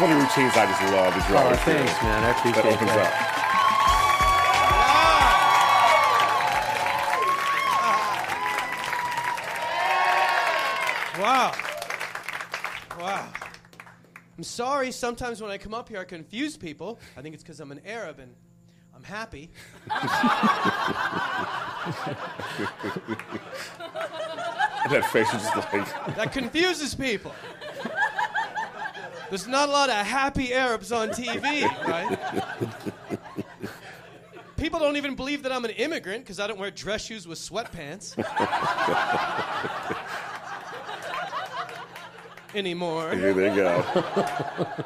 There's 0.00 0.08
one 0.12 0.22
of 0.22 0.34
the 0.34 0.40
routines 0.40 0.56
I 0.56 0.64
just 0.64 0.80
love. 0.94 1.14
Is 1.14 1.24
Oh, 1.28 1.54
thanks, 1.62 2.02
man. 2.02 2.24
I 2.24 2.30
appreciate 2.30 2.62
That 2.62 2.72
opens 2.72 2.90
that. 2.90 3.12
up. 11.12 11.20
Wow. 11.20 11.52
Wow. 12.98 13.28
I'm 14.38 14.42
sorry 14.42 14.90
sometimes 14.90 15.42
when 15.42 15.50
I 15.50 15.58
come 15.58 15.74
up 15.74 15.90
here 15.90 15.98
I 15.98 16.04
confuse 16.04 16.56
people. 16.56 16.98
I 17.18 17.20
think 17.20 17.34
it's 17.34 17.44
because 17.44 17.60
I'm 17.60 17.70
an 17.70 17.82
Arab 17.84 18.20
and 18.20 18.34
I'm 18.96 19.04
happy. 19.04 19.50
That 24.88 25.04
face 25.12 25.28
is 25.34 25.42
just 25.42 25.72
like. 25.72 26.16
That 26.16 26.32
confuses 26.32 26.94
people. 26.94 27.34
There's 29.30 29.46
not 29.46 29.68
a 29.68 29.72
lot 29.72 29.88
of 29.88 29.96
happy 29.96 30.52
Arabs 30.52 30.92
on 30.92 31.10
TV, 31.10 31.62
right? 31.86 32.18
People 34.56 34.80
don't 34.80 34.96
even 34.96 35.14
believe 35.14 35.44
that 35.44 35.52
I'm 35.52 35.64
an 35.64 35.70
immigrant 35.70 36.24
because 36.24 36.40
I 36.40 36.46
don't 36.46 36.58
wear 36.58 36.70
dress 36.70 37.06
shoes 37.06 37.26
with 37.26 37.38
sweatpants. 37.38 38.18
Anymore. 42.54 43.14
Here 43.14 43.32
they 43.32 43.54
go. 43.54 44.04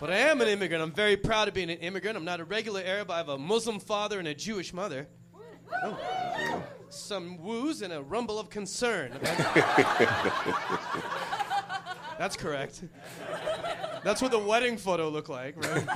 But 0.00 0.10
I 0.10 0.16
am 0.16 0.40
an 0.40 0.48
immigrant. 0.48 0.82
I'm 0.82 0.92
very 0.92 1.18
proud 1.18 1.48
of 1.48 1.52
being 1.52 1.68
an 1.68 1.76
immigrant. 1.76 2.16
I'm 2.16 2.24
not 2.24 2.40
a 2.40 2.44
regular 2.44 2.80
Arab. 2.82 3.10
I 3.10 3.18
have 3.18 3.28
a 3.28 3.36
Muslim 3.36 3.78
father 3.78 4.18
and 4.18 4.26
a 4.26 4.34
Jewish 4.34 4.72
mother. 4.72 5.06
Oh. 5.84 6.62
Some 6.88 7.36
woos 7.36 7.82
and 7.82 7.92
a 7.92 8.00
rumble 8.00 8.38
of 8.38 8.48
concern. 8.48 9.12
That's 12.20 12.36
correct. 12.36 12.84
That's 14.04 14.20
what 14.20 14.30
the 14.30 14.38
wedding 14.38 14.76
photo 14.76 15.08
looked 15.08 15.30
like, 15.30 15.56
right? 15.56 15.86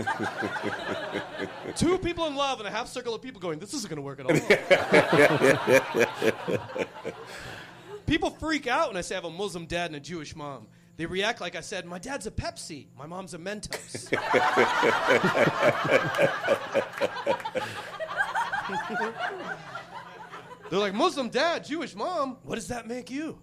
Two 1.77 1.99
people 1.99 2.27
in 2.27 2.35
love 2.35 2.61
and 2.61 2.67
a 2.67 2.71
half 2.71 2.89
circle 2.89 3.15
of 3.15 3.21
people 3.21 3.43
going, 3.43 3.59
this 3.59 3.75
isn't 3.75 3.91
going 3.91 3.97
to 3.97 4.03
work 4.03 4.21
at 4.21 4.25
all. 4.25 4.33
people 8.07 8.31
freak 8.31 8.67
out 8.67 8.89
when 8.89 8.97
I 8.97 9.03
say 9.03 9.17
I 9.17 9.19
have 9.19 9.27
a 9.27 9.31
Muslim 9.31 9.67
dad 9.67 9.89
and 9.89 9.97
a 9.97 10.01
Jewish 10.01 10.35
mom. 10.35 10.67
They 10.97 11.05
react 11.05 11.43
like 11.43 11.57
I 11.57 11.61
said, 11.61 11.85
my 11.85 11.99
dad's 11.99 12.27
a 12.27 12.31
Pepsi, 12.31 12.87
my 12.97 13.05
mom's 13.05 13.35
a 13.35 13.39
Mentos. 13.39 14.09
They're 20.71 20.81
like, 20.81 20.95
Muslim 20.95 21.29
dad, 21.29 21.67
Jewish 21.67 21.95
mom. 21.95 22.39
What 22.45 22.55
does 22.55 22.69
that 22.69 22.89
make 22.89 23.11
you? 23.11 23.39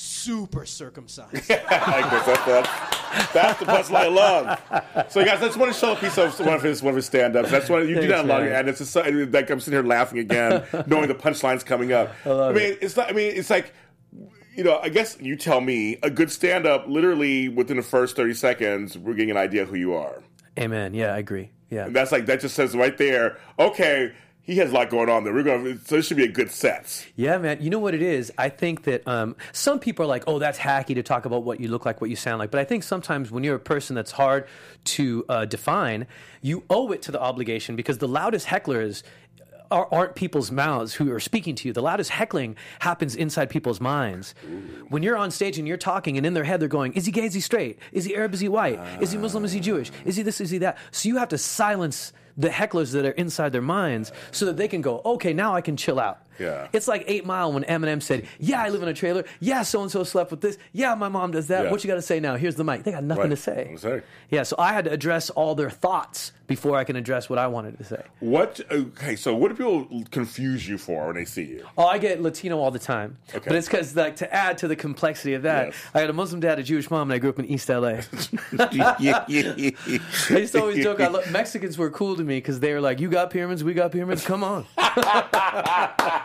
Super 0.00 0.64
circumcised. 0.64 1.34
I 1.50 2.08
guess 2.08 2.24
that's, 2.24 2.44
that's, 2.44 3.32
that's 3.32 3.58
the 3.58 3.66
punchline 3.66 3.96
I 3.96 4.06
love. 4.06 5.10
So, 5.10 5.24
guys, 5.24 5.42
I 5.42 5.46
just 5.46 5.58
want 5.58 5.72
to 5.72 5.76
show 5.76 5.94
a 5.94 5.96
piece 5.96 6.16
of 6.16 6.38
one 6.38 6.54
of 6.54 6.62
his 6.62 6.84
one 6.84 6.90
of 6.90 6.96
his 6.96 7.06
stand-ups. 7.06 7.50
That's 7.50 7.68
what 7.68 7.88
you 7.88 8.00
do 8.00 8.06
that 8.06 8.24
a 8.24 8.28
lot, 8.28 8.42
man. 8.42 8.52
and 8.52 8.68
it's 8.68 8.78
just, 8.78 8.94
like 8.94 9.50
I'm 9.50 9.58
sitting 9.58 9.76
here 9.76 9.82
laughing 9.82 10.20
again, 10.20 10.62
knowing 10.86 11.08
the 11.08 11.16
punchline's 11.16 11.64
coming 11.64 11.92
up. 11.92 12.14
I, 12.24 12.28
love 12.28 12.54
mean, 12.54 12.76
it's 12.80 12.96
not. 12.96 13.10
I 13.10 13.12
mean, 13.12 13.32
it's 13.34 13.50
like. 13.50 13.74
You 14.54 14.64
know, 14.64 14.78
I 14.80 14.88
guess 14.88 15.16
you 15.20 15.36
tell 15.36 15.60
me 15.60 15.98
a 16.02 16.10
good 16.10 16.32
stand-up. 16.32 16.86
Literally 16.86 17.48
within 17.48 17.76
the 17.76 17.82
first 17.82 18.14
thirty 18.14 18.34
seconds, 18.34 18.96
we're 18.96 19.14
getting 19.14 19.32
an 19.32 19.36
idea 19.36 19.64
who 19.64 19.74
you 19.74 19.94
are. 19.94 20.22
Amen. 20.58 20.94
Yeah, 20.94 21.12
I 21.12 21.18
agree. 21.18 21.50
Yeah. 21.70 21.86
And 21.86 21.96
that's 21.96 22.12
like 22.12 22.26
that 22.26 22.40
just 22.40 22.54
says 22.54 22.76
right 22.76 22.96
there. 22.98 23.38
Okay, 23.58 24.12
he 24.48 24.56
has 24.56 24.70
a 24.70 24.74
lot 24.74 24.88
going 24.88 25.10
on 25.10 25.24
there. 25.24 25.34
We're 25.34 25.42
going. 25.42 25.78
So 25.84 25.96
this 25.96 26.06
should 26.06 26.16
be 26.16 26.24
a 26.24 26.32
good 26.32 26.50
set. 26.50 27.06
Yeah, 27.16 27.36
man. 27.36 27.58
You 27.60 27.68
know 27.68 27.78
what 27.78 27.94
it 27.94 28.00
is? 28.00 28.32
I 28.38 28.48
think 28.48 28.84
that 28.84 29.06
um, 29.06 29.36
some 29.52 29.78
people 29.78 30.06
are 30.06 30.08
like, 30.08 30.24
oh, 30.26 30.38
that's 30.38 30.58
hacky 30.58 30.94
to 30.94 31.02
talk 31.02 31.26
about 31.26 31.42
what 31.42 31.60
you 31.60 31.68
look 31.68 31.84
like, 31.84 32.00
what 32.00 32.08
you 32.08 32.16
sound 32.16 32.38
like. 32.38 32.50
But 32.50 32.58
I 32.58 32.64
think 32.64 32.82
sometimes 32.82 33.30
when 33.30 33.44
you're 33.44 33.56
a 33.56 33.60
person 33.60 33.94
that's 33.94 34.10
hard 34.10 34.48
to 34.84 35.26
uh, 35.28 35.44
define, 35.44 36.06
you 36.40 36.64
owe 36.70 36.90
it 36.92 37.02
to 37.02 37.12
the 37.12 37.20
obligation 37.20 37.76
because 37.76 37.98
the 37.98 38.08
loudest 38.08 38.46
hecklers 38.46 39.02
are, 39.70 39.86
aren't 39.92 40.14
people's 40.14 40.50
mouths 40.50 40.94
who 40.94 41.12
are 41.12 41.20
speaking 41.20 41.54
to 41.56 41.68
you. 41.68 41.74
The 41.74 41.82
loudest 41.82 42.08
heckling 42.08 42.56
happens 42.78 43.14
inside 43.14 43.50
people's 43.50 43.82
minds. 43.82 44.34
When 44.88 45.02
you're 45.02 45.18
on 45.18 45.30
stage 45.30 45.58
and 45.58 45.68
you're 45.68 45.76
talking, 45.76 46.16
and 46.16 46.24
in 46.24 46.32
their 46.32 46.44
head 46.44 46.58
they're 46.58 46.68
going, 46.68 46.94
"Is 46.94 47.04
he 47.04 47.12
gay? 47.12 47.26
Is 47.26 47.34
he 47.34 47.40
straight? 47.40 47.78
Is 47.92 48.06
he 48.06 48.16
Arab? 48.16 48.32
Is 48.32 48.40
he 48.40 48.48
white? 48.48 48.80
Is 49.02 49.12
he 49.12 49.18
Muslim? 49.18 49.44
Is 49.44 49.52
he 49.52 49.60
Jewish? 49.60 49.90
Is 50.06 50.16
he 50.16 50.22
this? 50.22 50.40
Is 50.40 50.48
he 50.48 50.56
that?" 50.58 50.78
So 50.90 51.10
you 51.10 51.18
have 51.18 51.28
to 51.28 51.36
silence 51.36 52.14
the 52.38 52.48
hecklers 52.48 52.92
that 52.92 53.04
are 53.04 53.10
inside 53.10 53.52
their 53.52 53.60
minds 53.60 54.12
so 54.30 54.46
that 54.46 54.56
they 54.56 54.68
can 54.68 54.80
go, 54.80 55.02
"Okay, 55.04 55.34
now 55.34 55.54
I 55.54 55.60
can 55.60 55.76
chill 55.76 56.00
out." 56.00 56.20
Yeah. 56.38 56.68
It's 56.72 56.86
like 56.88 57.04
Eight 57.06 57.24
Mile 57.26 57.52
when 57.52 57.64
Eminem 57.64 58.02
said, 58.02 58.26
"Yeah, 58.38 58.62
I 58.62 58.68
live 58.68 58.82
in 58.82 58.88
a 58.88 58.94
trailer. 58.94 59.24
Yeah, 59.40 59.62
so 59.62 59.82
and 59.82 59.90
so 59.90 60.04
slept 60.04 60.30
with 60.30 60.40
this. 60.40 60.56
Yeah, 60.72 60.94
my 60.94 61.08
mom 61.08 61.32
does 61.32 61.48
that. 61.48 61.64
Yeah. 61.64 61.70
What 61.70 61.82
you 61.84 61.88
got 61.88 61.94
to 61.96 62.02
say 62.02 62.20
now? 62.20 62.36
Here's 62.36 62.54
the 62.56 62.64
mic. 62.64 62.84
They 62.84 62.92
got 62.92 63.04
nothing 63.04 63.22
Right. 63.24 63.30
to 63.30 63.36
say. 63.36 63.74
Say. 63.76 64.02
Yeah, 64.30 64.42
so 64.44 64.56
I 64.58 64.72
had 64.72 64.84
to 64.86 64.90
address 64.92 65.30
all 65.30 65.54
their 65.54 65.70
thoughts 65.70 66.32
before 66.46 66.76
I 66.76 66.84
can 66.84 66.96
address 66.96 67.28
what 67.28 67.38
I 67.38 67.46
wanted 67.46 67.76
to 67.78 67.84
say. 67.84 68.02
What? 68.20 68.60
Okay, 68.70 69.16
so 69.16 69.34
what 69.34 69.48
do 69.48 69.54
people 69.54 70.04
confuse 70.10 70.66
you 70.68 70.78
for 70.78 71.06
when 71.06 71.16
they 71.16 71.24
see 71.26 71.42
you? 71.44 71.66
Oh, 71.76 71.84
I 71.86 71.98
get 71.98 72.22
Latino 72.22 72.58
all 72.58 72.70
the 72.70 72.78
time, 72.78 73.18
Okay. 73.34 73.44
but 73.46 73.54
it's 73.56 73.66
because 73.68 73.94
like 73.94 74.16
to 74.16 74.34
add 74.34 74.56
to 74.58 74.68
the 74.68 74.76
complexity 74.76 75.34
of 75.34 75.42
that, 75.42 75.66
Yes. 75.66 75.74
I 75.94 76.00
had 76.00 76.08
a 76.10 76.14
Muslim 76.14 76.40
dad, 76.40 76.58
a 76.58 76.62
Jewish 76.62 76.90
mom, 76.90 77.10
and 77.10 77.14
I 77.14 77.18
grew 77.18 77.28
up 77.30 77.38
in 77.38 77.44
East 77.46 77.68
LA. 77.68 78.00
I 78.58 79.24
used 79.28 80.52
to 80.52 80.60
always 80.60 80.82
joke, 80.82 81.00
I 81.00 81.08
lo- 81.08 81.20
Mexicans 81.30 81.76
were 81.76 81.90
cool 81.90 82.16
to 82.16 82.24
me 82.24 82.38
because 82.38 82.60
they 82.60 82.72
were 82.72 82.80
like, 82.80 82.98
"You 83.00 83.10
got 83.10 83.30
pyramids, 83.30 83.62
we 83.62 83.74
got 83.74 83.92
pyramids. 83.92 84.24
Come 84.24 84.42
on." 84.44 84.64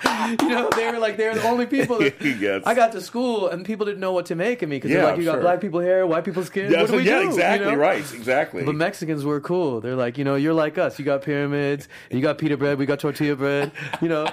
you 0.41 0.49
know, 0.49 0.69
they 0.75 0.91
were 0.91 0.99
like, 0.99 1.17
they're 1.17 1.33
the 1.35 1.43
only 1.47 1.65
people. 1.65 1.99
That, 1.99 2.15
Yes. 2.39 2.63
I 2.65 2.73
got 2.73 2.91
to 2.93 3.01
school 3.01 3.47
and 3.49 3.65
people 3.65 3.85
didn't 3.85 3.99
know 3.99 4.11
what 4.11 4.25
to 4.27 4.35
make 4.35 4.61
of 4.61 4.69
me 4.69 4.77
because 4.77 4.91
Yeah, 4.91 4.97
they're 4.97 5.07
like, 5.11 5.19
"You 5.19 5.25
got 5.25 5.33
sure. 5.33 5.41
black 5.41 5.61
people 5.61 5.79
hair, 5.79 6.05
white 6.05 6.23
people 6.25 6.43
skin. 6.43 6.71
Yeah, 6.71 6.81
what 6.81 6.87
so- 6.89 6.93
do 6.93 6.97
we 7.03 7.07
yeah, 7.07 7.17
do?" 7.19 7.23
You 7.23 7.29
exactly 7.29 7.71
know? 7.71 7.77
right, 7.77 8.13
exactly. 8.13 8.63
But 8.63 8.75
Mexicans 8.75 9.23
were 9.23 9.39
cool. 9.39 9.81
They're 9.81 9.95
like, 9.95 10.17
you 10.17 10.23
know, 10.23 10.35
you're 10.35 10.53
like 10.53 10.77
us. 10.77 10.99
You 10.99 11.05
got 11.05 11.21
pyramids, 11.21 11.87
you 12.09 12.21
got 12.21 12.37
pita 12.37 12.57
bread, 12.57 12.77
we 12.77 12.85
got 12.85 12.99
tortilla 12.99 13.35
bread, 13.35 13.71
you 14.01 14.09
know. 14.09 14.27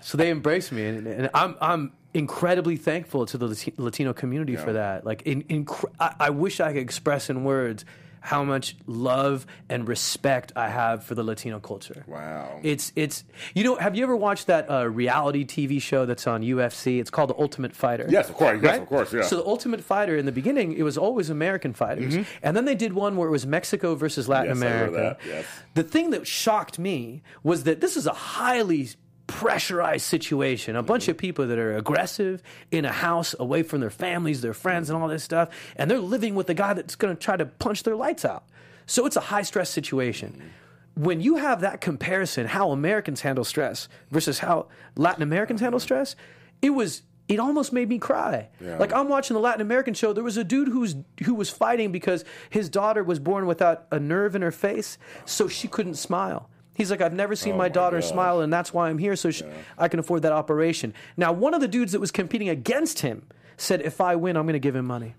So 0.00 0.16
they 0.16 0.30
embraced 0.30 0.72
me, 0.72 0.86
and, 0.86 1.06
and 1.06 1.30
I'm 1.34 1.56
I'm 1.60 1.92
incredibly 2.14 2.76
thankful 2.76 3.26
to 3.26 3.38
the 3.38 3.72
Latino 3.78 4.12
community 4.12 4.56
for 4.56 4.74
that. 4.74 5.04
Like, 5.04 5.22
in, 5.22 5.42
in 5.42 5.66
I, 5.98 6.14
I 6.20 6.30
wish 6.30 6.60
I 6.60 6.72
could 6.72 6.82
express 6.82 7.30
in 7.30 7.44
words 7.44 7.84
how 8.22 8.44
much 8.44 8.76
love 8.86 9.46
and 9.68 9.86
respect 9.88 10.52
I 10.56 10.68
have 10.68 11.04
for 11.04 11.14
the 11.14 11.22
Latino 11.24 11.58
culture. 11.60 12.04
Wow. 12.06 12.60
It's 12.62 12.92
it's 12.96 13.24
you 13.54 13.64
know 13.64 13.74
have 13.76 13.96
you 13.96 14.04
ever 14.04 14.16
watched 14.16 14.46
that 14.46 14.70
uh, 14.70 14.88
reality 14.88 15.44
TV 15.44 15.82
show 15.82 16.06
that's 16.06 16.26
on 16.26 16.42
UFC? 16.42 17.00
It's 17.00 17.10
called 17.10 17.30
The 17.30 17.38
Ultimate 17.38 17.74
Fighter. 17.74 18.06
Yes, 18.08 18.28
of 18.28 18.36
course. 18.36 18.60
Yes, 18.62 18.78
of 18.78 18.86
course. 18.86 19.12
Yeah. 19.12 19.22
So 19.22 19.36
the 19.36 19.44
Ultimate 19.46 19.82
Fighter 19.82 20.16
in 20.16 20.24
the 20.26 20.32
beginning 20.32 20.72
it 20.72 20.82
was 20.84 20.96
always 20.96 21.30
American 21.30 21.72
fighters, 21.72 22.14
and 22.42 22.56
then 22.56 22.64
they 22.64 22.74
did 22.76 22.92
one 22.92 23.16
where 23.16 23.28
it 23.28 23.32
was 23.32 23.46
Mexico 23.46 23.94
versus 23.94 24.28
Latin 24.28 24.52
Mm-hmm. 24.52 24.62
Yes, 24.62 24.72
America. 24.72 25.16
that, 25.22 25.28
yes. 25.28 25.44
The 25.74 25.82
thing 25.82 26.10
that 26.10 26.26
shocked 26.26 26.78
me 26.78 27.22
was 27.42 27.64
that 27.64 27.80
this 27.80 27.96
is 27.96 28.06
a 28.06 28.12
highly 28.12 28.88
pressurized 29.26 30.04
situation. 30.04 30.76
A 30.76 30.82
bunch 30.82 31.08
of 31.08 31.16
people 31.16 31.46
that 31.46 31.58
are 31.58 31.76
aggressive 31.76 32.42
in 32.70 32.84
a 32.84 32.92
house 32.92 33.34
away 33.38 33.62
from 33.62 33.80
their 33.80 33.90
families, 33.90 34.40
their 34.40 34.54
friends, 34.54 34.90
and 34.90 35.00
all 35.00 35.08
this 35.08 35.24
stuff, 35.24 35.48
and 35.76 35.90
they're 35.90 35.98
living 35.98 36.34
with 36.34 36.48
a 36.50 36.54
guy 36.54 36.74
that's 36.74 36.94
going 36.94 37.14
to 37.14 37.20
try 37.20 37.36
to 37.36 37.46
punch 37.46 37.82
their 37.82 37.96
lights 37.96 38.24
out. 38.24 38.44
So 38.86 39.06
it's 39.06 39.16
a 39.16 39.20
high 39.20 39.42
stress 39.42 39.70
situation. 39.70 40.52
When 40.94 41.20
you 41.20 41.36
have 41.36 41.62
that 41.62 41.80
comparison, 41.80 42.46
how 42.46 42.70
Americans 42.70 43.22
handle 43.22 43.44
stress 43.44 43.88
versus 44.10 44.40
how 44.40 44.66
Latin 44.96 45.22
Americans 45.22 45.60
handle 45.60 45.80
stress, 45.80 46.16
it 46.60 46.70
was 46.70 47.02
it 47.28 47.38
almost 47.38 47.72
made 47.72 47.88
me 47.88 47.98
cry. 47.98 48.48
Like 48.78 48.92
I'm 48.92 49.08
watching 49.08 49.34
the 49.34 49.40
Latin 49.40 49.62
American 49.62 49.94
show. 49.94 50.12
There 50.12 50.24
was 50.24 50.36
a 50.36 50.44
dude 50.44 50.68
who's 50.68 50.96
who 51.24 51.34
was 51.34 51.48
fighting 51.48 51.92
because 51.92 52.24
his 52.50 52.68
daughter 52.68 53.02
was 53.02 53.18
born 53.18 53.46
without 53.46 53.86
a 53.90 53.98
nerve 53.98 54.34
in 54.34 54.42
her 54.42 54.50
face, 54.52 54.98
so 55.24 55.48
she 55.48 55.68
couldn't 55.68 55.94
smile. 55.94 56.50
He's 56.82 56.90
like, 56.90 57.00
I've 57.00 57.12
never 57.14 57.36
seen 57.36 57.54
oh 57.54 57.58
my, 57.58 57.68
daughter 57.68 58.00
gosh. 58.00 58.10
smile, 58.10 58.40
and 58.40 58.52
that's 58.52 58.74
why 58.74 58.88
I'm 58.90 58.98
here, 58.98 59.14
so 59.16 59.30
she, 59.30 59.44
I 59.78 59.88
can 59.88 60.00
afford 60.00 60.22
that 60.22 60.32
operation. 60.32 60.92
Now, 61.16 61.32
one 61.32 61.54
of 61.54 61.60
the 61.60 61.68
dudes 61.68 61.92
that 61.92 62.00
was 62.00 62.10
competing 62.10 62.48
against 62.48 62.98
him 63.00 63.26
said, 63.56 63.80
"If 63.82 64.00
I 64.00 64.16
win, 64.16 64.36
I'm 64.36 64.44
going 64.44 64.54
to 64.54 64.58
give 64.58 64.74
him 64.76 64.86
money." 64.86 65.14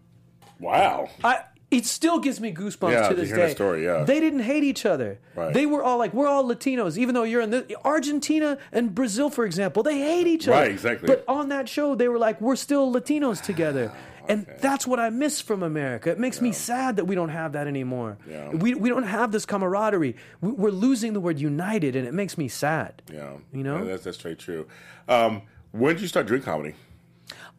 wow. 0.60 1.10
I, 1.23 1.41
it 1.71 1.86
still 1.86 2.19
gives 2.19 2.39
me 2.39 2.54
goosebumps 2.54 2.91
Yeah, 2.91 3.10
to 3.10 3.15
this 3.15 3.30
day. 3.32 3.52
story, 3.52 3.84
yeah. 3.84 4.04
They 4.04 4.19
didn't 4.19 4.41
hate 4.41 4.63
each 4.63 4.86
other. 4.86 5.19
Right. 5.36 5.52
They 5.54 5.65
were 5.65 5.84
all 5.84 5.97
like, 5.97 6.13
we're 6.13 6.28
all 6.28 6.43
Latinos, 6.43 6.97
even 6.99 7.15
though 7.15 7.23
you're 7.23 7.41
in 7.41 7.49
the 7.49 7.76
Argentina 7.84 8.60
and 8.71 8.93
Brazil, 8.93 9.32
for 9.32 9.43
example, 9.43 9.82
they 9.82 9.97
hate 9.97 10.28
each 10.28 10.47
other. 10.47 10.58
Right, 10.58 10.71
exactly. 10.71 11.08
But 11.08 11.23
on 11.28 11.49
that 11.49 11.67
show, 11.67 11.95
they 11.95 12.08
were 12.08 12.19
like, 12.19 12.39
we're 12.39 12.56
still 12.56 12.93
Latinos 12.93 13.41
together. 13.41 13.91
And 14.27 14.45
that's 14.59 14.88
what 14.88 14.99
I 14.99 15.09
miss 15.09 15.41
from 15.41 15.63
America. 15.63 16.09
It 16.12 16.19
makes 16.19 16.41
me 16.41 16.51
sad 16.51 16.95
that 16.95 17.05
we 17.05 17.15
don't 17.15 17.29
have 17.29 17.53
that 17.53 17.67
anymore. 17.67 18.17
Yeah. 18.27 18.49
We, 18.49 18.73
we 18.75 18.89
don't 18.89 19.03
have 19.03 19.31
this 19.31 19.45
camaraderie. 19.45 20.15
We, 20.41 20.51
we're 20.51 20.69
losing 20.71 21.13
the 21.13 21.19
word 21.19 21.39
united, 21.39 21.95
and 21.95 22.07
it 22.07 22.13
makes 22.13 22.38
me 22.38 22.47
sad. 22.47 23.01
Yeah. 23.12 23.33
You 23.51 23.63
know? 23.63 23.79
Yeah, 23.79 23.91
that's 23.91 24.03
that's 24.03 24.17
very 24.21 24.36
true. 24.36 24.67
Um, 25.07 25.41
when 25.71 25.95
did 25.95 26.01
you 26.01 26.07
start 26.07 26.27
doing 26.27 26.41
comedy? 26.41 26.75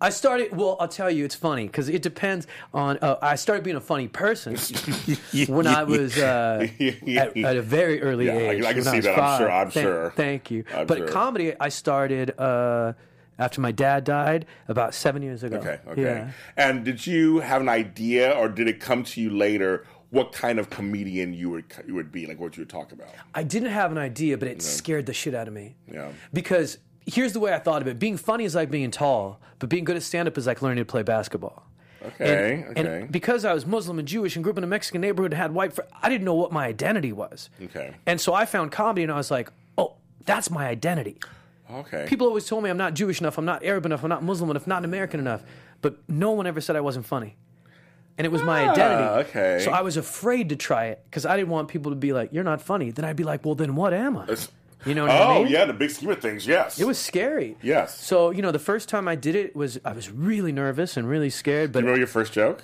I 0.00 0.10
started. 0.10 0.54
Well, 0.56 0.76
I'll 0.80 0.88
tell 0.88 1.10
you, 1.10 1.24
it's 1.24 1.34
funny 1.34 1.66
because 1.66 1.88
it 1.88 2.02
depends 2.02 2.46
on. 2.72 2.98
Uh, 3.00 3.16
I 3.22 3.36
started 3.36 3.64
being 3.64 3.76
a 3.76 3.80
funny 3.80 4.08
person 4.08 4.56
when 5.48 5.66
I 5.66 5.84
was 5.84 6.18
uh, 6.18 6.66
at, 6.80 7.36
at 7.36 7.56
a 7.56 7.62
very 7.62 8.02
early 8.02 8.26
Yeah, 8.26 8.32
age. 8.32 8.64
I 8.64 8.72
can 8.74 8.82
see 8.82 8.96
was 8.96 9.04
that, 9.06 9.18
I'm 9.18 9.38
sure, 9.40 9.50
I'm 9.50 9.70
Thank- 9.70 9.84
sure. 9.86 10.10
Thank 10.16 10.50
you. 10.50 10.64
I'm 10.74 10.86
but 10.86 10.98
sure. 10.98 11.08
comedy, 11.08 11.54
I 11.58 11.68
started 11.68 12.38
uh, 12.38 12.94
after 13.38 13.60
my 13.60 13.72
dad 13.72 14.04
died 14.04 14.46
about 14.68 14.94
seven 14.94 15.22
years 15.22 15.42
ago. 15.42 15.56
Okay. 15.56 15.80
Okay. 15.88 16.02
Yeah. 16.02 16.30
And 16.56 16.84
did 16.84 17.06
you 17.06 17.40
have 17.40 17.60
an 17.60 17.68
idea, 17.68 18.32
or 18.32 18.48
did 18.48 18.68
it 18.68 18.80
come 18.80 19.02
to 19.04 19.20
you 19.20 19.30
later? 19.30 19.86
What 20.10 20.32
kind 20.32 20.60
of 20.60 20.70
comedian 20.70 21.34
you 21.34 21.50
would 21.50 21.64
you 21.86 21.94
would 21.94 22.12
be, 22.12 22.26
like 22.26 22.38
what 22.38 22.56
you 22.56 22.60
would 22.60 22.70
talk 22.70 22.92
about? 22.92 23.08
I 23.34 23.42
didn't 23.42 23.70
have 23.70 23.90
an 23.90 23.98
idea, 23.98 24.38
but 24.38 24.46
it 24.46 24.62
scared 24.62 25.06
the 25.06 25.12
shit 25.12 25.34
out 25.34 25.48
of 25.48 25.54
me. 25.54 25.74
Yeah. 25.92 26.12
Because 26.32 26.78
here's 27.04 27.32
the 27.32 27.40
way 27.40 27.52
I 27.52 27.58
thought 27.58 27.82
of 27.82 27.88
it: 27.88 27.98
being 27.98 28.16
funny 28.16 28.44
is 28.44 28.54
like 28.54 28.70
being 28.70 28.92
tall, 28.92 29.40
but 29.58 29.68
being 29.68 29.82
good 29.82 29.96
at 29.96 30.04
stand 30.04 30.28
up 30.28 30.38
is 30.38 30.46
like 30.46 30.62
learning 30.62 30.84
to 30.84 30.84
play 30.84 31.02
basketball. 31.02 31.66
Okay. 32.04 32.64
And, 32.66 32.78
okay. 32.78 33.00
and 33.00 33.12
because 33.12 33.44
I 33.44 33.54
was 33.54 33.66
Muslim 33.66 33.98
and 33.98 34.06
Jewish 34.06 34.36
and 34.36 34.44
grew 34.44 34.52
up 34.52 34.58
in 34.58 34.64
a 34.64 34.68
Mexican 34.68 35.00
neighborhood 35.00 35.32
and 35.32 35.40
had 35.40 35.52
white, 35.52 35.72
fr- 35.72 35.82
I 36.02 36.08
didn't 36.08 36.24
know 36.24 36.34
what 36.34 36.52
my 36.52 36.66
identity 36.66 37.12
was. 37.12 37.50
Okay. 37.62 37.94
And 38.06 38.20
so 38.20 38.34
I 38.34 38.44
found 38.44 38.72
comedy 38.72 39.02
and 39.02 39.12
I 39.12 39.16
was 39.16 39.30
like, 39.30 39.50
oh, 39.78 39.94
that's 40.24 40.50
my 40.50 40.66
identity. 40.66 41.18
Okay. 41.70 42.06
People 42.08 42.26
always 42.26 42.46
told 42.46 42.62
me 42.64 42.70
I'm 42.70 42.76
not 42.76 42.94
Jewish 42.94 43.20
enough, 43.20 43.38
I'm 43.38 43.44
not 43.44 43.62
Arab 43.64 43.86
enough, 43.86 44.02
I'm 44.02 44.08
not 44.08 44.22
Muslim 44.22 44.50
enough, 44.50 44.66
not 44.66 44.84
American 44.84 45.20
enough. 45.20 45.42
But 45.80 45.98
no 46.08 46.30
one 46.32 46.46
ever 46.46 46.60
said 46.60 46.76
I 46.76 46.80
wasn't 46.80 47.06
funny. 47.06 47.36
And 48.16 48.24
it 48.24 48.30
was 48.30 48.42
my 48.42 48.64
Ah, 48.66 48.70
identity. 48.72 49.28
okay. 49.30 49.60
So 49.64 49.72
I 49.72 49.80
was 49.82 49.96
afraid 49.96 50.48
to 50.50 50.56
try 50.56 50.86
it 50.86 51.02
because 51.04 51.26
I 51.26 51.36
didn't 51.36 51.48
want 51.50 51.68
people 51.68 51.90
to 51.90 51.96
be 51.96 52.12
like, 52.12 52.32
you're 52.32 52.44
not 52.44 52.62
funny. 52.62 52.90
Then 52.90 53.04
I'd 53.04 53.16
be 53.16 53.24
like, 53.24 53.44
well, 53.44 53.54
then 53.56 53.74
what 53.74 53.92
am 53.92 54.16
I? 54.16 54.36
You 54.86 54.94
know 54.94 55.06
what 55.06 55.10
oh 55.12 55.14
I 55.14 55.38
mean? 55.44 55.48
yeah, 55.52 55.64
the 55.64 55.72
big 55.72 55.90
scheme 55.90 56.10
of 56.10 56.20
things. 56.20 56.46
Yes. 56.46 56.78
It 56.78 56.86
was 56.86 56.98
scary. 56.98 57.56
Yes. 57.62 57.98
So, 57.98 58.30
you 58.30 58.40
know, 58.42 58.52
the 58.52 58.58
first 58.58 58.88
time 58.88 59.08
I 59.08 59.16
did 59.16 59.34
it 59.34 59.56
was, 59.56 59.80
I 59.84 59.92
was 59.92 60.10
really 60.10 60.52
nervous 60.52 60.96
and 60.96 61.08
really 61.08 61.30
scared. 61.30 61.72
But 61.72 61.80
You 61.80 61.86
remember 61.86 61.98
your 61.98 62.06
first 62.06 62.32
joke? 62.34 62.62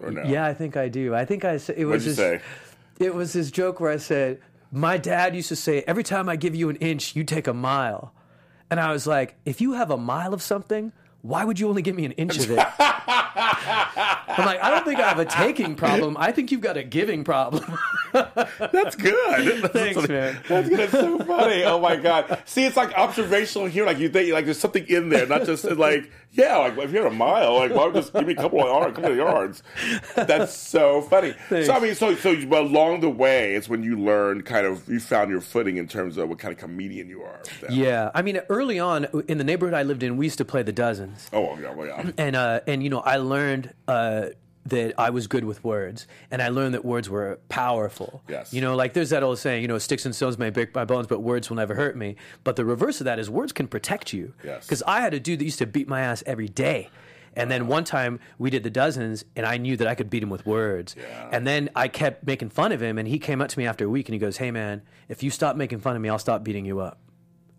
Or 0.00 0.10
no? 0.10 0.22
Yeah, 0.24 0.46
I 0.46 0.54
think 0.54 0.76
I 0.76 0.88
do. 0.88 1.14
I 1.14 1.24
think 1.24 1.44
I 1.44 1.56
said 1.58 1.76
it 1.76 1.84
was 1.84 2.04
What'd 2.04 2.06
you 2.06 2.12
this, 2.12 2.40
say? 2.40 3.04
It 3.04 3.14
was 3.14 3.32
this 3.32 3.50
joke 3.50 3.80
where 3.80 3.90
I 3.90 3.96
said, 3.96 4.40
"My 4.76 4.98
dad 4.98 5.36
used 5.36 5.48
to 5.50 5.56
say, 5.56 5.84
every 5.86 6.02
time 6.02 6.28
I 6.28 6.34
give 6.34 6.56
you 6.56 6.68
an 6.68 6.74
inch, 6.76 7.14
you 7.14 7.22
take 7.22 7.46
a 7.46 7.54
mile," 7.54 8.12
and 8.68 8.80
I 8.80 8.90
was 8.90 9.06
like, 9.06 9.36
"If 9.44 9.60
you 9.60 9.74
have 9.74 9.92
a 9.92 9.96
mile 9.96 10.34
of 10.34 10.42
something, 10.42 10.90
why 11.22 11.44
would 11.44 11.60
you 11.60 11.68
only 11.68 11.80
give 11.80 11.94
me 11.94 12.04
an 12.04 12.12
inch 12.12 12.38
of 12.38 12.50
it?" 12.50 12.58
I'm 14.36 14.46
like, 14.46 14.62
I 14.62 14.70
don't 14.70 14.84
think 14.84 15.00
I 15.00 15.08
have 15.08 15.18
a 15.18 15.24
taking 15.24 15.74
problem. 15.74 16.16
I 16.18 16.32
think 16.32 16.50
you've 16.52 16.60
got 16.60 16.76
a 16.76 16.82
giving 16.82 17.24
problem. 17.24 17.78
That's 18.12 18.96
good. 18.96 19.72
Thanks, 19.72 20.08
man. 20.08 20.38
That's 20.48 20.68
good. 20.68 20.80
It's 20.80 20.92
so 20.92 21.18
funny. 21.20 21.64
Oh 21.64 21.80
my 21.80 21.96
god. 21.96 22.42
See, 22.44 22.64
it's 22.64 22.76
like 22.76 22.92
observational 22.94 23.66
here. 23.66 23.84
Like 23.86 23.98
you 23.98 24.08
think, 24.08 24.32
like 24.32 24.44
there's 24.44 24.58
something 24.58 24.86
in 24.86 25.08
there, 25.08 25.26
not 25.26 25.44
just 25.44 25.64
like 25.64 26.10
yeah. 26.32 26.56
Like 26.56 26.78
if 26.78 26.92
you're 26.92 27.06
a 27.06 27.12
mile, 27.12 27.56
like 27.56 27.72
why 27.72 27.86
would 27.86 27.94
just 27.94 28.12
give 28.12 28.26
me 28.26 28.34
a 28.34 28.36
couple 28.36 28.60
of 28.60 28.66
yards, 28.66 28.94
couple 28.94 29.10
of 29.10 29.16
yards? 29.16 29.62
That's 30.14 30.54
so 30.56 31.02
funny. 31.02 31.34
So 31.48 31.72
I 31.72 31.80
mean, 31.80 31.94
so 31.94 32.14
so 32.14 32.34
but 32.46 32.62
along 32.62 33.00
the 33.00 33.10
way, 33.10 33.54
it's 33.54 33.68
when 33.68 33.82
you 33.82 33.98
learned 33.98 34.44
kind 34.44 34.66
of 34.66 34.88
you 34.88 35.00
found 35.00 35.30
your 35.30 35.40
footing 35.40 35.76
in 35.76 35.88
terms 35.88 36.16
of 36.16 36.28
what 36.28 36.38
kind 36.38 36.52
of 36.52 36.58
comedian 36.58 37.08
you 37.08 37.22
are. 37.22 37.40
yeah, 37.70 38.10
I 38.14 38.22
mean, 38.22 38.40
early 38.48 38.78
on 38.78 39.06
in 39.28 39.38
the 39.38 39.44
neighborhood 39.44 39.74
I 39.74 39.82
lived 39.82 40.02
in, 40.02 40.16
we 40.16 40.26
used 40.26 40.38
to 40.38 40.44
play 40.44 40.62
the 40.62 40.72
dozens. 40.72 41.28
Oh 41.32 41.58
yeah. 41.58 41.72
Well, 41.72 41.86
yeah. 41.86 42.10
and 42.16 42.36
uh, 42.36 42.60
and 42.66 42.82
you 42.82 42.90
know 42.90 43.00
I 43.00 43.16
learned 43.16 43.72
uh, 43.88 44.23
that 44.66 44.94
I 44.98 45.10
was 45.10 45.26
good 45.26 45.44
with 45.44 45.62
words, 45.62 46.06
and 46.30 46.40
I 46.40 46.48
learned 46.48 46.74
that 46.74 46.84
words 46.84 47.10
were 47.10 47.38
powerful. 47.48 48.22
Yes. 48.28 48.52
You 48.52 48.60
know, 48.60 48.74
like 48.74 48.94
there's 48.94 49.10
that 49.10 49.22
old 49.22 49.38
saying, 49.38 49.62
you 49.62 49.68
know, 49.68 49.78
sticks 49.78 50.06
and 50.06 50.14
stones 50.14 50.38
may 50.38 50.50
break 50.50 50.74
my 50.74 50.84
bones, 50.84 51.06
but 51.06 51.20
words 51.20 51.50
will 51.50 51.56
never 51.56 51.74
hurt 51.74 51.96
me. 51.96 52.16
But 52.44 52.56
the 52.56 52.64
reverse 52.64 53.00
of 53.00 53.04
that 53.04 53.18
is 53.18 53.28
words 53.28 53.52
can 53.52 53.68
protect 53.68 54.12
you. 54.12 54.32
Yes. 54.42 54.64
Because 54.64 54.82
I 54.86 55.00
had 55.00 55.12
a 55.12 55.20
dude 55.20 55.38
that 55.40 55.44
used 55.44 55.58
to 55.58 55.66
beat 55.66 55.86
my 55.86 56.00
ass 56.00 56.22
every 56.26 56.48
day. 56.48 56.88
And 57.36 57.50
then 57.50 57.66
one 57.66 57.84
time 57.84 58.20
we 58.38 58.48
did 58.48 58.62
the 58.62 58.70
dozens, 58.70 59.24
and 59.36 59.44
I 59.44 59.56
knew 59.56 59.76
that 59.76 59.88
I 59.88 59.94
could 59.94 60.08
beat 60.08 60.22
him 60.22 60.30
with 60.30 60.46
words. 60.46 60.94
Yeah. 60.96 61.28
And 61.32 61.46
then 61.46 61.68
I 61.74 61.88
kept 61.88 62.24
making 62.26 62.50
fun 62.50 62.72
of 62.72 62.80
him, 62.80 62.96
and 62.96 63.08
he 63.08 63.18
came 63.18 63.42
up 63.42 63.48
to 63.48 63.58
me 63.58 63.66
after 63.66 63.84
a 63.84 63.88
week 63.88 64.08
and 64.08 64.14
he 64.14 64.18
goes, 64.18 64.36
"Hey 64.36 64.50
man, 64.50 64.82
if 65.08 65.22
you 65.22 65.30
stop 65.30 65.56
making 65.56 65.80
fun 65.80 65.96
of 65.96 66.02
me, 66.02 66.08
I'll 66.08 66.18
stop 66.18 66.44
beating 66.44 66.64
you 66.64 66.80
up." 66.80 67.00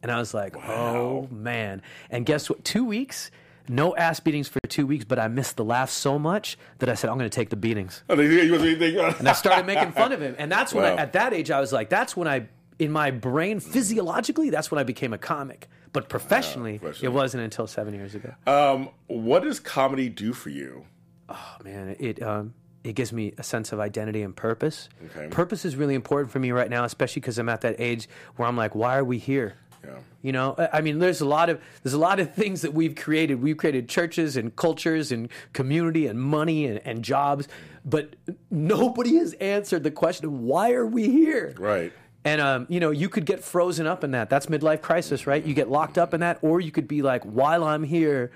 And 0.02 0.12
I 0.12 0.18
was 0.18 0.34
like, 0.34 0.56
"Oh 0.56 1.28
man!" 1.30 1.82
And 2.10 2.26
guess 2.26 2.50
what? 2.50 2.64
Two 2.64 2.86
weeks, 2.86 3.32
no 3.70 3.96
ass 3.96 4.20
beatings 4.20 4.48
for 4.48 4.60
two 4.68 4.86
weeks, 4.88 5.06
but 5.06 5.20
I 5.20 5.28
missed 5.28 5.58
the 5.58 5.64
laughs 5.66 5.94
so 5.94 6.18
much 6.20 6.58
that 6.80 6.90
I 6.90 6.94
said, 6.94 7.10
"I'm 7.10 7.18
going 7.18 7.30
to 7.30 7.36
take 7.36 7.50
the 7.50 7.56
beatings." 7.56 8.04
Oh, 8.10 8.16
they- 8.16 8.98
And 9.20 9.28
I 9.28 9.34
started 9.34 9.66
making 9.66 9.92
fun 9.92 10.12
of 10.12 10.22
him. 10.22 10.36
And 10.38 10.52
that's 10.52 10.74
when, 10.74 10.84
Wow. 10.84 10.96
I, 10.96 11.02
at 11.02 11.14
that 11.14 11.34
age, 11.34 11.52
I 11.52 11.60
was 11.60 11.72
like, 11.74 11.90
"That's 11.90 12.16
when 12.16 12.28
I, 12.28 12.48
in 12.80 12.92
my 12.92 13.12
brain, 13.12 13.60
physiologically, 13.60 14.50
that's 14.50 14.72
when 14.72 14.80
I 14.80 14.84
became 14.84 15.14
a 15.14 15.18
comic." 15.18 15.70
But 15.94 16.10
professionally, 16.10 16.76
it 16.76 16.82
professionally. 16.82 17.16
wasn't 17.16 17.44
until 17.44 17.68
seven 17.68 17.94
years 17.94 18.16
ago. 18.16 18.34
Um, 18.48 18.90
what 19.08 19.44
does 19.44 19.60
comedy 19.60 20.10
do 20.10 20.34
for 20.34 20.50
you? 20.50 20.86
Oh 21.30 21.56
man, 21.64 21.96
it 22.00 22.22
um, 22.22 22.54
it 22.84 22.94
gives 22.94 23.12
me 23.14 23.34
a 23.38 23.44
sense 23.44 23.72
of 23.72 23.80
identity 23.80 24.22
and 24.22 24.36
purpose. 24.36 24.90
Okay. 25.06 25.28
Purpose 25.30 25.66
is 25.66 25.76
really 25.76 25.96
important 25.96 26.32
for 26.32 26.40
me 26.40 26.52
right 26.52 26.70
now, 26.70 26.84
especially 26.84 27.22
because 27.22 27.40
I'm 27.40 27.50
at 27.50 27.62
that 27.62 27.78
age 27.80 28.08
where 28.36 28.48
I'm 28.48 28.58
like, 28.58 28.76
why 28.76 28.98
are 28.98 29.04
we 29.04 29.18
here? 29.18 29.56
Yeah. 29.86 29.94
You 30.22 30.32
know, 30.32 30.56
I- 30.74 30.82
mean, 30.82 31.00
there's 31.00 31.22
a 31.22 31.26
lot 31.26 31.50
of 31.50 31.62
there's 31.84 31.94
a 31.94 32.00
lot 32.00 32.20
of 32.20 32.34
things 32.34 32.62
that 32.62 32.74
we've 32.74 32.96
created. 32.96 33.42
We've 33.42 33.58
created 33.58 33.88
churches 33.88 34.38
and 34.38 34.56
cultures 34.56 35.12
and 35.12 35.30
community 35.54 36.08
and 36.08 36.20
money 36.20 36.66
and, 36.66 36.80
and 36.86 37.04
jobs, 37.04 37.48
but 37.84 38.16
nobody 38.50 39.18
has 39.18 39.34
answered 39.34 39.84
the 39.84 39.92
question 39.92 40.26
of 40.26 40.34
why 40.34 40.72
are 40.74 40.86
we 40.86 41.10
here? 41.10 41.54
Right. 41.58 41.94
And 42.24 42.42
um, 42.42 42.66
you 42.70 42.80
know, 42.80 42.90
you 42.90 43.08
could 43.08 43.26
get 43.26 43.44
frozen 43.44 43.86
up 43.86 44.04
in 44.04 44.12
that. 44.12 44.30
That's 44.30 44.48
midlife 44.48 44.82
crisis, 44.82 45.28
right? 45.28 45.46
You 45.46 45.54
get 45.54 45.70
locked 45.70 45.98
up 45.98 46.14
in 46.14 46.22
that, 46.22 46.40
or 46.42 46.60
you 46.60 46.72
could 46.72 46.88
be 46.88 47.04
like, 47.04 47.24
while 47.24 47.64
I'm 47.64 47.84
here, 47.84 48.32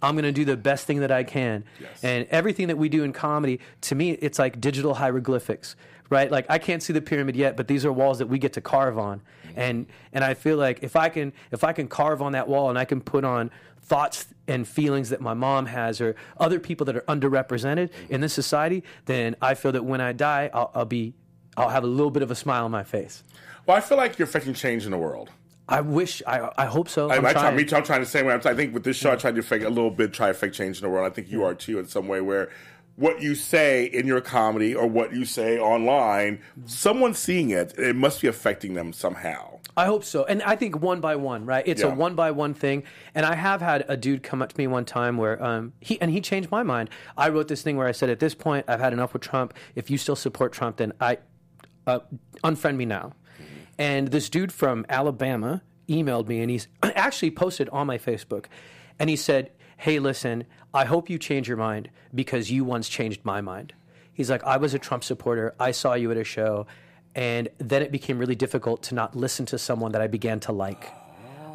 I'm 0.00 0.14
going 0.14 0.24
to 0.24 0.32
do 0.32 0.44
the 0.44 0.56
best 0.56 0.86
thing 0.86 1.00
that 1.00 1.10
I 1.10 1.24
can. 1.24 1.64
And 2.02 2.26
everything 2.30 2.68
that 2.68 2.76
we 2.78 2.88
do 2.88 3.04
in 3.04 3.12
comedy, 3.12 3.60
to 3.82 3.94
me, 3.94 4.12
it's 4.12 4.38
like 4.38 4.60
digital 4.60 4.94
hieroglyphics, 4.94 5.76
right? 6.10 6.30
Like 6.30 6.46
I 6.48 6.58
can't 6.58 6.82
see 6.82 6.92
the 6.92 7.02
pyramid 7.02 7.36
yet, 7.36 7.56
but 7.56 7.68
these 7.68 7.84
are 7.84 7.92
walls 7.92 8.18
that 8.18 8.26
we 8.26 8.38
get 8.38 8.52
to 8.54 8.60
carve 8.60 8.98
on. 8.98 9.20
Mm-hmm. 9.20 9.60
And 9.60 9.86
and 10.12 10.24
I 10.24 10.34
feel 10.34 10.56
like 10.56 10.82
if 10.82 10.96
I 10.96 11.08
can 11.08 11.32
if 11.50 11.64
I 11.64 11.72
can 11.72 11.88
carve 11.88 12.22
on 12.22 12.32
that 12.32 12.48
wall 12.48 12.70
and 12.70 12.78
I 12.78 12.84
can 12.84 13.00
put 13.00 13.24
on 13.24 13.50
thoughts 13.82 14.26
and 14.48 14.66
feelings 14.66 15.10
that 15.10 15.20
my 15.20 15.34
mom 15.34 15.66
has 15.66 16.00
or 16.00 16.16
other 16.38 16.58
people 16.58 16.86
that 16.86 16.96
are 16.96 17.02
underrepresented 17.02 17.90
mm-hmm. 17.90 18.14
in 18.14 18.20
this 18.20 18.32
society, 18.32 18.82
then 19.04 19.36
I 19.42 19.54
feel 19.54 19.72
that 19.72 19.84
when 19.84 20.00
I 20.00 20.12
die, 20.12 20.50
I'll, 20.54 20.70
I'll 20.74 20.84
be 20.84 21.14
I'll 21.56 21.68
have 21.68 21.84
a 21.84 21.88
little 21.88 22.10
bit 22.10 22.22
of 22.22 22.30
a 22.30 22.34
smile 22.34 22.64
on 22.64 22.70
my 22.70 22.82
face. 22.82 23.22
Well, 23.66 23.76
I 23.76 23.80
feel 23.80 23.96
like 23.96 24.18
you're 24.18 24.28
affecting 24.28 24.54
change 24.54 24.84
in 24.84 24.90
the 24.90 24.98
world. 24.98 25.30
I 25.68 25.80
wish. 25.80 26.22
I 26.26 26.50
I 26.58 26.66
hope 26.66 26.88
so. 26.88 27.08
I, 27.10 27.16
I'm 27.16 27.24
I 27.24 27.32
try, 27.32 27.42
trying. 27.42 27.56
me 27.56 27.64
too, 27.64 27.76
I'm 27.76 27.84
trying 27.84 28.00
the 28.00 28.06
same 28.06 28.26
way. 28.26 28.34
I'm, 28.34 28.42
I 28.44 28.54
think 28.54 28.74
with 28.74 28.84
this 28.84 28.96
show, 28.96 29.12
I 29.12 29.16
tried 29.16 29.34
to 29.34 29.40
affect 29.40 29.64
a 29.64 29.70
little 29.70 29.90
bit, 29.90 30.12
try 30.12 30.26
to 30.26 30.32
affect 30.32 30.54
change 30.54 30.78
in 30.78 30.82
the 30.82 30.90
world. 30.90 31.10
I 31.10 31.14
think 31.14 31.30
you 31.30 31.42
are 31.44 31.54
too, 31.54 31.78
in 31.78 31.86
some 31.86 32.06
way, 32.06 32.20
where 32.20 32.50
what 32.96 33.20
you 33.20 33.34
say 33.34 33.84
in 33.84 34.06
your 34.06 34.20
comedy 34.20 34.74
or 34.74 34.86
what 34.86 35.12
you 35.12 35.24
say 35.24 35.58
online, 35.58 36.40
someone 36.66 37.14
seeing 37.14 37.50
it, 37.50 37.76
it 37.78 37.96
must 37.96 38.20
be 38.20 38.28
affecting 38.28 38.74
them 38.74 38.92
somehow. 38.92 39.58
I 39.76 39.86
hope 39.86 40.04
so. 40.04 40.24
And 40.24 40.42
I 40.42 40.54
think 40.54 40.80
one 40.80 41.00
by 41.00 41.16
one, 41.16 41.46
right? 41.46 41.64
It's 41.66 41.82
a 41.82 41.90
one 41.90 42.14
by 42.14 42.30
one 42.30 42.54
thing. 42.54 42.84
And 43.14 43.26
I 43.26 43.34
have 43.34 43.60
had 43.60 43.84
a 43.88 43.96
dude 43.96 44.22
come 44.22 44.40
up 44.40 44.52
to 44.52 44.58
me 44.58 44.68
one 44.68 44.84
time 44.84 45.16
where 45.16 45.42
um, 45.42 45.72
he 45.80 46.00
and 46.00 46.12
he 46.12 46.20
changed 46.20 46.50
my 46.52 46.62
mind. 46.62 46.90
I 47.16 47.28
wrote 47.28 47.48
this 47.48 47.62
thing 47.62 47.76
where 47.76 47.88
I 47.88 47.92
said, 47.92 48.08
at 48.08 48.20
this 48.20 48.34
point, 48.34 48.66
I've 48.68 48.78
had 48.78 48.92
enough 48.92 49.12
with 49.12 49.22
Trump. 49.22 49.52
If 49.74 49.90
you 49.90 49.98
still 49.98 50.14
support 50.14 50.52
Trump, 50.52 50.76
then 50.76 50.92
I 51.00 51.18
uh, 51.88 52.00
unfriend 52.44 52.76
me 52.76 52.84
now. 52.84 53.14
And 53.76 54.08
this 54.08 54.28
dude 54.28 54.52
from 54.52 54.86
Alabama 54.88 55.62
emailed 55.88 56.28
me 56.28 56.40
and 56.40 56.50
he's 56.50 56.68
actually 56.82 57.32
posted 57.32 57.68
on 57.70 57.88
my 57.88 57.98
Facebook. 57.98 58.46
And 59.00 59.10
he 59.10 59.16
said, 59.16 59.50
Hey, 59.76 59.98
listen, 59.98 60.44
I 60.72 60.84
hope 60.84 61.10
you 61.10 61.18
change 61.18 61.48
your 61.48 61.56
mind 61.56 61.90
because 62.14 62.50
you 62.50 62.64
once 62.64 62.88
changed 62.88 63.24
my 63.24 63.40
mind. 63.40 63.72
He's 64.12 64.30
like, 64.30 64.44
I 64.44 64.56
was 64.56 64.74
a 64.74 64.78
Trump 64.78 65.04
supporter. 65.04 65.54
I 65.58 65.72
saw 65.72 65.94
you 65.94 66.10
at 66.10 66.16
a 66.16 66.24
show. 66.24 66.66
And 67.14 67.48
then 67.58 67.82
it 67.82 67.92
became 67.92 68.18
really 68.18 68.34
difficult 68.34 68.82
to 68.84 68.94
not 68.94 69.14
listen 69.14 69.46
to 69.46 69.58
someone 69.58 69.92
that 69.92 70.00
I 70.00 70.06
began 70.06 70.40
to 70.40 70.52
like. 70.52 70.92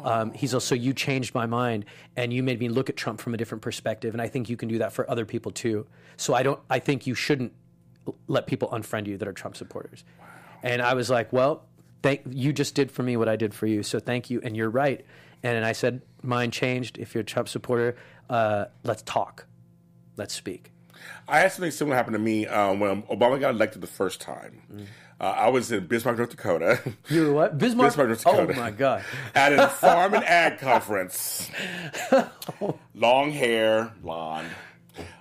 Um, 0.04 0.32
he's 0.32 0.54
also, 0.54 0.74
you 0.74 0.94
changed 0.94 1.34
my 1.34 1.44
mind 1.44 1.84
and 2.16 2.32
you 2.32 2.42
made 2.42 2.58
me 2.58 2.68
look 2.68 2.88
at 2.88 2.96
Trump 2.96 3.20
from 3.20 3.34
a 3.34 3.36
different 3.36 3.62
perspective. 3.62 4.14
And 4.14 4.22
I 4.22 4.28
think 4.28 4.48
you 4.48 4.56
can 4.56 4.68
do 4.68 4.78
that 4.78 4.92
for 4.92 5.10
other 5.10 5.26
people 5.26 5.52
too. 5.52 5.86
So 6.16 6.34
I 6.34 6.42
don't, 6.42 6.60
I 6.70 6.78
think 6.78 7.06
you 7.06 7.14
shouldn't 7.14 7.52
let 8.26 8.46
people 8.46 8.68
unfriend 8.68 9.06
you 9.06 9.18
that 9.18 9.28
are 9.28 9.32
Trump 9.32 9.56
supporters. 9.56 10.04
And 10.62 10.80
I 10.80 10.94
was 10.94 11.10
like, 11.10 11.32
well, 11.32 11.64
thank 12.02 12.22
you 12.30 12.52
just 12.52 12.74
did 12.74 12.90
for 12.90 13.02
me 13.02 13.16
what 13.16 13.28
I 13.28 13.36
did 13.36 13.52
for 13.52 13.66
you. 13.66 13.82
So 13.82 14.00
thank 14.00 14.30
you. 14.30 14.40
And 14.42 14.56
you're 14.56 14.70
right. 14.70 15.04
And 15.42 15.64
I 15.64 15.72
said, 15.72 16.02
mine 16.22 16.50
changed. 16.50 16.98
If 16.98 17.14
you're 17.14 17.22
a 17.22 17.24
Trump 17.24 17.48
supporter, 17.48 17.96
uh, 18.28 18.66
let's 18.84 19.02
talk. 19.02 19.46
Let's 20.16 20.34
speak. 20.34 20.70
I 21.26 21.38
had 21.40 21.52
something 21.52 21.70
similar 21.70 21.96
happen 21.96 22.12
to 22.12 22.18
me 22.18 22.46
um, 22.46 22.80
when 22.80 23.02
Obama 23.04 23.40
got 23.40 23.54
elected 23.54 23.80
the 23.80 23.86
first 23.86 24.20
time. 24.20 24.62
Uh, 25.18 25.24
I 25.24 25.48
was 25.48 25.70
in 25.70 25.86
Bismarck, 25.86 26.16
North 26.18 26.30
Dakota. 26.30 26.80
You 27.08 27.26
were 27.26 27.32
what? 27.32 27.58
Bismarck? 27.58 27.90
Bismarck, 27.90 28.08
North 28.08 28.26
oh 28.26 28.46
my 28.60 28.70
God. 28.70 29.04
at 29.34 29.52
a 29.52 29.68
farm 29.68 30.14
and 30.14 30.24
ag 30.24 30.58
conference. 30.60 31.50
Long 32.94 33.30
hair, 33.30 33.92
blonde. 34.02 34.48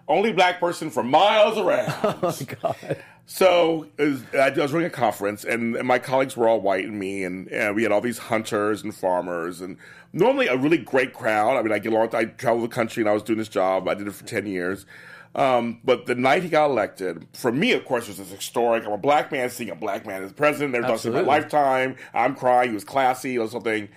Only 0.07 0.33
black 0.33 0.59
person 0.59 0.89
for 0.89 1.03
miles 1.03 1.57
around. 1.57 1.93
Oh 2.03 2.19
my 2.21 2.55
God. 2.61 2.97
So 3.31 3.85
was, 3.99 4.23
I 4.33 4.49
was 4.49 4.73
running 4.73 4.87
a 4.87 4.89
conference, 4.89 5.43
and, 5.43 5.75
and 5.75 5.87
my 5.87 5.99
colleagues 5.99 6.35
were 6.35 6.47
all 6.47 6.59
white 6.59 6.85
and 6.85 6.97
me, 6.97 7.23
and, 7.23 7.47
and 7.49 7.75
we 7.75 7.83
had 7.83 7.91
all 7.91 8.01
these 8.01 8.17
hunters 8.17 8.81
and 8.81 8.93
farmers, 8.93 9.61
and 9.61 9.77
normally 10.11 10.47
a 10.47 10.57
really 10.57 10.79
great 10.79 11.13
crowd. 11.13 11.55
I 11.55 11.61
mean, 11.61 11.71
I 11.71 11.77
get 11.77 11.93
along. 11.93 12.15
I 12.15 12.25
traveled 12.25 12.63
the 12.63 12.73
country, 12.73 13.03
and 13.03 13.09
I 13.09 13.13
was 13.13 13.21
doing 13.21 13.37
this 13.37 13.47
job. 13.47 13.87
I 13.87 13.93
did 13.93 14.07
it 14.07 14.15
for 14.15 14.25
ten 14.25 14.47
years. 14.47 14.87
Um, 15.35 15.79
but 15.83 16.07
the 16.07 16.15
night 16.15 16.41
he 16.41 16.49
got 16.49 16.71
elected, 16.71 17.27
for 17.33 17.51
me, 17.51 17.73
of 17.73 17.85
course, 17.85 18.09
it 18.09 18.17
was 18.17 18.29
historic. 18.29 18.83
I'm 18.83 18.93
a 18.93 18.97
black 18.97 19.31
man 19.31 19.51
seeing 19.51 19.69
a 19.69 19.75
black 19.75 20.07
man 20.07 20.23
as 20.23 20.33
president. 20.33 20.71
They're 20.71 20.81
talking 20.81 21.13
my 21.13 21.21
lifetime. 21.21 21.97
I'm 22.15 22.35
crying. 22.35 22.69
He 22.69 22.73
was 22.73 22.83
classy 22.83 23.37
or 23.37 23.47
something. 23.47 23.89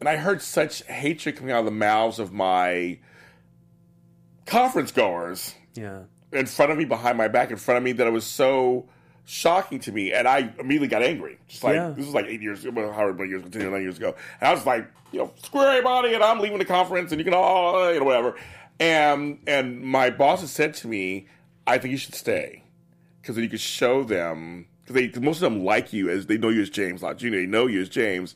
And 0.00 0.08
I 0.08 0.16
heard 0.16 0.40
such 0.40 0.82
hatred 0.86 1.36
coming 1.36 1.52
out 1.52 1.58
of 1.58 1.66
the 1.66 1.72
mouths 1.72 2.18
of 2.18 2.32
my 2.32 3.00
conference 4.46 4.92
goers 4.92 5.56
Yeah. 5.74 6.04
In 6.32 6.46
front 6.46 6.72
of 6.72 6.78
me, 6.78 6.84
behind 6.84 7.18
my 7.18 7.28
back, 7.28 7.50
in 7.50 7.56
front 7.56 7.78
of 7.78 7.84
me, 7.84 7.92
that 7.92 8.06
it 8.06 8.10
was 8.12 8.24
so 8.26 8.86
shocking 9.24 9.78
to 9.80 9.92
me, 9.92 10.12
and 10.12 10.26
I 10.26 10.52
immediately 10.58 10.88
got 10.88 11.02
angry. 11.02 11.38
Just 11.48 11.62
like 11.62 11.74
Yeah. 11.74 11.90
this 11.90 12.06
was 12.06 12.14
like 12.14 12.26
eight 12.26 12.40
years, 12.42 12.64
well, 12.66 12.92
however 12.92 13.14
many 13.14 13.30
years, 13.30 13.42
ten, 13.50 13.70
nine 13.70 13.82
years 13.82 13.96
ago, 13.98 14.14
and 14.40 14.48
I 14.48 14.52
was 14.54 14.66
like, 14.66 14.86
you 15.12 15.18
know, 15.20 15.32
screw 15.42 15.62
everybody, 15.62 16.14
and 16.14 16.22
I'm 16.22 16.40
leaving 16.40 16.58
the 16.58 16.64
conference, 16.64 17.12
and 17.12 17.20
you 17.20 17.24
can 17.24 17.34
all, 17.34 17.76
uh, 17.82 17.90
you 17.90 18.00
know, 18.00 18.06
whatever. 18.06 18.36
And 18.78 19.38
and 19.46 19.82
my 19.82 20.10
boss 20.10 20.40
has 20.40 20.50
said 20.50 20.74
to 20.74 20.88
me, 20.88 21.26
I 21.66 21.78
think 21.78 21.92
you 21.92 21.98
should 21.98 22.14
stay 22.14 22.62
because 23.20 23.34
then 23.36 23.44
you 23.44 23.50
could 23.50 23.60
show 23.60 24.02
them 24.02 24.66
because 24.82 24.94
they 24.94 25.08
'cause 25.08 25.20
most 25.22 25.36
of 25.42 25.52
them 25.52 25.64
like 25.64 25.92
you 25.92 26.08
as 26.08 26.26
they 26.26 26.38
know 26.38 26.48
you 26.48 26.62
as 26.62 26.70
James 26.70 27.02
Lott 27.02 27.18
Jr. 27.18 27.30
They 27.30 27.46
know 27.46 27.66
you 27.66 27.82
as 27.82 27.88
James. 27.90 28.34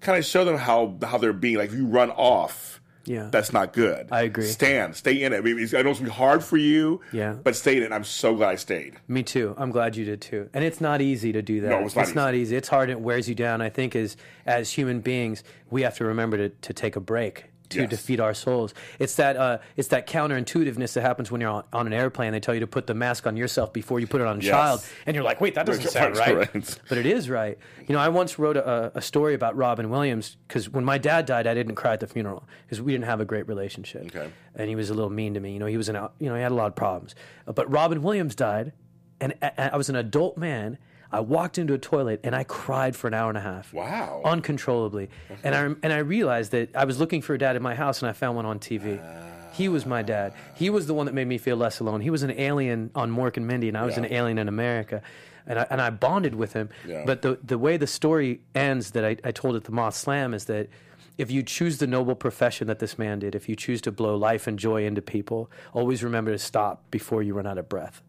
Kind 0.00 0.18
of 0.18 0.24
show 0.24 0.44
them 0.44 0.56
how 0.58 0.96
how 1.06 1.16
they're 1.18 1.32
being. 1.32 1.56
Like 1.58 1.70
if 1.70 1.76
you 1.76 1.86
run 1.86 2.10
off, 2.10 2.80
Yeah. 3.06 3.28
that's 3.30 3.52
not 3.52 3.72
good. 3.72 4.08
I 4.10 4.22
agree. 4.22 4.46
Stand, 4.46 4.96
stay 4.96 5.22
in 5.22 5.32
it. 5.32 5.38
I, 5.38 5.40
mean, 5.40 5.56
I 5.58 5.82
know 5.82 5.90
it's 5.90 5.98
gonna 6.00 6.10
be 6.10 6.14
hard 6.14 6.42
for 6.42 6.56
you, 6.56 7.00
Yeah. 7.12 7.34
but 7.34 7.54
stay 7.56 7.76
in 7.76 7.82
it. 7.82 7.92
I'm 7.92 8.04
so 8.04 8.34
glad 8.34 8.50
I 8.50 8.56
stayed. 8.56 8.94
Me 9.08 9.22
too. 9.22 9.54
I'm 9.58 9.70
glad 9.70 9.96
you 9.96 10.04
did 10.04 10.20
too. 10.20 10.48
And 10.54 10.64
it's 10.64 10.80
not 10.80 11.00
easy 11.00 11.32
to 11.32 11.42
do 11.42 11.60
that. 11.62 11.68
No, 11.68 11.86
it's 11.86 12.14
not 12.14 12.34
easy. 12.34 12.56
It's 12.56 12.68
hard 12.68 12.90
and 12.90 12.98
it 12.98 13.02
wears 13.02 13.28
you 13.28 13.34
down. 13.34 13.60
I 13.60 13.68
think 13.68 13.94
as 13.96 14.16
as 14.46 14.70
human 14.72 15.00
beings, 15.00 15.42
we 15.70 15.82
have 15.82 15.96
to 15.96 16.04
remember 16.04 16.36
to, 16.36 16.48
to 16.48 16.72
take 16.72 16.96
a 16.96 17.00
break 17.00 17.44
to 17.70 17.80
Yes. 17.80 17.90
defeat 17.90 18.20
our 18.20 18.34
souls. 18.34 18.74
It's 18.98 19.16
that 19.16 19.36
uh, 19.36 19.58
it's 19.76 19.88
that 19.88 20.06
counterintuitiveness 20.06 20.92
that 20.94 21.00
happens 21.00 21.30
when 21.30 21.40
you're 21.40 21.50
on, 21.50 21.64
on 21.72 21.86
an 21.86 21.92
airplane. 21.92 22.32
They 22.32 22.40
tell 22.40 22.54
you 22.54 22.60
to 22.60 22.66
put 22.66 22.86
the 22.86 22.94
mask 22.94 23.26
on 23.26 23.36
yourself 23.36 23.72
before 23.72 24.00
you 24.00 24.06
put 24.06 24.20
it 24.20 24.26
on 24.26 24.38
a 24.38 24.42
Yes. 24.42 24.50
child, 24.50 24.84
and 25.06 25.14
you're 25.14 25.24
like, 25.24 25.40
wait, 25.40 25.54
that 25.54 25.64
doesn't 25.66 25.88
sound 25.90 26.16
right, 26.16 26.36
right. 26.54 26.78
But 26.88 26.98
it 26.98 27.06
is 27.06 27.30
right. 27.30 27.56
You 27.88 27.94
know, 27.94 28.00
I 28.00 28.08
once 28.10 28.38
wrote 28.38 28.56
a, 28.56 28.92
a 28.94 29.00
story 29.02 29.34
about 29.34 29.56
Robin 29.56 29.88
Williams 29.90 30.36
because 30.46 30.68
when 30.68 30.84
my 30.84 30.98
dad 30.98 31.26
died, 31.26 31.46
I 31.46 31.54
didn't 31.54 31.74
cry 31.74 31.94
at 31.94 32.00
the 32.00 32.06
funeral 32.06 32.44
because 32.66 32.82
we 32.82 32.92
didn't 32.92 33.06
have 33.06 33.20
a 33.20 33.24
great 33.24 33.48
relationship. 33.48 34.06
Okay. 34.14 34.30
And 34.54 34.68
he 34.68 34.76
was 34.76 34.90
a 34.90 34.94
little 34.94 35.10
mean 35.10 35.34
to 35.34 35.40
me. 35.40 35.52
You 35.54 35.58
know, 35.58 35.66
he 35.66 35.76
was 35.76 35.88
an 35.88 35.96
you 36.18 36.28
know 36.28 36.34
he 36.36 36.42
had 36.42 36.52
a 36.52 36.54
lot 36.54 36.66
of 36.66 36.76
problems. 36.76 37.14
But 37.46 37.70
Robin 37.70 38.02
Williams 38.02 38.34
died, 38.34 38.72
and 39.20 39.34
I 39.58 39.76
was 39.76 39.88
an 39.88 39.96
adult 39.96 40.36
man. 40.36 40.78
I 41.14 41.20
walked 41.20 41.58
into 41.58 41.74
a 41.74 41.78
toilet 41.78 42.20
and 42.24 42.34
I 42.34 42.42
cried 42.42 42.96
for 42.96 43.06
an 43.06 43.14
hour 43.14 43.28
and 43.28 43.38
a 43.38 43.40
half. 43.40 43.72
Wow. 43.72 44.20
Uncontrollably. 44.24 45.10
And 45.44 45.54
I 45.54 45.60
and 45.82 45.92
I 45.92 45.98
realized 45.98 46.50
that 46.50 46.74
I 46.74 46.84
was 46.84 46.98
looking 46.98 47.22
for 47.22 47.34
a 47.34 47.38
dad 47.38 47.54
in 47.54 47.62
my 47.62 47.76
house 47.76 48.02
and 48.02 48.08
I 48.08 48.12
found 48.12 48.34
one 48.34 48.46
on 48.46 48.58
TV. 48.58 49.00
Ah. 49.00 49.52
He 49.52 49.68
was 49.68 49.86
my 49.86 50.02
dad. 50.02 50.34
He 50.56 50.70
was 50.70 50.88
the 50.88 50.94
one 50.94 51.06
that 51.06 51.14
made 51.14 51.28
me 51.28 51.38
feel 51.38 51.56
less 51.56 51.78
alone. 51.78 52.00
He 52.00 52.10
was 52.10 52.24
an 52.24 52.32
alien 52.32 52.90
on 52.96 53.12
Mork 53.12 53.36
and 53.36 53.46
Mindy, 53.46 53.68
and 53.68 53.78
I 53.78 53.84
was 53.84 53.96
an 53.96 54.12
alien 54.12 54.38
in 54.38 54.48
America. 54.48 55.00
And 55.46 55.60
I, 55.60 55.66
and 55.70 55.80
I 55.80 55.90
bonded 55.90 56.34
with 56.34 56.54
him. 56.54 56.70
Yeah. 56.84 57.04
But 57.06 57.22
the, 57.22 57.38
the 57.44 57.58
way 57.58 57.76
the 57.76 57.86
story 57.86 58.40
ends 58.54 58.92
that 58.92 59.04
I, 59.04 59.16
I 59.22 59.30
told 59.30 59.54
at 59.54 59.62
the 59.64 59.70
Moth 59.70 59.94
Slam 59.94 60.34
is 60.34 60.46
that 60.46 60.68
if 61.18 61.30
you 61.30 61.44
choose 61.44 61.78
the 61.78 61.86
noble 61.86 62.16
profession 62.16 62.66
that 62.66 62.80
this 62.80 62.98
man 62.98 63.20
did, 63.20 63.36
if 63.36 63.48
you 63.48 63.54
choose 63.54 63.80
to 63.82 63.92
blow 63.92 64.16
life 64.16 64.48
and 64.48 64.58
joy 64.58 64.84
into 64.84 65.02
people, 65.02 65.50
always 65.72 66.02
remember 66.02 66.32
to 66.32 66.38
stop 66.38 66.90
before 66.90 67.22
you 67.22 67.34
run 67.34 67.46
out 67.46 67.58
of 67.58 67.68
breath. 67.68 68.02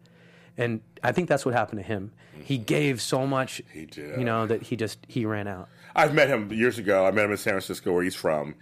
And 0.58 0.80
I 1.02 1.12
think 1.12 1.28
that's 1.28 1.44
what 1.44 1.54
happened 1.54 1.80
to 1.80 1.86
him. 1.86 2.12
He 2.42 2.58
gave 2.58 3.00
so 3.02 3.26
much, 3.26 3.60
He 3.72 3.86
did. 3.86 4.18
you 4.18 4.24
know, 4.24 4.46
that 4.46 4.62
he 4.62 4.76
just 4.76 4.98
he 5.08 5.24
ran 5.26 5.48
out. 5.48 5.68
I've 5.94 6.14
met 6.14 6.28
him 6.28 6.52
years 6.52 6.78
ago. 6.78 7.06
I 7.06 7.10
met 7.10 7.24
him 7.24 7.30
in 7.32 7.36
San 7.38 7.52
Francisco, 7.54 7.92
where 7.92 8.02
he's 8.02 8.14
from. 8.14 8.54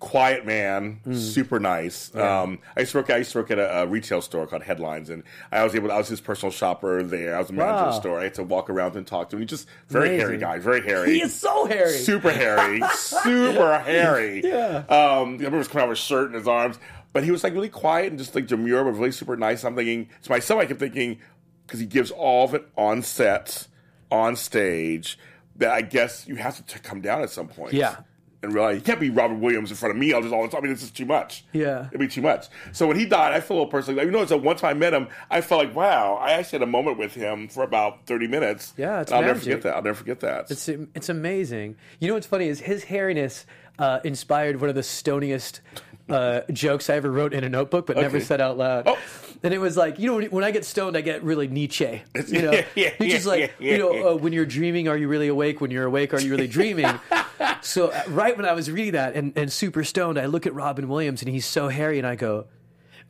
Quiet 0.00 0.44
man, 0.44 1.00
Mm. 1.06 1.16
super 1.16 1.58
nice. 1.58 2.14
Um, 2.14 2.58
I 2.76 2.80
used 2.80 2.92
to 2.92 2.98
work. 2.98 3.08
I 3.08 3.16
used 3.16 3.32
to 3.32 3.38
work 3.38 3.50
at 3.50 3.58
a, 3.58 3.82
a 3.82 3.86
retail 3.86 4.20
store 4.20 4.46
called 4.46 4.62
Headlines, 4.62 5.08
and 5.08 5.22
I 5.50 5.64
was 5.64 5.74
able. 5.74 5.88
To, 5.88 5.94
I 5.94 5.96
was 5.98 6.08
his 6.08 6.20
personal 6.20 6.52
shopper 6.52 7.02
there. 7.02 7.34
I 7.34 7.38
was 7.38 7.46
the 7.46 7.54
manager 7.54 7.84
of 7.86 7.94
the 7.94 8.00
store. 8.00 8.20
I 8.20 8.24
had 8.24 8.34
to 8.34 8.42
walk 8.44 8.68
around 8.68 8.96
and 8.96 9.06
talk 9.06 9.30
to 9.30 9.36
him. 9.36 9.40
He's 9.42 9.48
just 9.50 9.66
very 9.88 10.18
hairy 10.18 10.36
guy, 10.36 10.58
very 10.58 10.82
hairy. 10.82 11.14
He 11.14 11.22
is 11.22 11.34
so 11.34 11.64
hairy. 11.64 11.90
super 11.92 12.30
hairy, 12.30 12.82
super 12.94 13.78
hairy. 13.78 14.42
Yeah. 14.44 14.84
Um, 14.90 14.90
I 14.90 15.20
remember 15.32 15.50
he 15.52 15.56
was 15.58 15.68
coming 15.68 15.84
out 15.84 15.88
with 15.88 15.98
a 15.98 16.02
shirt 16.02 16.28
in 16.28 16.34
his 16.34 16.46
arms, 16.48 16.78
but 17.12 17.24
he 17.24 17.30
was 17.30 17.42
like 17.44 17.54
really 17.54 17.68
quiet 17.68 18.08
and 18.10 18.18
just 18.18 18.34
like 18.34 18.46
demure, 18.46 18.84
but 18.84 18.92
really 18.92 19.12
super 19.12 19.36
nice. 19.36 19.64
I'm 19.64 19.74
thinking 19.74 20.08
to 20.22 20.30
myself, 20.30 20.60
I 20.60 20.66
kept 20.66 20.80
thinking 20.80 21.18
because 21.66 21.80
he 21.80 21.86
gives 21.86 22.10
all 22.10 22.44
of 22.44 22.54
it 22.54 22.66
on 22.76 23.02
set, 23.02 23.66
on 24.10 24.36
stage, 24.36 25.18
that 25.56 25.70
I 25.70 25.82
guess 25.82 26.26
you 26.26 26.36
have 26.36 26.56
to 26.56 26.62
t- 26.62 26.80
come 26.80 27.00
down 27.00 27.22
at 27.22 27.30
some 27.30 27.48
point. 27.48 27.74
Yeah. 27.74 27.96
And 28.40 28.54
realize 28.54 28.76
you 28.76 28.82
can't 28.82 29.00
be 29.00 29.10
Robert 29.10 29.34
Williams 29.34 29.72
in 29.72 29.76
front 29.76 29.92
of 29.92 29.98
me 29.98 30.12
all 30.12 30.22
just 30.22 30.32
all 30.32 30.42
the 30.44 30.48
time. 30.48 30.60
I 30.60 30.62
mean, 30.62 30.72
this 30.72 30.84
is 30.84 30.92
too 30.92 31.04
much. 31.04 31.44
Yeah. 31.52 31.88
It'd 31.88 31.98
be 31.98 32.06
too 32.06 32.22
much. 32.22 32.46
So 32.70 32.86
when 32.86 32.96
he 32.96 33.04
died, 33.04 33.34
I 33.34 33.40
felt 33.40 33.50
a 33.50 33.54
little 33.54 33.66
personally. 33.66 33.98
Like, 33.98 34.06
you 34.06 34.12
know, 34.12 34.22
it's 34.22 34.30
one 34.30 34.54
time 34.56 34.76
I 34.76 34.78
met 34.78 34.94
him, 34.94 35.08
I 35.28 35.40
felt 35.40 35.64
like, 35.64 35.74
wow, 35.74 36.14
I 36.14 36.32
actually 36.34 36.60
had 36.60 36.68
a 36.68 36.70
moment 36.70 36.98
with 36.98 37.14
him 37.14 37.48
for 37.48 37.64
about 37.64 38.06
30 38.06 38.28
minutes. 38.28 38.74
Yeah, 38.76 39.00
it's 39.00 39.10
And 39.10 39.18
I'll 39.18 39.26
never 39.26 39.40
forget 39.40 39.62
that. 39.62 39.74
I'll 39.74 39.82
never 39.82 39.96
forget 39.96 40.20
that. 40.20 40.52
It's 40.52 40.68
it's 40.68 41.08
amazing. 41.08 41.74
You 41.98 42.06
know 42.06 42.14
what's 42.14 42.28
funny 42.28 42.46
is 42.46 42.60
his 42.60 42.84
hairiness 42.84 43.44
uh, 43.80 43.98
inspired 44.04 44.60
one 44.60 44.68
of 44.68 44.76
the 44.76 44.82
stoniest 44.82 45.60
uh, 46.08 46.40
jokes 46.52 46.90
I 46.90 46.96
ever 46.96 47.10
wrote 47.10 47.34
in 47.34 47.44
a 47.44 47.48
notebook, 47.48 47.86
but 47.86 47.96
never 47.96 48.20
said 48.20 48.40
out 48.40 48.56
loud. 48.58 48.84
Oh. 48.86 48.98
And 49.42 49.54
it 49.54 49.58
was 49.58 49.76
like, 49.76 49.98
you 49.98 50.06
know, 50.06 50.16
when, 50.16 50.26
when 50.26 50.44
I 50.44 50.50
get 50.50 50.64
stoned, 50.64 50.96
I 50.96 51.00
get 51.00 51.22
really 51.22 51.48
Nietzsche. 51.48 52.02
You 52.26 52.42
know, 52.42 52.52
Yeah, 52.52 52.64
yeah, 52.74 52.90
He's 52.98 53.12
just 53.12 53.26
yeah, 53.26 53.30
like, 53.30 53.54
yeah, 53.58 53.72
you 53.72 53.78
know, 53.78 54.10
uh, 54.10 54.16
when 54.16 54.32
you're 54.32 54.46
dreaming, 54.46 54.88
are 54.88 54.96
you 54.96 55.08
really 55.08 55.28
awake? 55.28 55.60
When 55.60 55.70
you're 55.70 55.84
awake, 55.84 56.12
are 56.12 56.20
you 56.20 56.30
really 56.30 56.48
dreaming? 56.48 56.98
so 57.62 57.88
uh, 57.88 58.02
right 58.08 58.36
when 58.36 58.46
I 58.46 58.52
was 58.52 58.70
reading 58.70 58.92
that 58.92 59.14
and, 59.14 59.32
and 59.36 59.52
super 59.52 59.84
stoned, 59.84 60.18
I 60.18 60.26
look 60.26 60.46
at 60.46 60.54
Robin 60.54 60.88
Williams 60.88 61.22
and 61.22 61.30
he's 61.30 61.46
so 61.46 61.68
hairy, 61.68 61.98
and 61.98 62.06
I 62.06 62.16
go, 62.16 62.46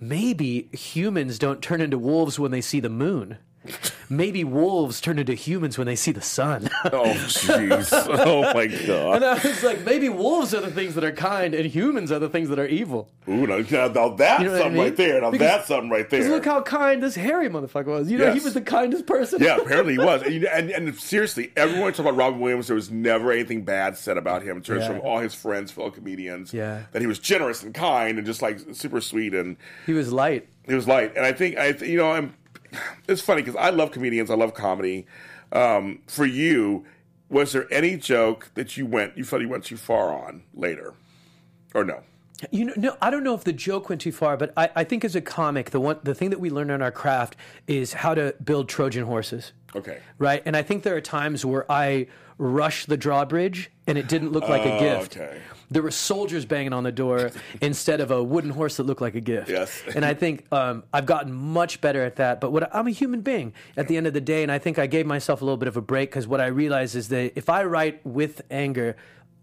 maybe 0.00 0.68
humans 0.72 1.38
don't 1.38 1.62
turn 1.62 1.80
into 1.80 1.98
wolves 1.98 2.38
when 2.38 2.50
they 2.50 2.60
see 2.60 2.80
the 2.80 2.90
moon. 2.90 3.38
Maybe 4.08 4.44
wolves 4.44 5.00
turn 5.00 5.18
into 5.18 5.34
humans 5.34 5.76
when 5.76 5.86
they 5.86 5.96
see 5.96 6.12
the 6.12 6.20
sun. 6.22 6.68
Oh, 6.90 7.04
jeez. 7.26 7.88
Oh, 8.28 8.42
my 8.54 8.66
God. 8.66 9.16
and 9.16 9.24
I 9.24 9.34
was 9.34 9.62
like, 9.62 9.84
maybe 9.84 10.08
wolves 10.08 10.54
are 10.54 10.60
the 10.60 10.70
things 10.70 10.94
that 10.94 11.04
are 11.04 11.12
kind, 11.12 11.54
and 11.54 11.66
humans 11.66 12.10
are 12.12 12.18
the 12.18 12.28
things 12.28 12.48
that 12.48 12.58
are 12.58 12.66
evil. 12.66 13.10
Ooh, 13.28 13.46
now, 13.46 13.58
now 13.58 14.08
that's 14.10 14.42
You 14.42 14.46
know 14.48 14.52
what 14.52 14.60
I 14.60 14.62
something 14.62 14.72
mean? 14.74 14.82
right 14.82 14.96
there. 14.96 15.20
Now 15.20 15.30
Because- 15.30 15.46
that's 15.46 15.68
something 15.68 15.90
right 15.90 16.08
there. 16.08 16.28
Look 16.30 16.44
how 16.44 16.62
kind 16.62 17.02
this 17.02 17.14
hairy 17.14 17.48
motherfucker 17.48 17.86
was. 17.86 18.10
You 18.10 18.18
know, 18.18 18.32
he 18.32 18.40
was 18.40 18.54
the 18.54 18.60
kindest 18.62 19.06
person. 19.06 19.42
Yeah, 19.42 19.56
apparently 19.58 19.94
he 19.94 19.98
was. 19.98 20.22
And, 20.28 20.44
and, 20.44 20.70
and 20.70 20.94
seriously, 20.98 21.52
everyone 21.56 21.92
talked 21.92 22.00
about 22.00 22.16
Robin 22.16 22.40
Williams. 22.40 22.68
There 22.68 22.76
was 22.76 22.90
never 22.90 23.32
anything 23.32 23.64
bad 23.64 23.96
said 23.96 24.16
about 24.16 24.42
him 24.42 24.56
in 24.58 24.62
terms 24.62 24.82
Yeah. 24.82 24.88
from 24.88 25.00
all 25.00 25.18
his 25.18 25.34
friends, 25.34 25.70
fellow 25.72 25.90
comedians. 25.90 26.52
Yeah. 26.54 26.82
That 26.92 27.02
he 27.02 27.06
was 27.06 27.18
generous 27.18 27.62
and 27.62 27.74
kind 27.74 28.18
and 28.18 28.26
just 28.26 28.40
like 28.42 28.60
super 28.72 29.00
sweet 29.00 29.34
and 29.34 29.56
He 29.86 29.92
was 29.92 30.12
light. 30.12 30.48
he 30.66 30.74
was 30.74 30.86
light. 30.88 31.16
And 31.16 31.24
I 31.26 31.32
think 31.32 31.56
I, 31.58 31.68
you 31.84 31.96
know, 31.98 32.10
I'm, 32.12 32.34
it's 33.08 33.20
funny 33.20 33.42
because 33.42 33.56
I 33.56 33.70
love 33.70 33.90
comedians. 33.90 34.30
I 34.30 34.34
love 34.34 34.54
comedy. 34.54 35.06
Um, 35.52 36.00
for 36.06 36.26
you, 36.26 36.84
was 37.28 37.52
there 37.52 37.66
any 37.72 37.96
joke 37.96 38.50
that 38.54 38.76
you 38.76 38.86
went, 38.86 39.16
you 39.16 39.24
felt 39.24 39.42
you 39.42 39.48
went 39.48 39.64
too 39.64 39.76
far 39.76 40.12
on 40.12 40.42
later, 40.54 40.94
or 41.74 41.84
no? 41.84 42.02
You 42.52 42.66
know, 42.66 42.72
no, 42.76 42.96
I 43.02 43.10
don't 43.10 43.24
know 43.24 43.34
if 43.34 43.42
the 43.44 43.52
joke 43.52 43.88
went 43.88 44.00
too 44.00 44.12
far, 44.12 44.36
but 44.36 44.52
I, 44.56 44.70
I 44.76 44.84
think 44.84 45.04
as 45.04 45.16
a 45.16 45.20
comic, 45.20 45.70
the 45.70 45.80
one, 45.80 45.98
the 46.04 46.14
thing 46.14 46.30
that 46.30 46.38
we 46.38 46.50
learn 46.50 46.70
in 46.70 46.80
our 46.82 46.92
craft 46.92 47.34
is 47.66 47.92
how 47.92 48.14
to 48.14 48.34
build 48.44 48.68
Trojan 48.68 49.04
horses. 49.06 49.52
Okay. 49.74 49.98
Right, 50.18 50.42
and 50.46 50.56
I 50.56 50.62
think 50.62 50.82
there 50.84 50.94
are 50.96 51.00
times 51.00 51.44
where 51.44 51.70
I 51.70 52.06
rushed 52.38 52.88
the 52.88 52.96
drawbridge 52.96 53.70
and 53.88 53.98
it 53.98 54.06
didn't 54.08 54.30
look 54.30 54.48
like 54.48 54.64
a 54.64 54.76
Oh, 54.76 54.78
gift. 54.78 55.16
okay. 55.16 55.38
There 55.70 55.82
were 55.82 55.90
soldiers 55.90 56.44
banging 56.46 56.72
on 56.72 56.84
the 56.84 56.92
door 56.92 57.32
instead 57.60 58.00
of 58.00 58.10
a 58.12 58.22
wooden 58.22 58.50
horse 58.50 58.76
that 58.76 58.84
looked 58.84 59.00
like 59.02 59.16
a 59.16 59.20
gift. 59.20 59.50
Yes. 59.50 59.82
and 59.94 60.04
I 60.04 60.14
think 60.14 60.46
um, 60.52 60.84
I've 60.94 61.04
gotten 61.06 61.32
much 61.34 61.80
better 61.80 62.02
at 62.04 62.16
that. 62.16 62.40
But 62.40 62.52
what 62.52 62.74
I'm 62.74 62.86
a 62.86 62.90
human 62.90 63.20
being 63.20 63.52
at 63.76 63.88
the 63.88 63.96
end 63.96 64.06
of 64.06 64.14
the 64.14 64.20
day, 64.20 64.44
and 64.44 64.52
I 64.52 64.58
think 64.58 64.78
I 64.78 64.86
gave 64.86 65.04
myself 65.06 65.42
a 65.42 65.44
little 65.44 65.58
bit 65.58 65.68
of 65.68 65.76
a 65.76 65.82
break 65.82 66.10
because 66.10 66.26
what 66.28 66.40
I 66.40 66.46
realized 66.46 66.94
is 66.94 67.08
that 67.08 67.32
if 67.36 67.48
I 67.50 67.64
write 67.64 68.00
with 68.06 68.40
anger, 68.50 68.96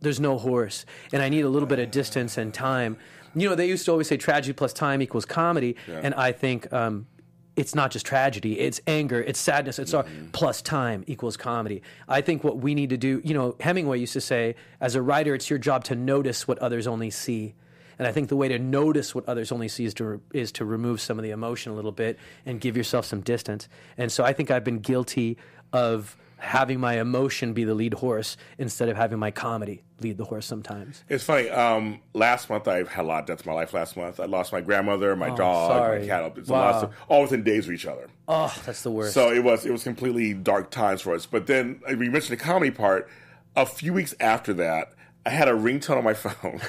there's 0.06 0.22
no 0.22 0.38
horse, 0.38 0.86
and 1.12 1.22
I 1.22 1.28
need 1.28 1.42
a 1.42 1.50
little 1.50 1.68
bit 1.68 1.80
of 1.80 1.92
distance 1.92 2.38
and 2.38 2.54
time. 2.54 2.98
You 3.36 3.50
know, 3.50 3.56
they 3.56 3.68
used 3.68 3.84
to 3.86 3.92
always 3.92 4.08
say 4.08 4.16
tragedy 4.16 4.54
plus 4.54 4.72
time 4.72 5.02
equals 5.02 5.26
comedy, 5.26 5.76
and 5.88 6.14
I 6.14 6.32
think 6.32 6.72
um, 6.72 7.08
it's 7.56 7.74
not 7.74 7.92
just 7.92 8.06
tragedy 8.06 8.60
it's 8.60 8.82
anger 8.86 9.22
it's 9.22 9.40
sadness 9.40 9.80
it's 9.80 9.92
sorrow 9.92 10.08
plus 10.32 10.62
time 10.62 11.04
equals 11.08 11.38
comedy. 11.38 11.82
I 12.08 12.22
think 12.22 12.44
what 12.44 12.58
we 12.58 12.76
need 12.76 12.90
to 12.90 12.98
do 12.98 13.22
you 13.24 13.34
know 13.34 13.56
hemingway 13.60 14.00
used 14.00 14.14
to 14.14 14.22
say 14.22 14.56
as 14.82 14.96
a 14.96 15.02
writer 15.02 15.34
it's 15.34 15.50
your 15.50 15.60
job 15.60 15.84
to 15.86 15.96
notice 15.96 16.48
what 16.48 16.60
others 16.60 16.88
only 16.88 17.10
see. 17.10 17.56
And 17.98 18.08
i 18.08 18.12
think 18.12 18.28
the 18.28 18.36
way 18.36 18.50
to 18.50 18.60
notice 18.60 19.16
what 19.16 19.28
others 19.28 19.52
only 19.52 19.70
see 19.70 19.86
is 19.86 19.94
to 19.96 20.22
is 20.34 20.52
to 20.54 20.66
remove 20.66 21.00
some 21.00 21.18
of 21.18 21.24
the 21.24 21.32
emotion 21.32 21.72
a 21.72 21.76
little 21.76 21.94
bit 21.94 22.20
and 22.46 22.60
give 22.60 22.76
yourself 22.76 23.06
some 23.06 23.22
distance. 23.22 23.70
And 23.98 24.12
so 24.12 24.24
i 24.24 24.34
think 24.34 24.52
i've 24.52 24.66
been 24.66 24.80
guilty 24.80 25.38
of 25.72 26.18
having 26.38 26.80
my 26.80 27.00
emotion 27.00 27.54
be 27.54 27.64
the 27.64 27.74
lead 27.74 27.94
horse 27.96 28.36
instead 28.58 28.90
of 28.90 28.98
having 28.98 29.18
my 29.18 29.32
comedy 29.32 29.82
lead 30.02 30.18
the 30.18 30.26
horse 30.26 30.46
sometimes 30.46 31.04
It's 31.08 31.24
funny. 31.24 31.50
Um, 31.50 32.02
last 32.14 32.50
month 32.50 32.68
I 32.68 32.80
had 32.84 33.06
a 33.06 33.08
lot 33.08 33.22
of 33.22 33.26
deaths 33.28 33.44
in 33.46 33.50
my 33.52 33.56
life. 33.56 33.74
Last 33.74 33.96
month 33.96 34.20
I 34.20 34.26
lost 34.26 34.52
my 34.52 34.60
grandmother, 34.62 35.16
my 35.16 35.30
dog, 35.30 35.72
Oh, 35.72 35.74
sorry. 35.78 36.00
my 36.02 36.06
cat. 36.06 36.34
It's 36.38 36.50
Wow. 36.50 36.82
of 36.82 36.94
all 37.08 37.22
within 37.22 37.44
days 37.44 37.68
of 37.68 37.74
each 37.74 37.86
other. 37.86 38.08
oh 38.28 38.54
that's 38.66 38.82
the 38.84 38.92
worst 38.92 39.14
So 39.14 39.32
it 39.32 39.44
was 39.44 39.66
it 39.66 39.72
was 39.72 39.84
completely 39.84 40.34
dark 40.34 40.72
times 40.72 41.02
for 41.02 41.16
us. 41.16 41.26
But 41.26 41.48
then 41.48 41.80
uh, 41.90 41.96
we 41.96 42.10
mentioned 42.10 42.38
the 42.38 42.44
comedy 42.44 42.72
part. 42.72 43.08
A 43.56 43.66
few 43.66 43.94
weeks 43.94 44.14
after 44.20 44.54
that, 44.56 44.92
I 45.26 45.30
had 45.30 45.48
a 45.48 45.54
ringtone 45.54 45.98
on 45.98 46.04
my 46.04 46.14
phone. 46.26 46.60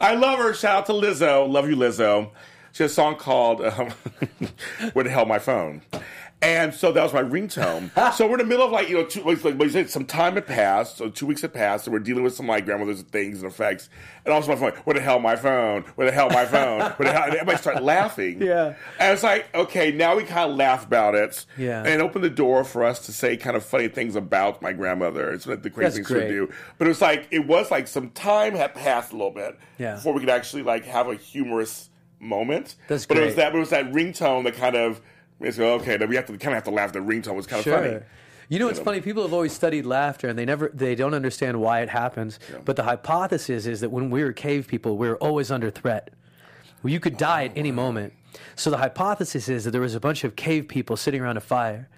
I 0.00 0.14
love 0.14 0.38
her. 0.38 0.52
Shout 0.54 0.76
out 0.76 0.86
to 0.86 0.92
Lizzo. 0.92 1.48
Love 1.48 1.68
you, 1.68 1.76
Lizzo. 1.76 2.30
She 2.72 2.82
has 2.84 2.92
a 2.92 2.94
song 2.94 3.16
called 3.16 3.62
um, 3.62 3.90
"Where 4.92 5.04
the 5.04 5.10
Hell 5.10 5.24
My 5.26 5.38
Phone." 5.38 5.82
And 6.40 6.72
so 6.72 6.92
that 6.92 7.02
was 7.02 7.12
my 7.12 7.22
ringtone. 7.22 7.90
so 8.14 8.26
we're 8.26 8.34
in 8.34 8.38
the 8.38 8.44
middle 8.44 8.64
of 8.64 8.70
like, 8.70 8.88
you 8.88 8.96
know, 8.96 9.04
two, 9.04 9.22
like, 9.24 9.42
like 9.42 9.88
some 9.88 10.04
time 10.04 10.34
had 10.34 10.46
passed. 10.46 10.98
So 10.98 11.08
two 11.08 11.26
weeks 11.26 11.42
had 11.42 11.52
passed, 11.52 11.86
and 11.88 11.92
we're 11.92 11.98
dealing 11.98 12.22
with 12.22 12.34
some 12.34 12.46
like 12.46 12.64
grandmother's 12.64 13.02
things 13.02 13.42
and 13.42 13.50
effects. 13.50 13.88
And 14.24 14.32
also 14.32 14.48
my 14.50 14.56
phone, 14.56 14.70
where 14.84 14.94
the 14.94 15.00
hell 15.00 15.18
my 15.18 15.34
phone? 15.34 15.82
Where 15.96 16.06
the 16.06 16.12
hell 16.12 16.30
my 16.30 16.44
phone? 16.46 16.80
Where 16.92 17.08
the 17.08 17.12
hell? 17.12 17.24
And 17.24 17.32
everybody 17.34 17.58
started 17.58 17.82
laughing. 17.82 18.40
Yeah. 18.40 18.74
And 19.00 19.12
it's 19.14 19.24
like, 19.24 19.52
okay, 19.52 19.90
now 19.90 20.16
we 20.16 20.22
kind 20.22 20.48
of 20.50 20.56
laugh 20.56 20.86
about 20.86 21.16
it. 21.16 21.44
Yeah. 21.56 21.82
And 21.84 22.00
open 22.00 22.22
the 22.22 22.30
door 22.30 22.62
for 22.62 22.84
us 22.84 23.04
to 23.06 23.12
say 23.12 23.36
kind 23.36 23.56
of 23.56 23.64
funny 23.64 23.88
things 23.88 24.14
about 24.14 24.62
my 24.62 24.72
grandmother. 24.72 25.32
It's 25.32 25.44
of 25.46 25.62
the 25.64 25.70
crazy 25.70 25.96
things 25.96 26.06
great. 26.06 26.28
to 26.28 26.28
do. 26.28 26.52
But 26.78 26.86
it 26.86 26.88
was 26.90 27.00
like, 27.00 27.26
it 27.32 27.48
was 27.48 27.72
like 27.72 27.88
some 27.88 28.10
time 28.10 28.54
had 28.54 28.76
passed 28.76 29.10
a 29.12 29.16
little 29.16 29.32
bit 29.32 29.58
Yeah. 29.78 29.96
before 29.96 30.12
we 30.14 30.20
could 30.20 30.30
actually 30.30 30.62
like 30.62 30.84
have 30.84 31.08
a 31.08 31.16
humorous 31.16 31.90
moment. 32.20 32.76
That's 32.86 33.06
but 33.06 33.16
it 33.16 33.24
was 33.24 33.34
great. 33.34 33.42
that, 33.44 33.50
but 33.52 33.56
it 33.56 33.60
was 33.60 33.70
that 33.70 33.90
ringtone 33.92 34.44
that 34.44 34.54
kind 34.54 34.76
of, 34.76 35.00
it's 35.40 35.58
like, 35.58 35.66
okay, 35.82 35.96
then 35.96 36.08
we 36.08 36.16
have 36.16 36.26
to 36.26 36.32
kind 36.32 36.48
of 36.48 36.54
have 36.54 36.64
to 36.64 36.70
laugh. 36.70 36.92
The 36.92 36.98
ringtone 37.00 37.34
was 37.34 37.46
kind 37.46 37.64
of 37.66 37.72
funny. 37.72 38.00
You 38.48 38.58
know, 38.58 38.68
it's 38.68 38.80
funny. 38.80 39.02
People 39.02 39.22
have 39.24 39.34
always 39.34 39.52
studied 39.52 39.84
laughter, 39.84 40.26
and 40.26 40.38
they 40.38 40.46
never 40.46 40.70
they 40.72 40.94
don't 40.94 41.14
understand 41.14 41.60
why 41.60 41.80
it 41.80 41.90
happens. 41.90 42.38
But 42.64 42.76
the 42.76 42.82
hypothesis 42.82 43.66
is 43.66 43.80
that 43.80 43.90
when 43.90 44.08
we 44.10 44.24
were 44.24 44.32
cave 44.32 44.66
people, 44.66 44.96
we 44.96 45.08
were 45.08 45.18
always 45.18 45.50
under 45.50 45.70
threat. 45.70 46.10
Well, 46.82 46.92
you 46.92 47.00
could 47.00 47.14
oh, 47.14 47.18
die 47.18 47.44
at 47.44 47.52
any 47.56 47.72
moment. 47.72 48.14
So 48.56 48.70
the 48.70 48.78
hypothesis 48.78 49.48
is 49.48 49.64
that 49.64 49.72
there 49.72 49.80
was 49.80 49.94
a 49.94 50.00
bunch 50.00 50.24
of 50.24 50.36
cave 50.36 50.68
people 50.68 50.96
sitting 50.96 51.20
around 51.20 51.36
a 51.36 51.42
fire, 51.42 51.88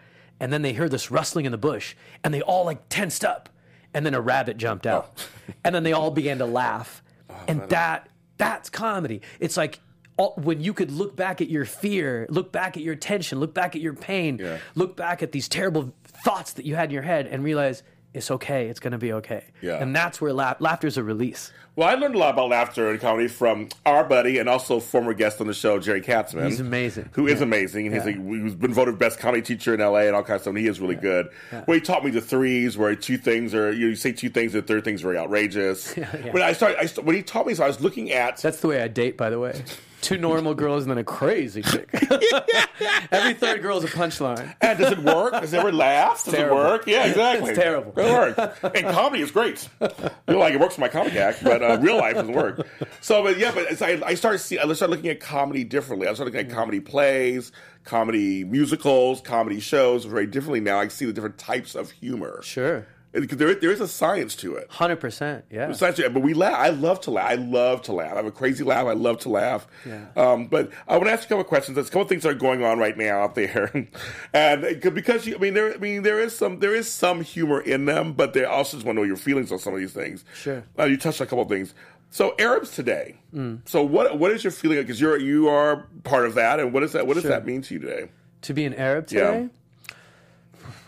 and 0.40 0.52
then 0.52 0.62
they 0.62 0.72
heard 0.72 0.90
this 0.90 1.10
rustling 1.10 1.44
in 1.44 1.52
the 1.52 1.58
bush, 1.58 1.94
and 2.24 2.34
they 2.34 2.42
all 2.42 2.64
like 2.64 2.88
tensed 2.88 3.24
up, 3.24 3.48
and 3.94 4.04
then 4.04 4.14
a 4.14 4.20
rabbit 4.20 4.56
jumped 4.56 4.86
out, 4.86 5.12
oh. 5.16 5.52
and 5.64 5.74
then 5.74 5.84
they 5.84 5.92
all 5.92 6.10
began 6.10 6.38
to 6.38 6.46
laugh, 6.46 7.02
oh, 7.30 7.34
and 7.46 7.60
that 7.68 8.08
that's 8.38 8.68
comedy. 8.70 9.22
It's 9.38 9.56
like. 9.56 9.80
All- 10.20 10.34
When 10.36 10.60
you 10.60 10.72
could 10.74 10.90
look 10.90 11.16
back 11.16 11.40
at 11.40 11.48
your 11.48 11.64
fear, 11.64 12.26
look 12.28 12.52
back 12.52 12.76
at 12.76 12.82
your 12.82 12.94
tension, 12.94 13.40
look 13.40 13.54
back 13.54 13.74
at 13.74 13.80
your 13.80 13.94
pain, 13.94 14.38
Yeah. 14.38 14.58
look 14.74 14.96
back 14.96 15.22
at 15.22 15.32
these 15.32 15.48
terrible 15.48 15.92
thoughts 16.24 16.52
that 16.54 16.64
you 16.66 16.74
had 16.76 16.90
in 16.90 16.94
your 16.94 17.02
head 17.02 17.26
and 17.26 17.42
realize 17.42 17.82
it's 18.12 18.30
okay, 18.30 18.68
it's 18.68 18.80
going 18.80 18.92
to 18.92 18.98
be 18.98 19.12
okay. 19.14 19.44
Yeah. 19.62 19.80
And 19.82 19.94
that's 19.94 20.20
where 20.20 20.32
la- 20.32 20.54
is 20.84 20.96
a 20.96 21.02
release. 21.04 21.52
Well, 21.80 21.88
I 21.88 21.94
learned 21.94 22.14
a 22.14 22.18
lot 22.18 22.34
about 22.34 22.50
laughter 22.50 22.90
and 22.90 23.00
comedy 23.00 23.26
from 23.26 23.70
our 23.86 24.04
buddy 24.04 24.36
and 24.36 24.50
also 24.50 24.80
former 24.80 25.14
guest 25.14 25.40
on 25.40 25.46
the 25.46 25.54
show, 25.54 25.78
Jerry 25.78 26.02
Katzman. 26.02 26.44
He's 26.44 26.60
amazing. 26.60 27.08
Who 27.12 27.26
is 27.26 27.40
amazing. 27.40 27.86
And 27.86 27.94
he's 27.94 28.04
Yeah. 28.04 28.20
like, 28.20 28.42
he's 28.42 28.54
been 28.54 28.74
voted 28.74 28.98
best 28.98 29.18
comedy 29.18 29.40
teacher 29.40 29.72
in 29.72 29.80
LA 29.80 30.00
and 30.00 30.14
all 30.14 30.22
kinds 30.22 30.40
of 30.40 30.42
stuff. 30.42 30.50
And 30.50 30.58
he 30.58 30.66
is 30.66 30.78
really 30.78 30.94
good. 30.94 31.28
Well, 31.50 31.64
he 31.68 31.80
taught 31.80 32.04
me 32.04 32.10
the 32.10 32.20
threes, 32.20 32.76
where 32.76 32.94
two 32.94 33.16
things 33.16 33.54
are, 33.54 33.72
you, 33.72 33.78
know, 33.86 33.88
you 33.88 33.96
say 33.96 34.12
two 34.12 34.28
things, 34.28 34.54
and 34.54 34.62
the 34.62 34.66
third 34.66 34.84
thing's 34.84 35.00
very 35.00 35.16
outrageous. 35.16 35.96
yeah. 35.96 36.32
When 36.32 36.42
I 36.42 36.52
started, 36.52 36.78
I, 36.80 36.84
st- 36.84 37.06
when 37.06 37.16
he 37.16 37.22
taught 37.22 37.46
me, 37.46 37.54
so 37.54 37.64
I 37.64 37.68
was 37.68 37.80
looking 37.80 38.12
at. 38.12 38.36
That's 38.36 38.60
the 38.60 38.68
way 38.68 38.82
I 38.82 38.88
date, 38.88 39.16
by 39.16 39.30
the 39.30 39.38
way. 39.38 39.64
Two 40.02 40.16
normal 40.16 40.54
girls 40.54 40.84
and 40.84 40.90
then 40.90 40.96
a 40.96 41.04
crazy 41.04 41.60
chick. 41.60 41.88
Every 43.12 43.34
third 43.34 43.60
girl 43.60 43.76
is 43.76 43.84
a 43.84 43.88
punchline. 43.88 44.54
And 44.62 44.78
does 44.78 44.92
it 44.92 44.98
work? 45.00 45.32
Does 45.32 45.52
it 45.52 45.58
ever 45.58 45.70
laugh? 45.70 46.24
Does 46.24 46.32
terrible. 46.32 46.58
it 46.58 46.64
work? 46.64 46.86
Yeah, 46.86 47.04
exactly. 47.04 47.50
It's 47.50 47.58
terrible. 47.58 47.92
It 47.94 48.10
works. 48.10 48.58
And 48.62 48.86
comedy 48.94 49.22
is 49.22 49.30
great. 49.30 49.68
You 49.78 49.88
know, 50.26 50.38
like 50.38 50.54
it 50.54 50.60
works 50.60 50.76
for 50.76 50.80
my 50.80 50.88
comic 50.88 51.14
act, 51.16 51.44
but 51.44 51.62
uh, 51.72 51.80
real 51.80 51.96
life 51.96 52.14
doesn't 52.14 52.34
work. 52.34 52.66
So, 53.00 53.22
but 53.22 53.38
yeah, 53.38 53.52
but 53.52 53.64
it's, 53.70 53.82
I, 53.82 54.00
I 54.04 54.14
started 54.14 54.38
see, 54.38 54.58
I 54.58 54.62
started 54.72 54.90
looking 54.90 55.10
at 55.10 55.20
comedy 55.20 55.64
differently. 55.64 56.06
I 56.06 56.14
started 56.14 56.34
looking 56.34 56.50
at 56.50 56.54
comedy 56.54 56.80
plays, 56.80 57.52
comedy 57.84 58.44
musicals, 58.44 59.20
comedy 59.20 59.60
shows 59.60 60.04
very 60.04 60.26
differently 60.26 60.60
now. 60.60 60.78
I 60.80 60.88
see 60.88 61.06
the 61.06 61.12
different 61.12 61.38
types 61.38 61.74
of 61.74 61.90
humor. 61.90 62.40
Sure. 62.42 62.86
Because 63.12 63.38
there, 63.38 63.52
there 63.54 63.72
is 63.72 63.80
a 63.80 63.88
science 63.88 64.36
to 64.36 64.54
it. 64.54 64.70
100%. 64.70 65.42
Yeah. 65.50 65.72
Science 65.72 65.96
to 65.96 66.04
it. 66.06 66.14
But 66.14 66.22
we 66.22 66.32
laugh. 66.32 66.54
I 66.54 66.68
love 66.68 67.00
to 67.02 67.10
laugh. 67.10 67.30
I 67.30 67.34
love 67.34 67.82
to 67.82 67.92
laugh. 67.92 68.12
I 68.12 68.16
have 68.16 68.26
a 68.26 68.30
crazy 68.30 68.62
laugh. 68.62 68.86
I 68.86 68.92
love 68.92 69.18
to 69.20 69.28
laugh. 69.28 69.66
Yeah. 69.84 70.06
Um, 70.16 70.46
but 70.46 70.70
I 70.86 70.92
want 70.96 71.06
to 71.08 71.12
ask 71.12 71.22
you 71.22 71.26
a 71.26 71.28
couple 71.28 71.40
of 71.40 71.46
questions. 71.48 71.74
There's 71.74 71.88
a 71.88 71.90
couple 71.90 72.02
of 72.02 72.08
things 72.08 72.22
that 72.22 72.28
are 72.30 72.34
going 72.34 72.62
on 72.64 72.78
right 72.78 72.96
now 72.96 73.20
out 73.22 73.34
there, 73.34 73.88
and 74.32 74.80
because 74.80 75.26
you, 75.26 75.34
I 75.34 75.38
mean, 75.38 75.54
there, 75.54 75.74
I 75.74 75.78
mean, 75.78 76.02
there 76.02 76.20
is 76.20 76.36
some, 76.36 76.60
there 76.60 76.74
is 76.74 76.88
some 76.88 77.20
humor 77.22 77.60
in 77.60 77.84
them, 77.86 78.12
but 78.12 78.32
they 78.32 78.44
also 78.44 78.76
just 78.76 78.86
want 78.86 78.96
to 78.96 79.00
know 79.02 79.06
your 79.06 79.16
feelings 79.16 79.50
on 79.50 79.58
some 79.58 79.74
of 79.74 79.80
these 79.80 79.92
things. 79.92 80.24
Sure. 80.34 80.62
Uh, 80.78 80.84
you 80.84 80.96
touched 80.96 81.20
on 81.20 81.26
a 81.26 81.30
couple 81.30 81.42
of 81.42 81.48
things. 81.48 81.74
So 82.10 82.34
Arabs 82.38 82.70
today. 82.74 83.16
Mm. 83.34 83.68
So 83.68 83.82
what, 83.84 84.18
what 84.18 84.30
is 84.32 84.42
your 84.44 84.50
feeling? 84.50 84.78
Because 84.78 85.00
you're, 85.00 85.16
you 85.16 85.48
are 85.48 85.86
part 86.04 86.26
of 86.26 86.34
that, 86.34 86.60
and 86.60 86.72
what 86.72 86.80
does 86.80 86.92
that, 86.92 87.06
what 87.06 87.14
does 87.14 87.22
Sure. 87.22 87.30
that 87.30 87.44
mean 87.46 87.62
to 87.62 87.74
you 87.74 87.80
today? 87.80 88.10
To 88.42 88.54
be 88.54 88.64
an 88.64 88.74
Arab 88.74 89.10
Yeah. 89.10 89.46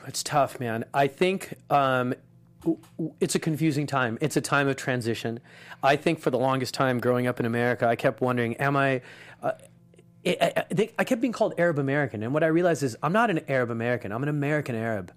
It's 0.06 0.22
tough, 0.22 0.58
man. 0.60 0.84
I 0.92 1.06
think 1.06 1.54
um, 1.70 2.14
it's 3.20 3.34
a 3.34 3.38
confusing 3.38 3.86
time. 3.86 4.18
It's 4.20 4.36
a 4.36 4.40
time 4.40 4.68
of 4.68 4.76
transition. 4.76 5.40
I 5.82 5.96
think 5.96 6.20
for 6.20 6.30
the 6.30 6.38
longest 6.38 6.74
time 6.74 7.00
growing 7.00 7.26
up 7.26 7.40
in 7.40 7.46
America, 7.46 7.86
I 7.86 7.96
kept 7.96 8.20
wondering, 8.20 8.54
am 8.56 8.76
I. 8.76 9.02
Uh, 9.42 9.52
I, 10.24 10.36
I, 10.40 10.64
I 10.78 10.90
I 11.00 11.04
kept 11.04 11.20
being 11.20 11.32
called 11.32 11.54
Arab 11.58 11.80
American, 11.80 12.22
and 12.22 12.32
what 12.32 12.44
I 12.44 12.46
realized 12.46 12.84
is 12.84 12.96
I'm 13.02 13.12
not 13.12 13.30
an 13.30 13.40
Arab 13.48 13.70
American. 13.70 14.12
I'm 14.12 14.22
an 14.22 14.28
American 14.28 14.76
Arab, 14.76 15.12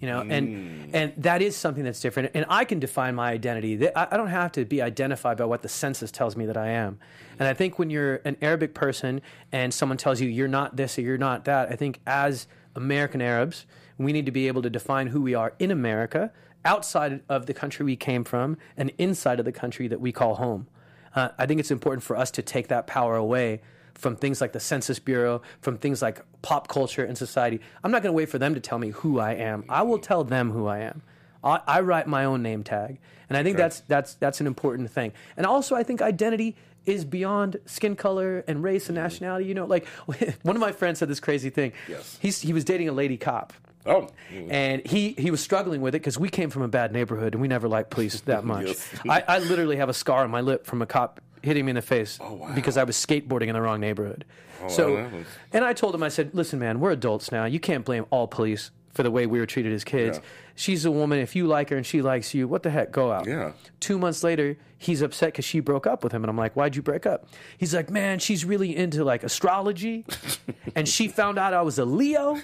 you 0.00 0.08
know, 0.08 0.20
and 0.20 0.92
and 0.92 1.12
that 1.18 1.42
is 1.42 1.54
something 1.54 1.84
that's 1.84 2.00
different. 2.00 2.32
And 2.34 2.44
I 2.48 2.64
can 2.64 2.80
define 2.80 3.14
my 3.14 3.30
identity. 3.30 3.88
I 3.94 4.16
don't 4.16 4.26
have 4.26 4.50
to 4.52 4.64
be 4.64 4.82
identified 4.82 5.36
by 5.36 5.44
what 5.44 5.62
the 5.62 5.68
census 5.68 6.10
tells 6.10 6.36
me 6.36 6.46
that 6.46 6.56
I 6.56 6.70
am. 6.70 6.98
And 7.38 7.46
I 7.46 7.54
think 7.54 7.78
when 7.78 7.88
you're 7.88 8.16
an 8.24 8.36
Arabic 8.42 8.74
person 8.74 9.20
and 9.52 9.72
someone 9.72 9.96
tells 9.96 10.20
you 10.20 10.28
you're 10.28 10.48
not 10.48 10.74
this 10.74 10.98
or 10.98 11.02
you're 11.02 11.18
not 11.18 11.44
that, 11.44 11.70
I 11.70 11.76
think 11.76 12.00
as 12.04 12.48
American 12.74 13.22
Arabs, 13.22 13.64
we 13.98 14.12
need 14.12 14.26
to 14.26 14.32
be 14.32 14.46
able 14.48 14.62
to 14.62 14.70
define 14.70 15.08
who 15.08 15.20
we 15.20 15.34
are 15.34 15.52
in 15.58 15.70
America, 15.70 16.32
outside 16.64 17.20
of 17.28 17.46
the 17.46 17.54
country 17.54 17.84
we 17.84 17.96
came 17.96 18.24
from, 18.24 18.56
and 18.76 18.92
inside 18.98 19.38
of 19.38 19.44
the 19.44 19.52
country 19.52 19.88
that 19.88 20.00
we 20.00 20.12
call 20.12 20.36
home. 20.36 20.66
Uh, 21.14 21.30
I 21.38 21.46
think 21.46 21.60
it's 21.60 21.70
important 21.70 22.02
for 22.02 22.16
us 22.16 22.30
to 22.32 22.42
take 22.42 22.68
that 22.68 22.86
power 22.86 23.16
away 23.16 23.60
from 23.94 24.14
things 24.14 24.40
like 24.40 24.52
the 24.52 24.60
Census 24.60 24.98
Bureau, 24.98 25.42
from 25.60 25.76
things 25.76 26.00
like 26.00 26.20
pop 26.42 26.68
culture 26.68 27.04
and 27.04 27.18
society. 27.18 27.60
I'm 27.82 27.90
not 27.90 28.02
going 28.02 28.12
to 28.12 28.16
wait 28.16 28.28
for 28.28 28.38
them 28.38 28.54
to 28.54 28.60
tell 28.60 28.78
me 28.78 28.90
who 28.90 29.18
I 29.18 29.34
am. 29.34 29.64
I 29.68 29.82
will 29.82 29.98
tell 29.98 30.22
them 30.22 30.52
who 30.52 30.66
I 30.66 30.78
am. 30.80 31.02
I, 31.42 31.60
I 31.66 31.80
write 31.80 32.06
my 32.06 32.24
own 32.24 32.42
name 32.42 32.62
tag, 32.62 32.98
and 33.28 33.36
I 33.36 33.42
think 33.42 33.56
that's 33.56 33.80
that's 33.80 34.14
that's 34.14 34.40
an 34.40 34.46
important 34.46 34.90
thing. 34.90 35.12
And 35.36 35.46
also, 35.46 35.76
I 35.76 35.82
think 35.82 36.02
identity 36.02 36.56
is 36.84 37.04
beyond 37.04 37.58
skin 37.66 37.96
color 37.96 38.44
and 38.48 38.62
race 38.62 38.88
and 38.88 38.96
nationality. 38.96 39.46
You 39.46 39.54
know, 39.54 39.66
like 39.66 39.86
one 40.42 40.56
of 40.56 40.60
my 40.60 40.72
friends 40.72 40.98
said 40.98 41.08
this 41.08 41.20
crazy 41.20 41.50
thing. 41.50 41.72
Yes. 41.88 42.18
He's, 42.20 42.40
he 42.40 42.52
was 42.52 42.64
dating 42.64 42.88
a 42.88 42.92
lady 42.92 43.16
cop. 43.16 43.52
Oh, 43.88 44.08
And 44.50 44.86
he, 44.86 45.14
he 45.18 45.30
was 45.30 45.40
struggling 45.40 45.80
with 45.80 45.94
it 45.94 46.00
because 46.00 46.18
we 46.18 46.28
came 46.28 46.50
from 46.50 46.62
a 46.62 46.68
bad 46.68 46.92
neighborhood 46.92 47.34
and 47.34 47.40
we 47.42 47.48
never 47.48 47.68
liked 47.68 47.90
police 47.90 48.20
that 48.22 48.44
much. 48.54 48.66
Yes. 48.66 48.90
I, 49.08 49.24
I 49.26 49.38
literally 49.38 49.76
have 49.76 49.88
a 49.88 49.94
scar 49.94 50.24
on 50.24 50.30
my 50.30 50.40
lip 50.42 50.66
from 50.66 50.82
a 50.82 50.86
cop 50.86 51.20
hitting 51.42 51.64
me 51.64 51.70
in 51.70 51.76
the 51.76 51.82
face 51.82 52.18
Oh, 52.20 52.34
wow. 52.34 52.52
because 52.54 52.76
I 52.76 52.84
was 52.84 52.96
skateboarding 52.96 53.46
in 53.48 53.54
the 53.54 53.62
wrong 53.62 53.80
neighborhood. 53.80 54.24
Oh, 54.60 54.64
wow, 54.64 54.68
so, 54.68 54.94
was- 54.94 55.26
and 55.52 55.64
I 55.64 55.72
told 55.72 55.94
him, 55.94 56.02
I 56.02 56.08
said, 56.08 56.30
listen, 56.34 56.58
man, 56.58 56.80
we're 56.80 56.90
adults 56.90 57.30
now. 57.32 57.44
You 57.44 57.60
can't 57.60 57.84
blame 57.84 58.06
all 58.10 58.26
police 58.26 58.70
for 58.98 59.04
the 59.04 59.12
way 59.12 59.26
we 59.26 59.38
were 59.38 59.46
treated 59.46 59.72
as 59.72 59.84
kids. 59.84 60.18
Yeah. 60.18 60.24
She's 60.56 60.84
a 60.84 60.90
woman. 60.90 61.20
If 61.20 61.36
you 61.36 61.46
like 61.46 61.70
her 61.70 61.76
and 61.76 61.86
she 61.86 62.02
likes 62.02 62.34
you, 62.34 62.48
what 62.48 62.64
the 62.64 62.70
heck? 62.70 62.90
Go 62.90 63.12
out. 63.12 63.28
Yeah. 63.28 63.52
Two 63.78 63.96
months 63.96 64.24
later, 64.24 64.56
he's 64.76 65.02
upset 65.02 65.28
because 65.28 65.44
she 65.44 65.60
broke 65.60 65.86
up 65.86 66.02
with 66.02 66.12
him. 66.12 66.24
And 66.24 66.28
I'm 66.28 66.36
like, 66.36 66.56
why'd 66.56 66.74
you 66.74 66.82
break 66.82 67.06
up? 67.06 67.28
He's 67.58 67.72
like, 67.72 67.90
man, 67.90 68.18
she's 68.18 68.44
really 68.44 68.76
into 68.76 69.04
like 69.04 69.22
astrology. 69.22 70.04
and 70.74 70.88
she 70.88 71.06
found 71.06 71.38
out 71.38 71.54
I 71.54 71.62
was 71.62 71.78
a 71.78 71.84
Leo. 71.84 72.40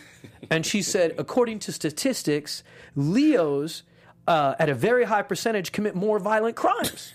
And 0.48 0.64
she 0.64 0.80
said, 0.80 1.16
according 1.18 1.58
to 1.58 1.72
statistics, 1.72 2.62
Leos 2.94 3.82
uh, 4.28 4.54
at 4.60 4.68
a 4.68 4.74
very 4.74 5.02
high 5.02 5.22
percentage 5.22 5.72
commit 5.72 5.96
more 5.96 6.20
violent 6.20 6.54
crimes. 6.54 7.14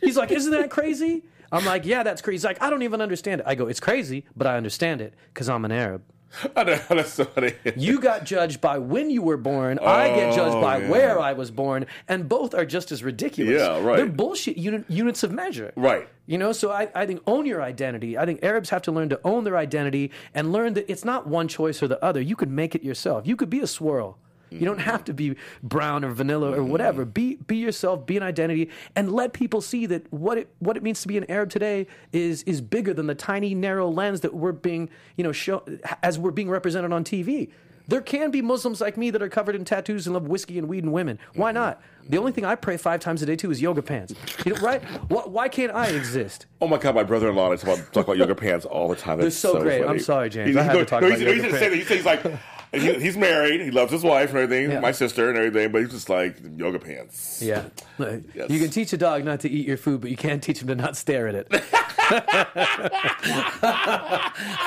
He's 0.00 0.16
like, 0.16 0.32
isn't 0.32 0.50
that 0.50 0.68
crazy? 0.68 1.22
I'm 1.52 1.64
like, 1.64 1.86
yeah, 1.86 2.02
that's 2.02 2.22
crazy. 2.22 2.38
He's 2.38 2.44
like, 2.44 2.60
I 2.60 2.70
don't 2.70 2.82
even 2.82 3.00
understand 3.00 3.42
it. 3.42 3.46
I 3.46 3.54
go, 3.54 3.68
it's 3.68 3.78
crazy, 3.78 4.24
but 4.36 4.48
I 4.48 4.56
understand 4.56 5.00
it 5.00 5.14
because 5.32 5.48
I'm 5.48 5.64
an 5.64 5.70
Arab. 5.70 6.02
I 6.56 6.64
know, 6.64 6.80
that's 6.88 7.14
so 7.14 7.24
funny. 7.24 7.54
You 7.76 8.00
got 8.00 8.24
judged 8.24 8.60
by 8.60 8.78
when 8.78 9.10
you 9.10 9.22
were 9.22 9.36
born. 9.36 9.78
I 9.78 10.08
get 10.08 10.32
oh, 10.32 10.36
judged 10.36 10.60
by 10.60 10.78
yeah. 10.78 10.88
where 10.88 11.20
I 11.20 11.32
was 11.32 11.50
born, 11.50 11.86
and 12.08 12.28
both 12.28 12.54
are 12.54 12.64
just 12.64 12.92
as 12.92 13.02
ridiculous. 13.02 13.60
Yeah, 13.60 13.82
right. 13.82 13.96
They're 13.96 14.06
bullshit 14.06 14.56
uni- 14.56 14.84
units 14.88 15.22
of 15.22 15.32
measure. 15.32 15.72
Right. 15.76 16.08
You 16.26 16.38
know, 16.38 16.52
so 16.52 16.70
I, 16.70 16.88
I 16.94 17.06
think 17.06 17.22
own 17.26 17.46
your 17.46 17.62
identity. 17.62 18.16
I 18.16 18.24
think 18.24 18.44
Arabs 18.44 18.70
have 18.70 18.82
to 18.82 18.92
learn 18.92 19.08
to 19.08 19.20
own 19.24 19.44
their 19.44 19.56
identity 19.56 20.12
and 20.32 20.52
learn 20.52 20.74
that 20.74 20.90
it's 20.90 21.04
not 21.04 21.26
one 21.26 21.48
choice 21.48 21.82
or 21.82 21.88
the 21.88 22.02
other. 22.04 22.20
You 22.20 22.36
could 22.36 22.50
make 22.50 22.74
it 22.74 22.84
yourself. 22.84 23.26
You 23.26 23.34
could 23.34 23.50
be 23.50 23.60
a 23.60 23.66
swirl. 23.66 24.18
You 24.50 24.66
don't 24.66 24.78
have 24.78 25.04
to 25.04 25.14
be 25.14 25.36
brown 25.62 26.04
or 26.04 26.10
vanilla 26.10 26.52
or 26.52 26.56
mm-hmm. 26.56 26.70
whatever. 26.70 27.04
Be 27.04 27.36
be 27.36 27.56
yourself. 27.56 28.06
Be 28.06 28.16
an 28.16 28.22
identity, 28.22 28.70
and 28.96 29.12
let 29.12 29.32
people 29.32 29.60
see 29.60 29.86
that 29.86 30.12
what 30.12 30.38
it 30.38 30.48
what 30.58 30.76
it 30.76 30.82
means 30.82 31.00
to 31.02 31.08
be 31.08 31.16
an 31.16 31.30
Arab 31.30 31.50
today 31.50 31.86
is 32.12 32.42
is 32.44 32.60
bigger 32.60 32.92
than 32.94 33.06
the 33.06 33.14
tiny 33.14 33.54
narrow 33.54 33.88
lens 33.88 34.20
that 34.20 34.34
we're 34.34 34.52
being 34.52 34.90
you 35.16 35.24
know 35.24 35.32
show 35.32 35.62
as 36.02 36.18
we're 36.18 36.30
being 36.30 36.50
represented 36.50 36.92
on 36.92 37.04
TV. 37.04 37.50
There 37.90 38.00
can 38.00 38.30
be 38.30 38.40
Muslims 38.40 38.80
like 38.80 38.96
me 38.96 39.10
that 39.10 39.20
are 39.20 39.28
covered 39.28 39.56
in 39.56 39.64
tattoos 39.64 40.06
and 40.06 40.14
love 40.14 40.28
whiskey 40.28 40.58
and 40.58 40.68
weed 40.68 40.84
and 40.84 40.92
women. 40.92 41.18
Why 41.34 41.48
mm-hmm. 41.48 41.56
not? 41.56 41.82
The 42.08 42.18
only 42.18 42.30
thing 42.30 42.44
I 42.44 42.54
pray 42.54 42.76
five 42.76 43.00
times 43.00 43.20
a 43.22 43.26
day 43.26 43.34
to 43.36 43.50
is 43.50 43.60
yoga 43.60 43.82
pants. 43.82 44.14
You 44.44 44.54
know, 44.54 44.60
right? 44.60 44.82
Why, 45.10 45.22
why 45.22 45.48
can't 45.48 45.74
I 45.74 45.88
exist? 45.88 46.46
Oh 46.60 46.68
my 46.68 46.78
god, 46.78 46.94
my 46.94 47.02
brother-in-law 47.02 47.56
talk 47.56 47.62
about, 47.64 47.92
talk 47.92 48.04
about 48.04 48.16
yoga 48.16 48.36
pants 48.36 48.64
all 48.64 48.88
the 48.88 48.94
time. 48.94 49.18
That's 49.18 49.34
so 49.34 49.60
great. 49.60 49.82
funny. 49.82 49.90
I'm 49.90 49.98
sorry, 49.98 50.30
James. 50.30 50.50
He- 50.50 50.58
I 50.58 50.62
had 50.62 50.74
to 50.74 50.84
talk 50.84 51.02
no, 51.02 51.08
about 51.08 51.18
he's, 51.18 51.26
yoga 51.26 51.34
he's 51.34 51.42
pants. 51.42 51.58
saying 51.58 51.70
that. 51.72 51.88
He 51.88 51.94
he's 51.96 52.04
like, 52.04 52.24
and 52.24 52.38
he, 52.72 52.94
he's 52.94 53.16
married. 53.16 53.60
He 53.60 53.70
loves 53.70 53.90
his 53.92 54.02
wife 54.04 54.30
and 54.30 54.38
everything, 54.38 54.70
Yeah. 54.70 54.80
my 54.80 54.92
sister 54.92 55.28
and 55.28 55.36
everything. 55.38 55.72
But 55.72 55.82
he's 55.82 55.90
just 55.90 56.08
like 56.08 56.36
yoga 56.56 56.78
pants. 56.78 57.42
Yeah. 57.42 57.64
Yes. 57.98 58.48
You 58.50 58.58
can 58.60 58.70
teach 58.70 58.92
a 58.92 58.96
dog 58.96 59.24
not 59.24 59.40
to 59.40 59.50
eat 59.50 59.66
your 59.66 59.76
food, 59.76 60.00
but 60.00 60.10
you 60.10 60.16
can't 60.16 60.42
teach 60.42 60.60
him 60.62 60.68
to 60.68 60.74
not 60.74 60.96
stare 60.96 61.28
at 61.28 61.34
it. 61.34 61.48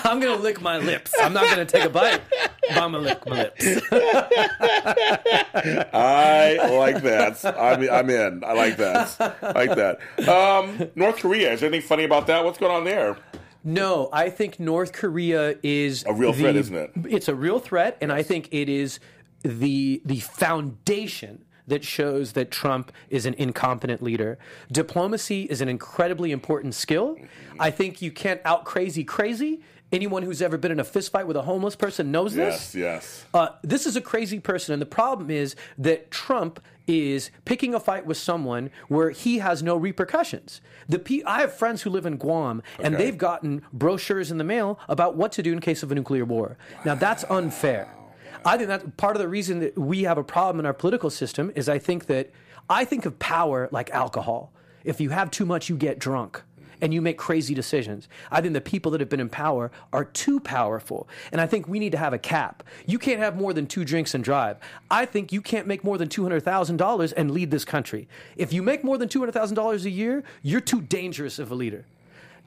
I'm 0.06 0.20
going 0.20 0.36
to 0.38 0.42
lick 0.42 0.62
my 0.62 0.78
lips. 0.78 1.14
I'm 1.20 1.34
not 1.34 1.46
going 1.46 1.66
to 1.66 1.66
take 1.66 1.84
a 1.86 1.90
bite, 1.90 2.22
but 2.70 2.78
I'm 2.78 2.92
going 2.92 3.04
to 3.04 3.10
lick 3.10 3.26
my 3.28 3.44
lips. 3.44 3.66
I 5.94 6.58
like 6.78 7.02
that. 7.04 7.44
I'm, 7.58 7.90
I'm 7.90 8.10
in. 8.10 8.44
I 8.44 8.54
like 8.54 8.78
that. 8.78 9.16
I 9.42 9.52
like 9.52 9.76
that. 9.76 10.00
Um, 10.30 10.90
North 10.96 11.18
Korea. 11.18 11.52
Is 11.54 11.60
there 11.62 11.70
anything 11.70 11.88
funny 11.88 12.04
about 12.04 12.28
that? 12.28 12.44
What's 12.46 12.58
going 12.58 12.72
on 12.72 12.84
there? 12.84 13.18
No, 13.64 14.10
I 14.12 14.30
think 14.30 14.60
North 14.60 14.92
Korea 14.92 15.56
is 15.64 16.04
A 16.08 16.14
real 16.14 16.34
the- 16.34 16.40
threat, 16.40 16.56
isn't 16.56 16.76
it? 16.76 16.92
It's 17.10 17.28
a 17.28 17.36
real 17.36 17.60
threat, 17.60 17.98
and 18.02 18.12
I 18.12 18.22
think 18.24 18.50
it 18.52 18.68
is 18.70 19.00
the 19.44 20.02
the 20.06 20.20
foundation 20.20 21.46
that 21.66 21.84
shows 21.86 22.34
that 22.34 22.52
Trump 22.52 22.92
is 23.10 23.26
an 23.26 23.34
incompetent 23.36 24.02
leader. 24.04 24.38
Diplomacy 24.70 25.44
is 25.44 25.62
an 25.62 25.70
incredibly 25.70 26.32
important 26.32 26.76
skill. 26.76 27.16
I 27.58 27.72
think 27.72 28.02
you 28.02 28.12
can't 28.12 28.42
out 28.44 28.66
crazy 28.66 29.06
crazy. 29.06 29.62
Anyone 29.94 30.24
who's 30.24 30.42
ever 30.42 30.58
been 30.58 30.72
in 30.72 30.80
a 30.80 30.84
fistfight 30.84 31.28
with 31.28 31.38
a 31.38 31.44
homeless 31.44 31.76
person 31.76 32.12
knows 32.12 32.34
this. 32.34 32.74
Yes, 32.74 32.76
yes. 32.76 33.26
Uh, 33.34 33.50
this 33.62 33.86
is 33.86 33.96
a 33.96 34.02
crazy 34.02 34.40
person, 34.40 34.74
and 34.74 34.82
the 34.82 34.86
problem 34.88 35.30
is 35.30 35.56
that 35.78 36.10
Trump 36.10 36.60
is 36.88 37.30
picking 37.46 37.74
a 37.76 37.80
fight 37.80 38.06
with 38.06 38.18
someone 38.18 38.72
where 38.88 39.12
he 39.12 39.38
has 39.38 39.62
no 39.64 39.78
repercussions. 39.78 40.60
The 40.90 41.00
P- 41.00 41.24
I 41.24 41.42
have 41.42 41.54
friends 41.56 41.84
who 41.84 41.92
live 41.92 42.06
in 42.08 42.18
Guam, 42.18 42.62
and 42.80 42.96
Okay. 42.96 43.06
they've 43.06 43.18
gotten 43.18 43.62
brochures 43.72 44.32
in 44.32 44.38
the 44.40 44.44
mail 44.44 44.80
about 44.90 45.16
what 45.16 45.32
to 45.34 45.44
do 45.44 45.54
in 45.54 45.60
case 45.62 45.84
of 45.84 45.92
a 45.92 45.96
nuclear 45.96 46.26
war. 46.26 46.58
Now 46.84 46.96
that's 46.96 47.24
unfair. 47.30 47.88
I 48.44 48.58
think 48.58 48.68
that 48.70 48.98
part 48.98 49.16
of 49.16 49.22
the 49.22 49.30
reason 49.30 49.60
that 49.60 49.78
we 49.78 50.04
have 50.04 50.18
a 50.18 50.24
problem 50.24 50.60
in 50.60 50.66
our 50.66 50.74
political 50.74 51.10
system 51.10 51.52
is 51.56 51.70
I 51.70 51.78
think 51.80 52.08
that 52.08 52.32
I 52.70 52.84
think 52.84 53.06
of 53.06 53.18
power 53.20 53.70
like 53.72 53.90
alcohol. 53.92 54.52
If 54.84 55.00
you 55.00 55.12
have 55.12 55.32
too 55.32 55.46
much, 55.46 55.70
you 55.70 55.78
get 55.78 56.00
drunk 56.00 56.42
and 56.84 56.94
you 56.94 57.02
make 57.02 57.18
crazy 57.18 57.56
decisions. 57.56 58.10
I 58.30 58.42
think 58.42 58.54
the 58.54 58.60
people 58.60 58.92
that 58.92 59.00
have 59.00 59.08
been 59.08 59.22
in 59.22 59.30
power 59.30 59.72
are 59.94 60.04
too 60.04 60.42
powerful. 60.42 61.08
And 61.32 61.40
I 61.40 61.48
think 61.48 61.66
we 61.66 61.80
need 61.80 61.94
to 61.94 61.98
have 61.98 62.12
a 62.12 62.20
cap. 62.20 62.62
You 62.86 63.00
can't 63.00 63.20
have 63.20 63.38
more 63.38 63.54
than 63.54 63.68
two 63.68 63.86
drinks 63.86 64.14
and 64.14 64.22
drive. 64.22 64.58
I 64.92 65.06
think 65.06 65.32
you 65.32 65.42
can't 65.42 65.66
make 65.66 65.86
more 65.86 65.98
than 65.98 66.10
$200,000 66.10 67.14
and 67.16 67.32
lead 67.32 67.52
this 67.52 67.64
country. 67.64 68.10
If 68.36 68.52
you 68.52 68.62
make 68.62 68.84
more 68.84 68.98
than 68.98 69.08
$200,000 69.08 69.86
a 69.86 69.90
year, 69.90 70.26
you're 70.42 70.60
too 70.60 70.82
dangerous 70.82 71.40
of 71.40 71.52
a 71.52 71.56
leader. 71.56 71.86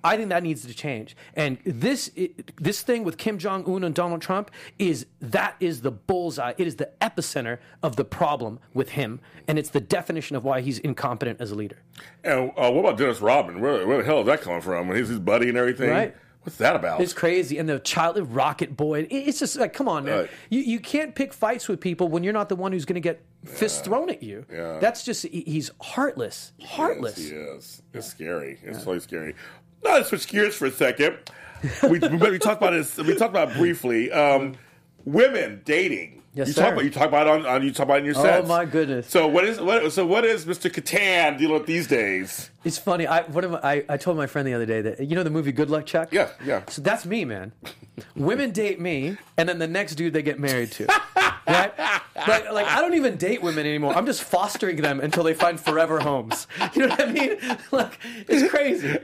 I 0.06 0.16
think 0.16 0.28
that 0.28 0.42
needs 0.42 0.64
to 0.64 0.72
change. 0.72 1.16
And 1.34 1.58
this 1.64 2.10
this 2.56 2.82
thing 2.82 3.02
with 3.02 3.18
Kim 3.18 3.38
Jong 3.38 3.64
Un 3.66 3.82
and 3.84 3.94
Donald 3.94 4.22
Trump 4.22 4.50
is 4.78 5.06
that 5.20 5.56
is 5.58 5.80
the 5.80 5.90
bullseye. 5.90 6.54
It 6.56 6.66
is 6.66 6.76
the 6.76 6.90
epicenter 7.00 7.58
of 7.82 7.96
the 7.96 8.04
problem 8.04 8.60
with 8.72 8.90
him, 8.90 9.20
and 9.48 9.58
it's 9.58 9.70
the 9.70 9.80
definition 9.80 10.36
of 10.36 10.44
why 10.44 10.60
he's 10.60 10.78
incompetent 10.78 11.40
as 11.40 11.50
a 11.50 11.54
leader. 11.56 11.78
And 12.22 12.52
uh, 12.56 12.70
what 12.70 12.80
about 12.80 12.98
Dennis 12.98 13.20
Rodman? 13.20 13.60
Where, 13.60 13.86
where 13.86 13.98
the 13.98 14.04
hell 14.04 14.20
is 14.20 14.26
that 14.26 14.42
coming 14.42 14.60
from? 14.60 14.88
When 14.88 14.96
he's 14.96 15.08
his 15.08 15.18
buddy 15.18 15.48
and 15.48 15.58
everything. 15.58 15.90
Right. 15.90 16.16
What's 16.42 16.58
that 16.58 16.76
about? 16.76 17.00
It's 17.00 17.12
crazy. 17.12 17.58
And 17.58 17.68
the 17.68 17.80
child 17.80 18.16
of 18.16 18.36
rocket 18.36 18.76
boy. 18.76 19.08
It's 19.10 19.40
just 19.40 19.56
like, 19.56 19.72
come 19.72 19.88
on, 19.88 20.04
man. 20.04 20.20
Right. 20.20 20.30
You 20.48 20.60
you 20.60 20.78
can't 20.78 21.12
pick 21.12 21.32
fights 21.32 21.66
with 21.66 21.80
people 21.80 22.06
when 22.06 22.22
you're 22.22 22.32
not 22.32 22.48
the 22.48 22.54
one 22.54 22.70
who's 22.70 22.84
going 22.84 22.94
to 22.94 23.00
get 23.00 23.20
fists 23.44 23.80
thrown 23.80 24.10
at 24.10 24.22
you. 24.22 24.46
Yeah. 24.52 24.78
That's 24.78 25.02
just 25.02 25.26
he's 25.26 25.72
heartless. 25.80 26.52
Heartless. 26.62 27.18
Yes, 27.18 27.28
he 27.28 27.36
is. 27.36 27.82
It's 27.94 28.06
scary. 28.06 28.60
It's 28.62 28.78
totally 28.78 29.00
scary. 29.00 29.34
Let's 29.94 30.08
switch 30.08 30.28
gears 30.28 30.54
for 30.54 30.66
a 30.66 30.70
second. 30.70 31.18
We, 31.82 31.98
we, 31.98 32.38
talked 32.38 32.62
about 32.62 32.72
this. 32.72 32.96
We 32.98 33.14
talked 33.14 33.30
about 33.30 33.54
briefly. 33.54 34.12
Um, 34.12 34.56
women 35.04 35.62
dating. 35.64 36.22
Yes, 36.36 36.48
you 36.48 36.52
sir. 36.52 36.62
talk 36.64 36.72
about 36.74 36.84
you 36.84 36.90
talk 36.90 37.08
about 37.08 37.26
it 37.26 37.30
on, 37.30 37.46
on 37.46 37.62
you 37.62 37.72
talk 37.72 37.84
about 37.84 38.00
in 38.00 38.04
your 38.04 38.12
set. 38.12 38.44
Oh, 38.44 38.46
my 38.46 38.66
goodness. 38.66 39.08
So 39.08 39.26
what 39.26 39.46
is 39.46 39.58
what? 39.58 39.90
So 39.90 40.04
what 40.04 40.26
is 40.26 40.44
Mr. 40.44 40.70
Kattan 40.70 41.38
dealing 41.38 41.54
with 41.54 41.64
these 41.66 41.86
days? 41.86 42.50
It's 42.62 42.76
funny. 42.76 43.06
I 43.06 43.22
what 43.22 43.42
am 43.42 43.54
I, 43.54 43.86
I 43.88 43.96
told 43.96 44.18
my 44.18 44.26
friend 44.26 44.46
the 44.46 44.52
other 44.52 44.66
day 44.66 44.82
that 44.82 45.00
you 45.00 45.14
know 45.16 45.22
the 45.22 45.30
movie 45.30 45.52
Good 45.52 45.70
Luck 45.70 45.86
Chuck. 45.86 46.12
Yeah, 46.12 46.30
yeah. 46.44 46.62
So 46.68 46.82
that's 46.82 47.06
me, 47.06 47.24
man. 47.24 47.52
Women 48.14 48.50
date 48.50 48.78
me, 48.78 49.16
and 49.38 49.48
then 49.48 49.58
the 49.58 49.66
next 49.66 49.94
dude 49.94 50.12
they 50.12 50.22
get 50.22 50.38
married 50.38 50.72
to. 50.72 50.86
right? 51.46 51.72
Like, 52.16 52.50
like 52.52 52.66
I 52.66 52.80
don't 52.80 52.94
even 52.94 53.16
date 53.16 53.40
women 53.42 53.66
anymore. 53.66 53.94
I'm 53.94 54.04
just 54.06 54.22
fostering 54.22 54.76
them 54.82 55.00
until 55.00 55.22
they 55.22 55.32
find 55.34 55.60
forever 55.60 56.00
homes. 56.00 56.46
You 56.74 56.82
know 56.82 56.88
what 56.88 57.08
I 57.08 57.12
mean? 57.12 57.36
Like 57.72 57.98
it's 58.28 58.50
crazy. 58.50 58.98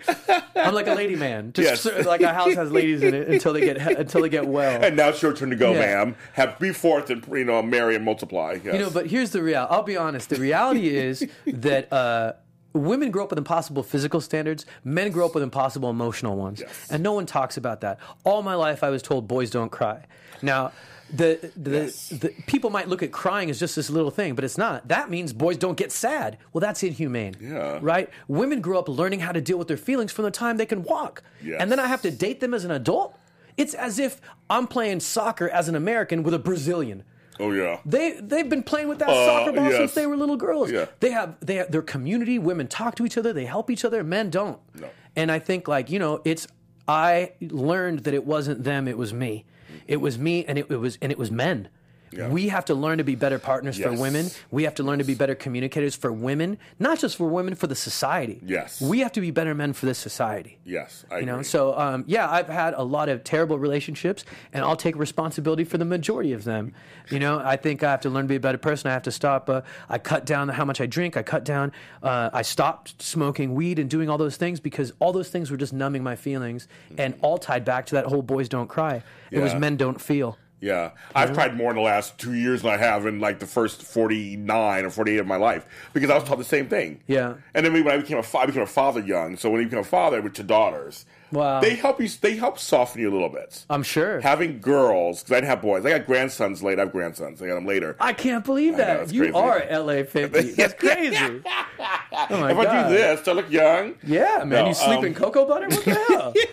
I'm 0.57 0.75
like 0.75 0.87
a 0.87 0.95
lady 0.95 1.17
man. 1.17 1.53
Just 1.53 1.85
Yes. 1.85 2.07
like 2.07 2.21
a 2.23 2.33
house 2.33 2.55
has 2.55 2.71
ladies 2.71 3.03
in 3.03 3.13
it 3.15 3.29
until 3.29 3.53
they 3.53 3.61
get 3.61 3.77
until 3.79 4.23
they 4.23 4.29
get 4.29 4.47
well. 4.47 4.83
And 4.83 4.97
now 4.97 5.09
it's 5.09 5.21
your 5.23 5.33
turn 5.33 5.51
to 5.51 5.57
go, 5.57 5.73
Yeah. 5.73 5.81
ma'am. 5.81 6.17
Have 6.35 6.59
be 6.59 6.73
forth 6.73 7.11
and 7.11 7.22
you 7.31 7.45
know 7.45 7.63
marry 7.63 7.95
and 7.97 8.05
multiply. 8.05 8.59
Yes. 8.65 8.75
You 8.75 8.81
know, 8.81 8.91
but 8.91 9.07
here's 9.07 9.31
the 9.31 9.43
reality. 9.43 9.75
I'll 9.75 9.83
be 9.83 9.97
honest. 9.97 10.29
The 10.31 10.37
reality 10.37 10.89
is 10.97 11.27
that 11.47 11.93
uh, 11.93 12.33
women 12.73 13.11
grow 13.11 13.25
up 13.25 13.31
with 13.31 13.39
impossible 13.39 13.83
physical 13.83 14.21
standards. 14.21 14.67
Men 14.85 15.11
grow 15.13 15.27
up 15.27 15.35
with 15.35 15.43
impossible 15.43 15.91
emotional 15.91 16.37
ones, 16.37 16.61
Yes. 16.61 16.89
and 16.91 17.03
no 17.03 17.13
one 17.13 17.27
talks 17.27 17.57
about 17.57 17.81
that. 17.83 17.99
All 18.25 18.43
my 18.43 18.55
life, 18.55 18.83
I 18.83 18.91
was 18.91 19.03
told 19.03 19.29
boys 19.29 19.51
don't 19.51 19.71
cry. 19.71 20.05
Now. 20.43 20.73
The, 21.15 21.51
the, 21.59 21.71
Yes. 21.73 22.09
the 22.09 22.31
people 22.47 22.71
might 22.71 22.89
look 22.89 23.03
at 23.03 23.13
crying 23.13 23.51
as 23.51 23.59
just 23.61 23.77
this 23.77 23.91
little 23.91 24.11
thing, 24.11 24.35
but 24.35 24.45
it's 24.45 24.57
not. 24.57 24.89
That 24.89 25.11
means 25.11 25.35
boys 25.35 25.59
don't 25.59 25.77
get 25.77 25.93
sad. 25.93 26.39
Well, 26.55 26.61
that's 26.63 26.83
inhumane. 26.83 27.37
Yeah. 27.39 27.81
Right? 27.83 28.09
Women 28.29 28.63
grow 28.63 28.79
up 28.79 28.89
learning 28.89 29.21
how 29.21 29.33
to 29.33 29.43
deal 29.43 29.59
with 29.59 29.69
their 29.69 29.77
feelings 29.77 30.11
from 30.11 30.25
the 30.25 30.31
time 30.31 30.57
they 30.57 30.65
can 30.65 30.83
walk. 30.85 31.23
Yes. 31.43 31.61
And 31.61 31.71
then 31.71 31.79
I 31.79 31.87
have 31.89 32.01
to 32.03 32.11
date 32.11 32.41
them 32.41 32.55
as 32.55 32.65
an 32.65 32.71
adult? 32.71 33.15
It's 33.59 33.75
as 33.75 33.99
if 33.99 34.23
I'm 34.49 34.67
playing 34.67 35.01
soccer 35.01 35.51
as 35.51 35.69
an 35.69 35.75
American 35.75 36.23
with 36.23 36.33
a 36.33 36.39
Brazilian. 36.39 37.03
Oh 37.43 37.51
yeah. 37.53 37.79
They 37.85 38.13
they've 38.21 38.49
been 38.49 38.63
playing 38.63 38.89
with 38.89 38.99
that 39.01 39.09
Uh, 39.09 39.27
soccer 39.27 39.53
ball 39.53 39.65
yes. 39.71 39.77
since 39.77 39.95
they 39.95 40.07
were 40.07 40.17
little 40.17 40.37
girls. 40.37 40.71
Yeah. 40.71 40.87
They 41.01 41.11
have 41.11 41.37
they 41.41 41.57
have 41.57 41.71
their 41.71 41.83
community. 41.83 42.39
Women 42.39 42.67
talk 42.69 42.95
to 42.97 43.05
each 43.07 43.19
other. 43.19 43.33
They 43.33 43.45
help 43.47 43.71
each 43.71 43.85
other. 43.85 44.03
Men 44.05 44.31
don't. 44.31 44.59
No. 44.81 44.89
And 45.17 45.31
I 45.31 45.39
think 45.39 45.69
like 45.69 45.91
you 45.91 45.99
know 45.99 46.23
it's 46.25 46.47
I 46.89 47.33
learned 47.41 48.01
that 48.05 48.15
it 48.15 48.25
wasn't 48.27 48.65
them, 48.65 48.89
it 48.89 48.99
was 48.99 49.13
me. 49.13 49.45
It 49.87 50.01
was 50.01 50.19
me, 50.19 50.45
and 50.45 50.59
it, 50.59 50.67
it 50.71 50.77
was 50.77 50.99
and 51.03 51.11
it 51.13 51.19
was 51.19 51.31
men. 51.31 51.69
Yeah. 52.13 52.29
We 52.29 52.49
have 52.49 52.65
to 52.67 52.75
learn 52.75 52.99
to 52.99 53.05
be 53.05 53.15
better 53.15 53.39
partners 53.39 53.79
for 53.79 53.93
women. 53.93 54.27
We 54.51 54.65
have 54.65 54.75
to 54.77 54.83
learn 54.83 54.99
to 54.99 55.05
be 55.05 55.15
better 55.15 55.35
communicators 55.35 55.95
for 55.95 56.13
women, 56.13 56.59
not 56.79 56.99
just 56.99 57.17
for 57.17 57.27
women, 57.29 57.55
for 57.55 57.67
the 57.67 57.75
society. 57.75 58.41
Yes. 58.45 58.81
we 58.81 59.01
have 59.01 59.13
to 59.13 59.21
be 59.21 59.31
better 59.31 59.55
men 59.55 59.73
for 59.73 59.87
this 59.87 59.99
society. 59.99 60.59
Yes, 60.65 61.05
I 61.11 61.19
You 61.21 61.27
know, 61.27 61.35
agree. 61.35 61.45
so 61.45 61.79
um, 61.79 62.05
yeah, 62.07 62.31
I've 62.31 62.49
had 62.49 62.75
a 62.75 62.83
lot 62.83 63.09
of 63.09 63.25
terrible 63.25 63.59
relationships, 63.59 64.25
and 64.53 64.65
I'll 64.65 64.77
take 64.77 64.97
responsibility 64.97 65.65
for 65.65 65.79
the 65.79 65.85
majority 65.85 66.33
of 66.33 66.45
them. 66.45 66.75
You 67.11 67.19
know, 67.19 67.41
I 67.45 67.57
think 67.57 67.83
I 67.83 67.91
have 67.91 68.01
to 68.03 68.11
learn 68.11 68.25
to 68.25 68.29
be 68.29 68.37
a 68.37 68.41
better 68.41 68.59
person. 68.59 68.91
I 68.91 68.93
have 68.95 69.03
to 69.05 69.11
stop. 69.13 69.49
Uh, 69.49 69.63
I 69.89 69.99
cut 69.99 70.27
down 70.27 70.49
how 70.49 70.65
much 70.65 70.81
I 70.81 70.87
drink. 70.87 71.17
I 71.17 71.23
cut 71.23 71.45
down. 71.45 71.73
Uh, 72.03 72.31
I 72.33 72.43
stopped 72.43 73.01
smoking 73.03 73.55
weed 73.55 73.79
and 73.79 73.89
doing 73.91 74.09
all 74.09 74.19
those 74.19 74.37
things 74.37 74.61
because 74.61 74.93
all 74.99 75.13
those 75.13 75.29
things 75.31 75.51
were 75.51 75.57
just 75.57 75.73
numbing 75.73 76.03
my 76.03 76.17
feelings, 76.17 76.69
and 76.99 77.15
all 77.23 77.39
tied 77.39 77.65
back 77.65 77.87
to 77.87 77.95
that 77.97 78.07
whole 78.07 78.23
"boys 78.23 78.49
don't 78.49 78.69
cry." 78.69 79.03
It 79.31 79.39
was 79.41 79.55
men 79.55 79.77
don't 79.77 80.01
feel. 80.01 80.37
Yeah, 80.63 80.93
I've 81.13 81.33
cried 81.35 81.57
more 81.57 81.71
in 81.71 81.77
the 81.77 81.83
last 81.83 82.19
two 82.19 82.35
years 82.35 82.63
than 82.63 82.71
I 82.71 82.77
have 82.77 83.05
in 83.05 83.19
like 83.19 83.41
the 83.41 83.47
first 83.47 83.83
forty 83.83 84.37
nine 84.37 84.85
or 84.85 84.91
forty 84.91 85.15
eight 85.15 85.19
of 85.19 85.27
my 85.27 85.37
life 85.37 85.67
because 85.93 86.09
I 86.09 86.15
was 86.15 86.23
taught 86.23 86.39
the 86.39 86.45
same 86.45 86.69
thing. 86.69 87.01
Yeah. 87.09 87.35
and 87.53 87.67
then 87.67 87.73
when 87.73 87.89
I 87.89 87.97
became 87.97 88.19
a 88.19 88.23
fa- 88.23 88.39
I 88.39 88.47
became 88.47 88.63
a 88.63 88.67
father 88.67 89.01
young, 89.01 89.37
so 89.37 89.51
when 89.51 89.61
you 89.61 89.67
become 89.67 89.81
a 89.81 89.85
father 89.85 90.23
with 90.23 90.35
two 90.35 90.45
daughters, 90.45 91.05
Wow. 91.33 91.61
they 91.61 91.75
help 91.75 92.01
you. 92.01 92.09
They 92.09 92.37
help 92.37 92.59
soften 92.59 93.01
you 93.01 93.11
a 93.11 93.13
little 93.13 93.29
bit. 93.29 93.65
I'm 93.71 93.83
sure. 93.83 94.21
Having 94.21 94.61
girls, 94.61 95.23
because 95.23 95.33
I 95.33 95.37
didn't 95.37 95.49
have 95.49 95.63
boys. 95.63 95.85
I 95.87 95.91
got 95.91 96.07
grandsons 96.07 96.63
later. 96.63 96.83
I 96.83 96.85
have 96.85 96.93
grandsons. 96.93 97.41
I 97.43 97.49
got 97.49 97.55
them 97.55 97.67
later. 97.67 97.97
I 97.99 98.13
can't 98.13 98.45
believe 98.45 98.77
that 98.77 99.01
it's 99.01 99.13
you 99.13 99.23
crazy. 99.23 99.35
are 99.35 99.67
LA 99.71 100.05
fifty. 100.05 100.53
That's 100.53 100.75
crazy. 100.75 101.17
Oh 101.17 102.41
my 102.41 102.53
if 102.53 102.59
I 102.59 102.89
do 102.89 102.95
this, 102.95 103.23
do 103.23 103.31
I 103.31 103.35
look 103.35 103.51
young? 103.51 103.95
Yeah, 104.03 104.39
man. 104.45 104.49
No, 104.49 104.69
you 104.69 104.75
sleep 104.75 104.99
um, 104.99 105.05
in 105.07 105.15
cocoa 105.15 105.47
butter? 105.47 105.69
What 105.69 105.85
the 105.85 105.95
hell? 105.95 106.35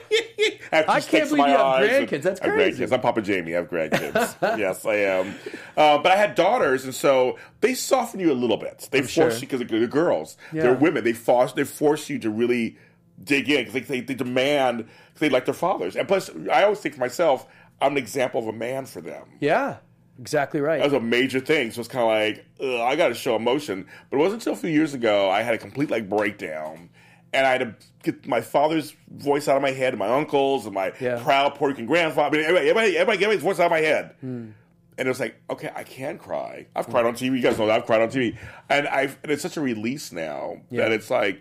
I, 0.71 0.85
I 0.87 1.01
can't 1.01 1.29
believe 1.29 1.47
you 1.47 1.53
have 1.53 1.81
grandkids. 1.81 2.21
That's 2.21 2.39
crazy. 2.39 2.83
grandkids. 2.83 2.93
I'm 2.93 3.01
Papa 3.01 3.21
Jamie. 3.21 3.53
I 3.53 3.57
have 3.57 3.69
grandkids. 3.69 4.35
yes, 4.57 4.85
I 4.85 4.95
am. 4.95 5.35
Uh, 5.75 5.97
but 5.97 6.11
I 6.11 6.15
had 6.15 6.35
daughters, 6.35 6.85
and 6.85 6.93
so 6.93 7.37
they 7.61 7.73
soften 7.73 8.19
you 8.19 8.31
a 8.31 8.33
little 8.33 8.57
bit. 8.57 8.87
They 8.91 9.01
force 9.01 9.11
sure. 9.11 9.29
you 9.31 9.39
because 9.41 9.59
they're 9.67 9.87
girls. 9.87 10.37
Yeah. 10.53 10.63
They're 10.63 10.73
women. 10.73 11.03
They 11.03 11.13
force 11.13 11.53
they 11.53 11.63
force 11.63 12.09
you 12.09 12.19
to 12.19 12.29
really 12.29 12.77
dig 13.23 13.49
in 13.49 13.65
because 13.65 13.73
they, 13.73 13.79
they, 13.81 14.01
they 14.01 14.13
demand 14.13 14.77
because 14.79 15.19
they 15.19 15.29
like 15.29 15.45
their 15.45 15.53
fathers. 15.53 15.95
And 15.95 16.07
plus, 16.07 16.29
I 16.51 16.63
always 16.63 16.79
think 16.79 16.95
to 16.95 16.99
myself, 16.99 17.45
I'm 17.81 17.93
an 17.93 17.97
example 17.97 18.41
of 18.41 18.47
a 18.47 18.53
man 18.53 18.85
for 18.85 19.01
them. 19.01 19.25
yeah, 19.39 19.77
exactly 20.19 20.59
right. 20.61 20.79
That 20.79 20.85
was 20.91 20.93
a 20.93 20.99
major 20.99 21.39
thing. 21.39 21.71
So 21.71 21.79
it's 21.79 21.87
kind 21.89 22.03
of 22.03 22.09
like 22.09 22.45
ugh, 22.61 22.81
I 22.81 22.95
got 22.95 23.07
to 23.09 23.13
show 23.13 23.35
emotion. 23.35 23.87
But 24.09 24.17
it 24.17 24.19
wasn't 24.19 24.41
until 24.41 24.53
a 24.53 24.57
few 24.57 24.69
years 24.69 24.93
ago 24.93 25.29
I 25.29 25.41
had 25.43 25.53
a 25.53 25.57
complete 25.57 25.89
like 25.89 26.09
breakdown, 26.09 26.89
and 27.33 27.45
I 27.45 27.51
had 27.51 27.59
to 27.59 27.75
get 28.03 28.27
my 28.27 28.41
father's 28.41 28.95
voice 29.09 29.47
out 29.47 29.55
of 29.55 29.61
my 29.61 29.71
head, 29.71 29.93
and 29.93 29.99
my 29.99 30.07
uncles, 30.09 30.65
and 30.65 30.73
my 30.73 30.93
Yeah. 30.99 31.21
proud 31.23 31.55
Puerto 31.55 31.73
Rican 31.73 31.85
grandfather. 31.85 32.37
I 32.37 32.39
mean, 32.39 32.45
everybody, 32.49 32.69
everybody, 32.69 32.97
everybody 32.97 33.17
get 33.17 33.25
everybody's 33.25 33.43
voice 33.43 33.59
out 33.59 33.65
of 33.67 33.71
my 33.71 33.79
head. 33.81 34.15
Hmm. 34.21 34.49
And 34.97 35.07
it 35.07 35.11
was 35.11 35.19
like, 35.21 35.35
okay, 35.49 35.71
I 35.73 35.83
can 35.85 36.17
cry. 36.17 36.65
I've 36.75 36.87
cried 36.89 37.05
on 37.05 37.13
TV. 37.13 37.37
You 37.37 37.41
guys 37.41 37.57
know 37.57 37.67
that 37.67 37.77
I've 37.79 37.85
cried 37.85 38.01
on 38.01 38.09
TV, 38.09 38.35
and 38.69 38.85
I've 38.89 39.17
and 39.23 39.31
it's 39.31 39.41
such 39.41 39.55
a 39.55 39.61
release 39.61 40.11
now 40.11 40.57
Yeah. 40.69 40.81
that 40.81 40.91
it's 40.91 41.09
like, 41.09 41.39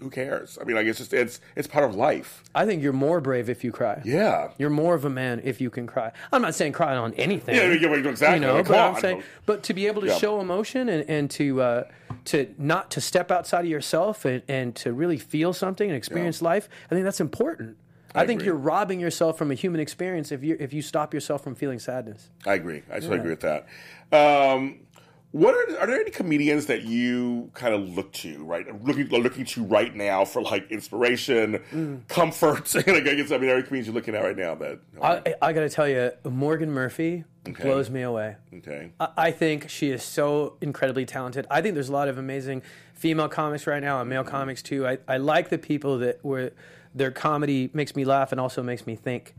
who 0.00 0.10
cares? 0.10 0.58
I 0.60 0.64
mean, 0.64 0.76
like 0.76 0.86
it's 0.86 0.98
just 0.98 1.14
it's 1.14 1.40
it's 1.54 1.66
part 1.66 1.84
of 1.88 1.94
life. 1.94 2.42
I 2.54 2.66
think 2.66 2.82
you're 2.82 2.92
more 2.92 3.20
brave 3.20 3.48
if 3.48 3.64
you 3.64 3.72
cry. 3.72 4.02
Yeah. 4.04 4.50
You're 4.58 4.70
more 4.70 4.94
of 4.94 5.04
a 5.04 5.10
man 5.10 5.40
if 5.44 5.60
you 5.60 5.70
can 5.70 5.86
cry. 5.86 6.12
I'm 6.32 6.42
not 6.42 6.54
saying 6.54 6.72
cry 6.72 6.96
on 6.96 7.14
anything. 7.14 7.54
Yeah, 7.54 7.62
exactly. 7.62 8.34
You 8.34 8.40
know, 8.46 8.54
Like, 8.56 8.68
but 8.68 8.78
I'm 8.78 9.00
saying, 9.00 9.22
but 9.46 9.62
to 9.64 9.74
be 9.74 9.86
able 9.86 10.02
to 10.02 10.08
Yeah. 10.08 10.18
show 10.18 10.40
emotion 10.40 10.88
and, 10.88 11.08
and 11.08 11.30
to 11.32 11.62
uh, 11.62 11.84
to 12.26 12.54
not 12.58 12.90
to 12.92 13.00
step 13.00 13.30
outside 13.30 13.60
of 13.64 13.70
yourself 13.70 14.24
and, 14.24 14.42
and 14.48 14.74
to 14.76 14.92
really 14.92 15.18
feel 15.18 15.52
something 15.52 15.88
and 15.88 15.96
experience 15.96 16.42
life, 16.42 16.68
I 16.90 16.94
think 16.94 17.04
that's 17.04 17.20
important. 17.20 17.76
I, 18.14 18.26
think 18.26 18.40
agree. 18.40 18.46
you're 18.46 18.56
robbing 18.56 18.98
yourself 18.98 19.36
from 19.36 19.50
a 19.50 19.54
human 19.54 19.78
experience 19.80 20.32
if 20.32 20.42
you 20.42 20.56
if 20.58 20.72
you 20.72 20.80
stop 20.82 21.12
yourself 21.12 21.42
from 21.44 21.54
feeling 21.54 21.78
sadness. 21.78 22.30
I 22.46 22.54
agree. 22.54 22.82
I 22.90 23.00
totally 23.00 23.18
agree 23.18 23.30
with 23.30 23.40
that. 23.40 23.66
Um, 24.12 24.80
what 25.36 25.54
are, 25.54 25.80
are 25.80 25.86
there 25.86 26.00
any 26.00 26.10
comedians 26.10 26.64
that 26.66 26.84
you 26.84 27.50
kind 27.52 27.74
of 27.74 27.94
look 27.94 28.10
to, 28.14 28.42
right? 28.44 28.64
Looking 28.82 29.08
looking 29.08 29.44
to 29.44 29.64
right 29.64 29.94
now 29.94 30.24
for 30.24 30.40
like 30.40 30.70
inspiration, 30.70 31.58
Mm. 31.72 32.08
comfort. 32.08 32.74
and 32.86 32.96
I 32.96 33.00
guess 33.00 33.30
I 33.30 33.36
mean, 33.36 33.50
are 33.50 33.60
comedians 33.60 33.86
you're 33.88 33.94
looking 33.94 34.14
at 34.14 34.22
right 34.22 34.36
now 34.36 34.54
that. 34.54 34.78
I, 35.02 35.34
I 35.42 35.52
got 35.52 35.60
to 35.60 35.68
tell 35.68 35.86
you, 35.86 36.10
Morgan 36.24 36.70
Murphy 36.70 37.24
blows 37.44 37.90
me 37.90 38.00
away. 38.02 38.36
okay. 38.54 38.92
I- 38.98 39.08
I 39.18 39.30
think 39.30 39.68
she 39.68 39.90
is 39.90 40.02
so 40.02 40.56
incredibly 40.62 41.04
talented. 41.04 41.46
I 41.50 41.60
think 41.60 41.74
there's 41.74 41.90
a 41.90 41.92
lot 41.92 42.08
of 42.08 42.16
amazing 42.16 42.62
female 42.94 43.28
comics 43.28 43.66
right 43.66 43.82
now 43.82 44.00
and 44.00 44.08
male 44.08 44.24
comics 44.24 44.62
too. 44.62 44.86
I, 44.86 44.98
I 45.06 45.18
like 45.18 45.50
the 45.50 45.58
people 45.58 45.98
that 45.98 46.24
were 46.24 46.52
their 46.94 47.10
comedy 47.10 47.68
makes 47.74 47.94
me 47.94 48.06
laugh 48.06 48.32
and 48.32 48.40
also 48.40 48.62
makes 48.62 48.86
me 48.86 48.96
think. 48.96 49.34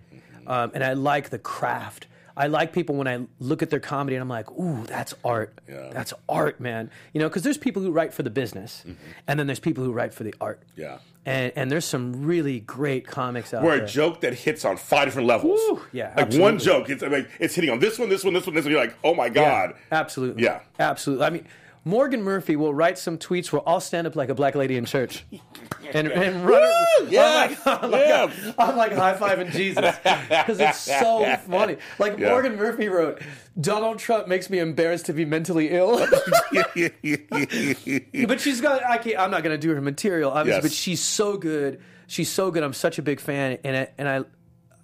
Um, 0.45 0.71
and 0.75 0.83
I 0.83 0.93
like 0.93 1.31
the 1.31 1.39
craft. 1.39 2.05
I 2.37 2.47
like 2.47 2.71
people 2.71 2.95
when 2.95 3.07
I 3.07 3.25
look 3.39 3.63
at 3.63 3.71
their 3.71 3.79
comedy 3.79 4.15
and 4.15 4.21
I'm 4.21 4.29
like, 4.29 4.51
ooh, 4.51 4.83
that's 4.85 5.15
art. 5.25 5.57
Yeah. 5.67 5.89
That's 5.91 6.13
art, 6.29 6.61
man. 6.61 6.91
You 7.11 7.19
know, 7.19 7.27
because 7.27 7.41
there's 7.41 7.57
people 7.57 7.81
who 7.81 7.91
write 7.91 8.13
for 8.13 8.21
the 8.21 8.29
business, 8.29 8.83
mm-hmm. 8.87 8.93
and 9.27 9.39
then 9.39 9.47
there's 9.47 9.59
people 9.59 9.83
who 9.83 9.91
write 9.91 10.13
for 10.13 10.23
the 10.23 10.35
art. 10.39 10.61
Yeah. 10.75 10.99
And 11.25 11.51
and 11.55 11.71
there's 11.71 11.83
some 11.83 12.23
really 12.23 12.59
great 12.59 13.07
comics 13.07 13.53
out 13.53 13.63
Where 13.63 13.71
there. 13.71 13.79
Where 13.79 13.85
a 13.85 13.89
joke 13.89 14.21
that 14.21 14.35
hits 14.35 14.63
on 14.65 14.77
five 14.77 15.05
different 15.05 15.27
levels. 15.27 15.59
Woo, 15.67 15.81
yeah, 15.91 16.13
Like 16.15 16.33
one 16.35 16.59
joke, 16.59 16.89
it's 16.89 17.01
like 17.01 17.27
it's 17.39 17.55
hitting 17.55 17.71
on 17.71 17.79
this 17.79 17.97
one, 17.97 18.07
this 18.07 18.23
one, 18.23 18.33
this 18.33 18.45
one, 18.45 18.55
this 18.55 18.63
one. 18.63 18.71
You're 18.71 18.81
like, 18.81 18.95
oh 19.03 19.15
my 19.15 19.29
god. 19.29 19.73
Yeah, 19.75 19.99
absolutely. 19.99 20.43
Yeah. 20.43 20.59
Absolutely. 20.79 21.25
I 21.25 21.29
mean, 21.31 21.45
Morgan 21.87 22.21
Murphy 22.21 22.55
will 22.57 22.73
write 22.73 22.97
some 22.97 23.17
tweets 23.17 23.51
where 23.51 23.61
I'll 23.67 23.79
stand 23.79 24.07
up 24.07 24.15
like 24.15 24.27
a 24.29 24.35
black 24.35 24.55
lady 24.55 24.75
in 24.77 24.85
church. 24.85 25.25
And, 25.93 26.09
and 26.09 26.45
run 26.45 26.69
yes, 27.07 27.61
I'm 27.65 27.89
like. 27.89 28.31
I'm 28.59 28.75
like 28.75 28.91
high 28.91 29.13
fiving 29.15 29.51
Jesus 29.51 29.95
because 30.27 30.59
it's 30.59 30.79
so 30.79 31.37
funny. 31.49 31.77
Like 31.97 32.17
Yeah. 32.19 32.31
Morgan 32.31 32.57
Murphy 32.57 32.89
wrote, 32.89 33.21
Donald 33.57 33.97
Trump 33.97 34.27
makes 34.27 34.49
me 34.49 34.59
embarrassed 34.59 35.05
to 35.05 35.13
be 35.13 35.23
mentally 35.23 35.69
ill. 35.69 36.05
but 38.27 38.41
she's 38.41 38.59
got. 38.59 38.83
I 38.83 38.97
can't. 38.97 39.17
I'm 39.17 39.31
not 39.31 39.43
going 39.43 39.57
to 39.57 39.57
do 39.57 39.73
her 39.73 39.79
material, 39.79 40.31
obviously. 40.31 40.57
Yes. 40.57 40.63
But 40.63 40.71
she's 40.73 40.99
so 41.01 41.37
good. 41.37 41.79
She's 42.07 42.29
so 42.29 42.51
good. 42.51 42.63
I'm 42.63 42.73
such 42.73 42.99
a 42.99 43.01
big 43.01 43.21
fan, 43.21 43.57
and 43.63 43.77
I, 43.77 43.87
and 43.97 44.09
I, 44.09 44.23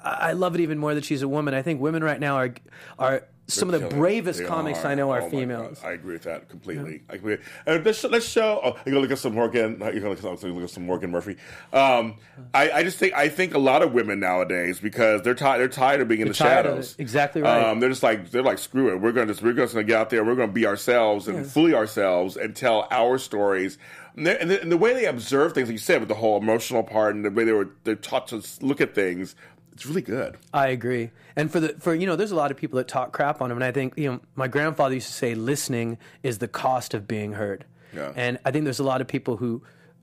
I 0.02 0.32
love 0.34 0.56
it 0.56 0.62
even 0.62 0.78
more 0.78 0.96
that 0.96 1.04
she's 1.04 1.22
a 1.22 1.28
woman. 1.28 1.54
I 1.54 1.64
think 1.64 1.82
women 1.82 2.02
right 2.02 2.20
now 2.20 2.36
are 2.38 2.54
are 2.98 3.26
some 3.48 3.70
of 3.70 3.74
the 3.74 3.88
Killing 3.88 4.00
bravest 4.02 4.40
They 4.40 4.46
comics 4.46 4.86
are. 4.86 4.88
I 4.88 4.96
know 4.96 5.12
are 5.12 5.22
Oh 5.22 5.30
females. 5.30 5.82
I 5.84 5.92
agree 5.92 6.14
with 6.14 6.24
that 6.24 6.50
completely. 6.50 7.04
I 7.10 7.16
agree. 7.16 7.38
And 7.66 7.86
let's, 7.86 8.04
let's 8.06 8.28
show. 8.28 8.62
Oh, 8.64 8.70
you're 8.86 8.94
gonna 8.94 9.00
look 9.00 9.12
at 9.12 9.20
some 9.20 9.34
Morgan. 9.34 9.78
You're 9.80 10.00
gonna 10.00 10.10
look, 10.10 10.24
at- 10.24 10.70
some 10.70 10.86
Morgan 10.86 11.12
Murphy. 11.12 11.36
Um, 11.74 12.16
I, 12.54 12.72
I 12.72 12.84
just 12.84 12.98
think 12.98 13.14
I 13.14 13.28
think 13.28 13.54
a 13.54 13.60
lot 13.60 13.82
of 13.82 13.94
women 13.94 14.20
nowadays 14.20 14.80
because 14.80 15.22
they're 15.24 15.36
tired. 15.36 15.60
They're 15.60 15.68
tired 15.68 16.00
of 16.02 16.08
being 16.08 16.22
in 16.22 16.30
the 16.30 16.34
shadows. 16.34 16.96
Exactly 16.98 17.42
right. 17.42 17.64
Um, 17.64 17.80
they're 17.80 17.90
just 17.90 18.04
like 18.04 18.32
they're 18.32 18.44
like 18.44 18.60
screw 18.60 18.94
it. 18.94 19.02
We're 19.02 19.12
gonna 19.12 19.28
just 19.28 19.42
we're 19.42 19.54
just 19.54 19.74
gonna 19.74 19.84
get 19.84 19.98
out 19.98 20.10
there. 20.10 20.24
We're 20.24 20.36
gonna 20.36 20.52
be 20.52 20.66
ourselves 20.66 21.28
and 21.28 21.46
fully 21.46 21.74
ourselves 21.74 22.38
and 22.38 22.56
tell 22.56 22.88
our 22.92 23.18
stories. 23.18 23.78
And, 24.16 24.28
and 24.28 24.52
the, 24.52 24.62
and 24.62 24.72
the 24.72 24.78
way 24.78 24.94
they 24.94 25.06
observe 25.06 25.54
things, 25.54 25.68
like 25.70 25.74
you 25.74 25.80
said, 25.80 26.00
with 26.00 26.08
the 26.08 26.16
whole 26.16 26.38
emotional 26.38 26.84
part 26.84 27.16
and 27.16 27.26
the 27.26 27.32
way 27.32 27.46
they 27.46 27.52
were 27.52 27.70
they're 27.84 27.96
taught 27.96 28.28
to 28.28 28.44
look 28.62 28.80
at 28.80 28.94
things, 28.94 29.36
it's 29.74 29.86
really 29.86 30.02
good. 30.02 30.38
I 30.54 30.68
agree. 30.68 31.10
And 31.36 31.52
for 31.52 31.60
the 31.60 31.70
for 31.80 31.94
you 31.94 32.06
know, 32.08 32.16
there's 32.16 32.32
a 32.32 32.36
lot 32.36 32.52
of 32.52 32.58
people 32.58 32.78
that 32.78 32.88
talk 32.88 33.12
crap 33.12 33.42
on 33.42 33.52
him, 33.52 33.58
and 33.58 33.64
I 33.64 33.72
think 33.72 33.94
you 33.98 34.10
know, 34.12 34.20
my 34.36 34.48
grandfather 34.48 34.94
used 34.96 35.08
to 35.08 35.14
say, 35.14 35.36
listening 35.36 35.98
is 36.24 36.38
the 36.38 36.48
cost 36.48 36.94
of 36.94 37.08
being 37.08 37.34
heard. 37.34 37.66
Yeah. 37.94 38.12
And 38.16 38.40
I 38.46 38.52
think 38.52 38.64
there's 38.64 38.80
a 38.80 38.84
lot 38.84 39.02
of 39.02 39.08
people 39.08 39.38
who 39.38 39.62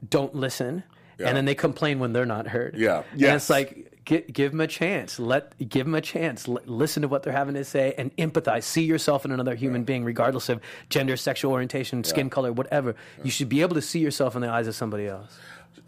don't 0.08 0.34
listen, 0.34 0.82
Yeah. 1.18 1.28
and 1.28 1.36
then 1.36 1.44
they 1.44 1.54
complain 1.54 1.98
when 1.98 2.12
they're 2.12 2.26
not 2.26 2.46
heard. 2.48 2.74
Yeah. 2.76 3.02
And 3.12 3.20
Yes. 3.20 3.42
it's 3.44 3.50
like 3.50 3.92
gi- 4.06 4.24
give 4.32 4.52
them 4.52 4.60
a 4.60 4.66
chance. 4.66 5.18
Let 5.18 5.56
give 5.68 5.86
them 5.86 5.94
a 5.94 6.00
chance. 6.00 6.48
L- 6.48 6.60
listen 6.66 7.02
to 7.02 7.08
what 7.08 7.22
they're 7.22 7.32
having 7.32 7.54
to 7.54 7.64
say 7.64 7.94
and 7.98 8.14
empathize. 8.16 8.62
See 8.64 8.82
yourself 8.84 9.24
in 9.24 9.30
another 9.32 9.54
human 9.54 9.84
being, 9.84 10.04
regardless 10.04 10.48
of 10.48 10.60
gender, 10.88 11.16
sexual 11.16 11.52
orientation, 11.52 12.02
skin 12.04 12.30
color, 12.30 12.52
whatever. 12.52 12.94
You 13.22 13.30
should 13.30 13.48
be 13.48 13.60
able 13.60 13.74
to 13.74 13.82
see 13.82 13.98
yourself 14.00 14.34
in 14.34 14.42
the 14.42 14.48
eyes 14.48 14.66
of 14.66 14.74
somebody 14.74 15.06
else. 15.06 15.38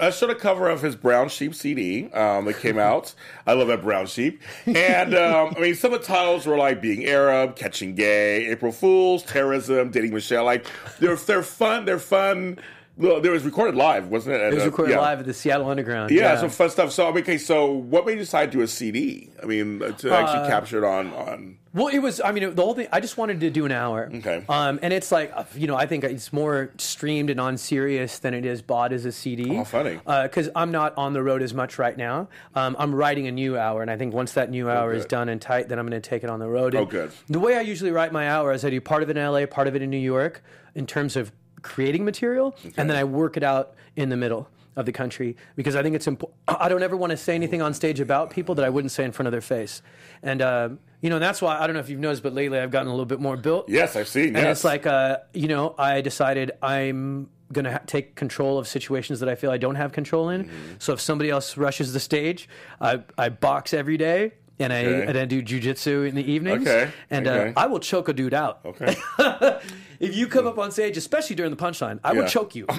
I 0.01 0.11
showed 0.11 0.31
a 0.31 0.35
cover 0.35 0.69
of 0.69 0.83
his 0.83 0.97
Brown 0.97 1.29
Sheep 1.29 1.55
CD 1.55 2.11
um, 2.13 2.47
that 2.47 2.59
came 2.59 2.79
out. 2.79 3.15
I 3.47 3.53
love 3.53 3.69
that 3.69 3.83
Brown 3.83 4.07
Sheep. 4.07 4.43
And 4.67 5.15
um, 5.15 5.55
I 5.57 5.61
mean, 5.61 5.75
some 5.75 5.93
of 5.93 6.01
the 6.01 6.07
titles 6.07 6.47
were 6.47 6.57
like 6.57 6.81
Being 6.81 7.07
Arab, 7.07 7.55
Catching 7.57 7.95
Gay, 7.95 8.47
April 8.49 8.73
Fools, 8.73 9.23
Terrorism, 9.23 9.91
Dating 9.91 10.13
Michelle. 10.13 10.45
Like 10.45 10.67
they're 10.99 11.17
they're 11.17 11.43
fun. 11.43 11.85
They're 11.85 11.99
fun. 12.01 12.59
Well, 12.97 13.21
There 13.21 13.33
was 13.33 13.43
recorded 13.45 13.75
live, 13.75 14.09
wasn't 14.09 14.37
it? 14.37 14.41
It 14.43 14.55
was 14.55 14.63
Uh, 14.65 14.67
recorded 14.67 14.93
yeah. 14.93 15.01
live 15.01 15.21
at 15.21 15.25
the 15.27 15.33
Seattle 15.33 15.69
Underground. 15.71 16.11
Yeah, 16.11 16.39
some 16.39 16.51
fun 16.51 16.69
stuff. 16.69 16.93
So, 16.93 17.07
okay, 17.17 17.39
so 17.39 17.73
what 17.73 18.05
made 18.05 18.13
you 18.15 18.19
decide 18.19 18.53
to 18.53 18.59
do 18.59 18.63
a 18.63 18.69
CD? 18.69 19.31
I 19.43 19.47
mean, 19.47 19.79
to 19.79 20.13
actually 20.13 20.49
capture 20.49 20.79
it 20.79 20.85
on 20.85 21.13
on. 21.15 21.59
Well, 21.75 21.89
it 21.89 22.01
was. 22.01 22.21
I 22.21 22.33
mean, 22.33 22.55
the 22.55 22.63
whole 22.63 22.75
thing. 22.75 22.89
I 22.93 23.01
just 23.01 23.17
wanted 23.17 23.41
to 23.41 23.51
do 23.51 23.65
an 23.65 23.73
hour. 23.73 24.11
Okay. 24.15 24.45
Um, 24.49 24.79
and 24.83 24.93
it's 24.93 25.11
like 25.11 25.33
uh, 25.35 25.45
you 25.55 25.67
know, 25.67 25.77
I 25.77 25.87
think 25.87 26.05
it's 26.05 26.33
more 26.33 26.71
streamed 26.77 27.31
and 27.31 27.41
on 27.41 27.57
Sirius 27.57 28.19
than 28.19 28.35
it 28.35 28.45
is 28.45 28.61
bought 28.61 28.93
as 28.93 29.05
a 29.07 29.13
CD. 29.13 29.57
Oh, 29.57 29.65
funny. 29.65 30.01
Because 30.05 30.51
I'm 30.55 30.71
not 30.71 30.97
on 30.99 31.15
the 31.15 31.23
road 31.23 31.43
as 31.43 31.55
much 31.55 31.79
right 31.79 31.97
now. 31.97 32.29
Um, 32.55 32.77
I'm 32.79 32.95
writing 32.95 33.27
a 33.27 33.33
new 33.33 33.57
hour, 33.59 33.81
and 33.81 33.91
I 33.91 33.97
think 33.97 34.13
once 34.13 34.33
that 34.35 34.51
new 34.51 34.69
hour 34.69 34.93
is 34.93 35.07
done 35.07 35.29
and 35.29 35.41
tight, 35.41 35.69
then 35.69 35.79
I'm 35.79 35.89
going 35.89 36.01
to 36.01 36.07
take 36.09 36.25
it 36.25 36.31
on 36.31 36.41
the 36.41 36.49
road. 36.49 36.75
Oh, 36.75 36.85
good. 36.85 37.11
The 37.29 37.41
way 37.41 37.57
I 37.57 37.63
usually 37.63 37.91
write 37.91 38.13
my 38.13 38.29
hour 38.29 38.53
is 38.53 38.65
I 38.65 38.71
do 38.71 38.81
part 38.81 39.03
of 39.03 39.09
it 39.11 39.17
in 39.17 39.25
LA, 39.25 39.47
part 39.47 39.67
of 39.67 39.75
it 39.75 39.83
in 39.83 39.91
New 39.91 39.97
York, 39.97 40.43
in 40.75 40.87
terms 40.87 41.17
of 41.17 41.33
creating 41.63 42.05
material, 42.05 42.55
and 42.77 42.91
then 42.91 42.97
I 42.97 43.05
work 43.05 43.37
it 43.37 43.43
out 43.43 43.75
in 43.97 44.09
the 44.09 44.17
middle. 44.17 44.49
Of 44.77 44.87
the 44.87 44.93
country 44.93 45.37
because 45.57 45.77
I 45.77 45.83
think 45.83 45.95
it's 45.95 46.07
important. 46.07 46.39
I 46.49 46.69
don't 46.69 46.83
ever 46.83 46.97
want 46.97 47.11
to 47.11 47.17
say 47.17 47.35
anything 47.35 47.61
on 47.63 47.75
stage 47.75 48.01
about 48.01 48.31
people 48.31 48.55
that 48.57 48.65
I 48.65 48.71
wouldn't 48.71 48.91
say 48.93 49.05
in 49.05 49.13
front 49.13 49.27
of 49.27 49.33
their 49.33 49.41
face, 49.41 49.83
and 50.23 50.41
uh, 50.41 50.71
you 51.01 51.11
know, 51.11 51.17
and 51.17 51.23
that's 51.23 51.43
why 51.43 51.59
I 51.59 51.67
don't 51.67 51.75
know 51.75 51.81
if 51.81 51.89
you've 51.91 52.01
noticed, 52.01 52.23
but 52.23 52.33
lately 52.33 52.59
I've 52.59 52.71
gotten 52.71 52.89
a 52.89 52.91
little 52.93 53.05
bit 53.07 53.21
more 53.21 53.37
built. 53.37 53.69
Yes, 53.69 53.97
I've 53.97 54.09
seen. 54.09 54.29
And 54.29 54.37
yes. 54.39 54.59
it's 54.59 54.65
like, 54.65 54.87
uh, 54.87 55.19
you 55.35 55.49
know, 55.49 55.75
I 55.79 56.01
decided 56.01 56.53
I'm 56.63 57.29
going 57.53 57.65
to 57.67 57.73
ha- 57.73 57.81
take 57.87 58.15
control 58.15 58.59
of 58.59 58.67
situations 58.67 59.21
that 59.21 59.29
I 59.29 59.35
feel 59.35 59.51
I 59.51 59.59
don't 59.59 59.75
have 59.75 59.93
control 59.93 60.31
in. 60.31 60.45
Mm-hmm. 60.45 60.75
So 60.79 60.95
if 60.95 61.01
somebody 61.01 61.29
else 61.29 61.57
rushes 61.59 61.93
the 61.93 62.01
stage, 62.01 62.49
I, 62.81 63.03
I 63.19 63.29
box 63.29 63.75
every 63.75 63.97
day. 63.99 64.33
And 64.59 64.73
I 64.73 64.85
Okay. 64.85 65.07
and 65.09 65.19
I 65.19 65.25
do 65.25 65.43
jujitsu 65.43 66.07
in 66.09 66.15
the 66.15 66.31
evenings, 66.31 66.69
Okay, 66.69 66.91
and 67.11 67.27
okay. 67.27 67.53
Uh, 67.57 67.61
I 67.61 67.67
will 67.67 67.81
choke 67.81 68.09
a 68.09 68.13
dude 68.13 68.35
out. 68.35 68.61
okay. 68.65 68.95
If 70.03 70.17
you 70.17 70.27
come 70.27 70.49
up 70.49 70.59
on 70.59 70.73
stage, 70.73 70.97
especially 70.97 71.37
during 71.37 71.53
the 71.53 71.57
punchline, 71.57 72.01
I 72.03 72.13
Yeah. 72.13 72.19
will 72.21 72.29
choke 72.29 72.57
you. 72.57 72.67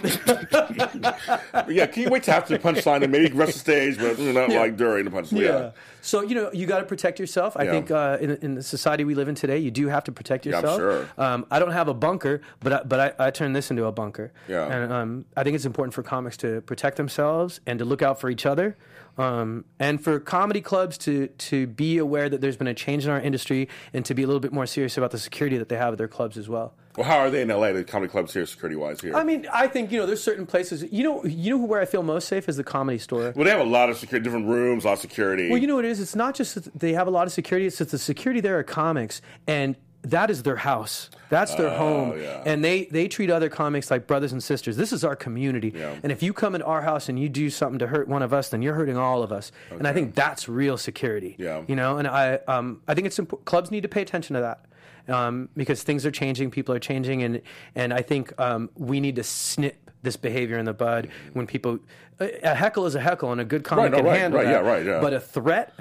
yeah, 1.69 1.85
can 1.87 2.03
you 2.03 2.09
wait 2.09 2.23
till 2.23 2.33
after 2.33 2.57
the 2.57 2.61
punchline 2.61 3.01
and 3.01 3.11
maybe 3.11 3.33
rest 3.33 3.53
the 3.53 3.59
stage, 3.59 3.97
but 3.97 4.19
not 4.19 4.49
like 4.49 4.75
during 4.75 5.05
the 5.05 5.11
punchline? 5.11 5.41
Yeah. 5.41 5.71
So 6.01 6.21
you 6.21 6.35
know 6.35 6.51
you 6.51 6.65
got 6.67 6.79
to 6.79 6.85
protect 6.85 7.19
yourself. 7.19 7.55
I 7.55 7.63
Yeah. 7.63 7.71
think 7.71 7.91
uh, 7.91 8.17
in, 8.19 8.31
in 8.41 8.55
the 8.55 8.61
society 8.63 9.05
we 9.05 9.15
live 9.15 9.29
in 9.29 9.35
today, 9.35 9.57
you 9.57 9.71
do 9.71 9.87
have 9.87 10.03
to 10.03 10.11
protect 10.11 10.45
Yeah, 10.45 10.57
I'm 10.57 10.63
yourself. 10.63 10.79
sure. 10.79 11.09
Um, 11.17 11.45
I 11.49 11.59
don't 11.59 11.71
have 11.71 11.87
a 11.87 11.93
bunker, 11.93 12.41
but 12.59 12.73
I, 12.73 12.83
but 12.83 12.99
I, 13.19 13.27
I 13.27 13.31
turn 13.31 13.53
this 13.53 13.71
into 13.71 13.85
a 13.85 13.91
bunker. 13.93 14.33
Yeah. 14.49 14.67
And 14.67 14.91
um, 14.91 15.25
I 15.37 15.43
think 15.43 15.55
it's 15.55 15.65
important 15.65 15.93
for 15.93 16.03
comics 16.03 16.35
to 16.37 16.59
protect 16.61 16.97
themselves 16.97 17.61
and 17.65 17.79
to 17.79 17.85
look 17.85 18.01
out 18.01 18.19
for 18.19 18.29
each 18.29 18.45
other. 18.45 18.75
Um, 19.17 19.65
and 19.79 20.03
for 20.03 20.19
comedy 20.19 20.61
clubs 20.61 20.97
to 20.99 21.27
to 21.27 21.67
be 21.67 21.97
aware 21.97 22.29
that 22.29 22.41
there's 22.41 22.57
been 22.57 22.67
a 22.67 22.73
change 22.73 23.05
in 23.05 23.11
our 23.11 23.21
industry 23.21 23.69
and 23.93 24.03
to 24.05 24.13
be 24.13 24.23
a 24.23 24.27
little 24.27 24.39
bit 24.39 24.51
more 24.53 24.65
serious 24.65 24.97
about 24.97 25.11
the 25.11 25.19
security 25.19 25.57
that 25.57 25.69
they 25.69 25.77
have 25.77 25.93
at 25.93 25.97
their 25.97 26.07
clubs 26.07 26.37
as 26.37 26.49
well. 26.49 26.73
Well, 26.97 27.07
how 27.07 27.17
are 27.17 27.31
they 27.31 27.41
in 27.41 27.47
LA? 27.47 27.71
The 27.71 27.83
comedy 27.83 28.11
clubs 28.11 28.33
here, 28.33 28.45
security 28.45 28.75
wise 28.75 29.01
here. 29.01 29.15
I 29.15 29.23
mean, 29.23 29.47
I 29.51 29.67
think 29.67 29.91
you 29.91 29.99
know 29.99 30.05
there's 30.05 30.21
certain 30.21 30.45
places. 30.45 30.83
You 30.91 31.03
know, 31.03 31.23
you 31.25 31.57
know 31.57 31.65
where 31.65 31.81
I 31.81 31.85
feel 31.85 32.03
most 32.03 32.27
safe 32.27 32.47
is 32.47 32.57
the 32.57 32.63
comedy 32.63 32.99
store. 32.99 33.33
well, 33.35 33.45
they 33.45 33.51
have 33.51 33.59
a 33.59 33.63
lot 33.63 33.89
of 33.89 33.97
security, 33.97 34.23
different 34.23 34.47
rooms, 34.47 34.83
a 34.83 34.87
lot 34.87 34.93
of 34.93 34.99
security. 34.99 35.49
Well, 35.49 35.59
you 35.59 35.67
know 35.67 35.75
what 35.75 35.85
it 35.85 35.91
is? 35.91 35.99
It's 35.99 36.15
not 36.15 36.35
just 36.35 36.55
that 36.55 36.79
they 36.79 36.93
have 36.93 37.07
a 37.07 37.11
lot 37.11 37.25
of 37.25 37.33
security, 37.33 37.65
it's 37.65 37.79
that 37.79 37.89
the 37.89 37.97
security 37.97 38.41
there 38.41 38.59
are 38.59 38.63
comics 38.63 39.21
and 39.47 39.75
that 40.03 40.29
is 40.29 40.43
their 40.43 40.57
house. 40.57 41.09
That's 41.29 41.55
their 41.55 41.69
home. 41.71 42.11
Oh, 42.11 42.15
yeah. 42.15 42.43
And 42.45 42.63
they, 42.63 42.85
they 42.85 43.07
treat 43.07 43.29
other 43.29 43.49
comics 43.49 43.89
like 43.89 44.05
brothers 44.05 44.33
and 44.33 44.43
sisters. 44.43 44.77
This 44.77 44.93
is 44.93 45.03
our 45.03 45.15
community. 45.15 45.73
Yeah. 45.75 45.95
And 46.03 46.11
if 46.11 46.21
you 46.21 46.33
come 46.33 46.55
into 46.55 46.67
our 46.67 46.81
house 46.81 47.09
and 47.09 47.17
you 47.17 47.29
do 47.29 47.49
something 47.49 47.79
to 47.79 47.87
hurt 47.87 48.07
one 48.07 48.21
of 48.21 48.33
us, 48.33 48.49
then 48.49 48.61
you're 48.61 48.75
hurting 48.75 48.97
all 48.97 49.23
of 49.23 49.31
us. 49.31 49.51
And 49.71 49.87
I 49.87 49.93
think 49.93 50.13
that's 50.13 50.47
real 50.47 50.77
security. 50.77 51.35
Yeah. 51.39 51.63
You 51.67 51.75
know, 51.75 51.97
and 51.97 52.07
I 52.07 52.35
um, 52.47 52.81
I 52.87 52.93
think 52.93 53.07
it's 53.07 53.17
important. 53.17 53.45
Clubs 53.45 53.71
need 53.71 53.81
to 53.81 53.89
pay 53.89 54.01
attention 54.01 54.35
to 54.35 54.41
that. 54.41 54.65
Um, 55.05 55.49
because 55.57 55.83
things 55.83 56.05
are 56.05 56.11
changing, 56.11 56.49
people 56.49 56.73
are 56.73 56.79
changing, 56.79 57.23
and 57.23 57.41
and 57.75 57.93
I 57.93 58.01
think 58.01 58.39
um, 58.39 58.69
we 58.77 59.01
need 59.01 59.17
to 59.17 59.23
snip 59.23 59.91
this 60.01 60.15
behavior 60.15 60.57
in 60.57 60.63
the 60.63 60.73
bud 60.73 61.09
when 61.33 61.45
people 61.45 61.79
a 62.19 62.55
heckle 62.55 62.85
is 62.85 62.95
a 62.95 63.01
heckle, 63.01 63.31
and 63.33 63.41
a 63.41 63.45
good 63.45 63.65
comic 63.65 63.91
no, 63.91 63.97
can 63.97 64.05
right, 64.05 64.19
handle 64.19 64.39
right, 64.39 64.45
that. 64.45 64.63
yeah, 64.63 64.71
right, 64.71 64.85
yeah. 64.85 65.01
But 65.01 65.13
a 65.13 65.19
threat, 65.19 65.73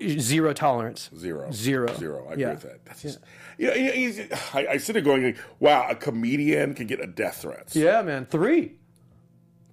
yeah. 0.00 0.18
zero 0.18 0.52
tolerance. 0.52 1.10
Zero. 1.16 1.50
Zero. 1.50 1.94
Zero. 1.96 2.26
I 2.28 2.32
agree 2.32 2.42
Yeah. 2.44 2.50
with 2.50 2.62
that. 2.62 2.84
That's 2.84 3.02
just, 3.02 3.18
you 3.58 3.68
know, 3.68 3.74
you 3.74 4.12
know, 4.12 4.36
I, 4.54 4.66
I 4.66 4.76
sit 4.78 4.92
there 4.94 5.02
going, 5.02 5.36
wow, 5.60 5.86
a 5.88 5.94
comedian 5.94 6.74
can 6.74 6.86
get 6.86 7.00
a 7.00 7.06
death 7.06 7.42
threat. 7.42 7.74
Yeah, 7.74 8.02
man. 8.02 8.26
Three. 8.26 8.74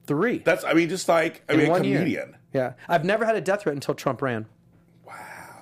Three. 0.08 0.40
That's, 0.40 0.64
I 0.64 0.74
mean, 0.74 0.90
just 0.90 1.08
like, 1.10 1.42
I 1.50 1.54
in 1.54 1.60
mean, 1.60 1.68
a 1.68 1.72
one 1.72 1.84
year. 1.84 1.98
comedian. 2.00 2.38
Yeah. 2.54 2.74
I've 2.88 3.04
never 3.04 3.26
had 3.26 3.36
a 3.36 3.42
death 3.42 3.64
threat 3.64 3.74
until 3.76 3.96
Trump 3.96 4.22
ran. 4.22 4.46
Wow. 5.06 5.14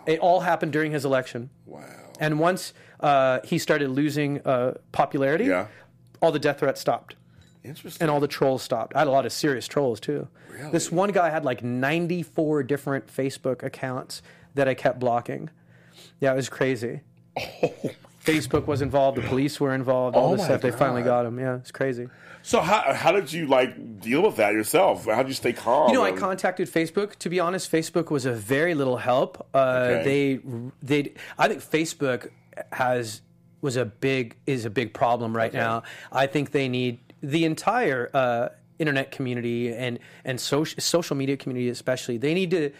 It 0.05 0.19
all 0.19 0.41
happened 0.41 0.73
during 0.73 0.91
his 0.91 1.05
election. 1.05 1.49
Wow. 1.65 1.85
And 2.19 2.39
once 2.39 2.73
uh, 2.99 3.39
he 3.43 3.57
started 3.57 3.89
losing 3.89 4.41
uh, 4.45 4.75
popularity, 4.91 5.45
Yeah. 5.45 5.67
all 6.21 6.31
the 6.31 6.39
death 6.39 6.59
threats 6.59 6.81
stopped. 6.81 7.15
Interesting. 7.63 8.01
And 8.01 8.11
all 8.11 8.19
the 8.19 8.27
trolls 8.27 8.61
stopped. 8.61 8.95
I 8.95 8.99
had 8.99 9.07
a 9.07 9.11
lot 9.11 9.25
of 9.25 9.31
serious 9.31 9.67
trolls 9.67 9.99
too. 9.99 10.27
Really? 10.51 10.71
This 10.71 10.91
one 10.91 11.11
guy 11.11 11.29
had 11.29 11.45
like 11.45 11.63
94 11.63 12.63
different 12.63 13.07
Facebook 13.07 13.63
accounts 13.63 14.21
that 14.55 14.67
I 14.67 14.73
kept 14.73 14.99
blocking. 14.99 15.49
Yeah, 16.19 16.33
it 16.33 16.35
was 16.35 16.49
crazy. 16.49 17.01
Oh. 17.37 17.73
Facebook 18.23 18.67
was 18.67 18.81
involved, 18.81 19.17
the 19.17 19.21
police 19.27 19.59
were 19.59 19.73
involved, 19.73 20.15
all 20.15 20.31
Oh 20.31 20.35
this 20.35 20.45
stuff. 20.45 20.61
They 20.61 20.71
finally 20.71 21.03
got 21.03 21.25
him. 21.25 21.39
Yeah, 21.39 21.55
it's 21.57 21.71
crazy. 21.71 22.07
So 22.41 22.61
how, 22.61 22.93
how 22.93 23.11
did 23.11 23.31
you 23.31 23.47
like 23.47 23.99
deal 24.01 24.21
with 24.21 24.35
that 24.37 24.53
yourself? 24.53 25.05
How 25.05 25.23
did 25.23 25.29
you 25.29 25.33
stay 25.33 25.53
calm? 25.53 25.89
You 25.89 25.95
know, 25.95 26.03
I 26.03 26.11
contacted 26.11 26.69
Facebook. 26.69 27.15
To 27.17 27.29
be 27.29 27.39
honest, 27.39 27.71
Facebook 27.71 28.11
was 28.11 28.25
a 28.25 28.33
very 28.33 28.75
little 28.75 28.97
help. 28.97 29.47
Uh, 29.53 29.87
Okay. 29.89 30.03
They, 30.03 31.01
they, 31.01 31.13
I 31.37 31.47
think 31.47 31.61
Facebook 31.61 32.29
has 32.73 33.21
was 33.61 33.77
a 33.77 33.85
big 33.85 34.35
is 34.45 34.65
a 34.65 34.69
big 34.69 34.93
problem 34.93 35.35
right 35.35 35.53
now. 35.53 35.83
I 36.11 36.27
think 36.27 36.51
they 36.51 36.67
need 36.67 36.99
the 37.23 37.45
entire 37.45 38.09
uh, 38.13 38.49
internet 38.77 39.11
community 39.11 39.73
and 39.73 39.97
and 40.25 40.39
social 40.39 40.79
social 40.81 41.15
media 41.15 41.37
community 41.37 41.69
especially. 41.69 42.17
They 42.17 42.33
need 42.33 42.51
to. 42.51 42.71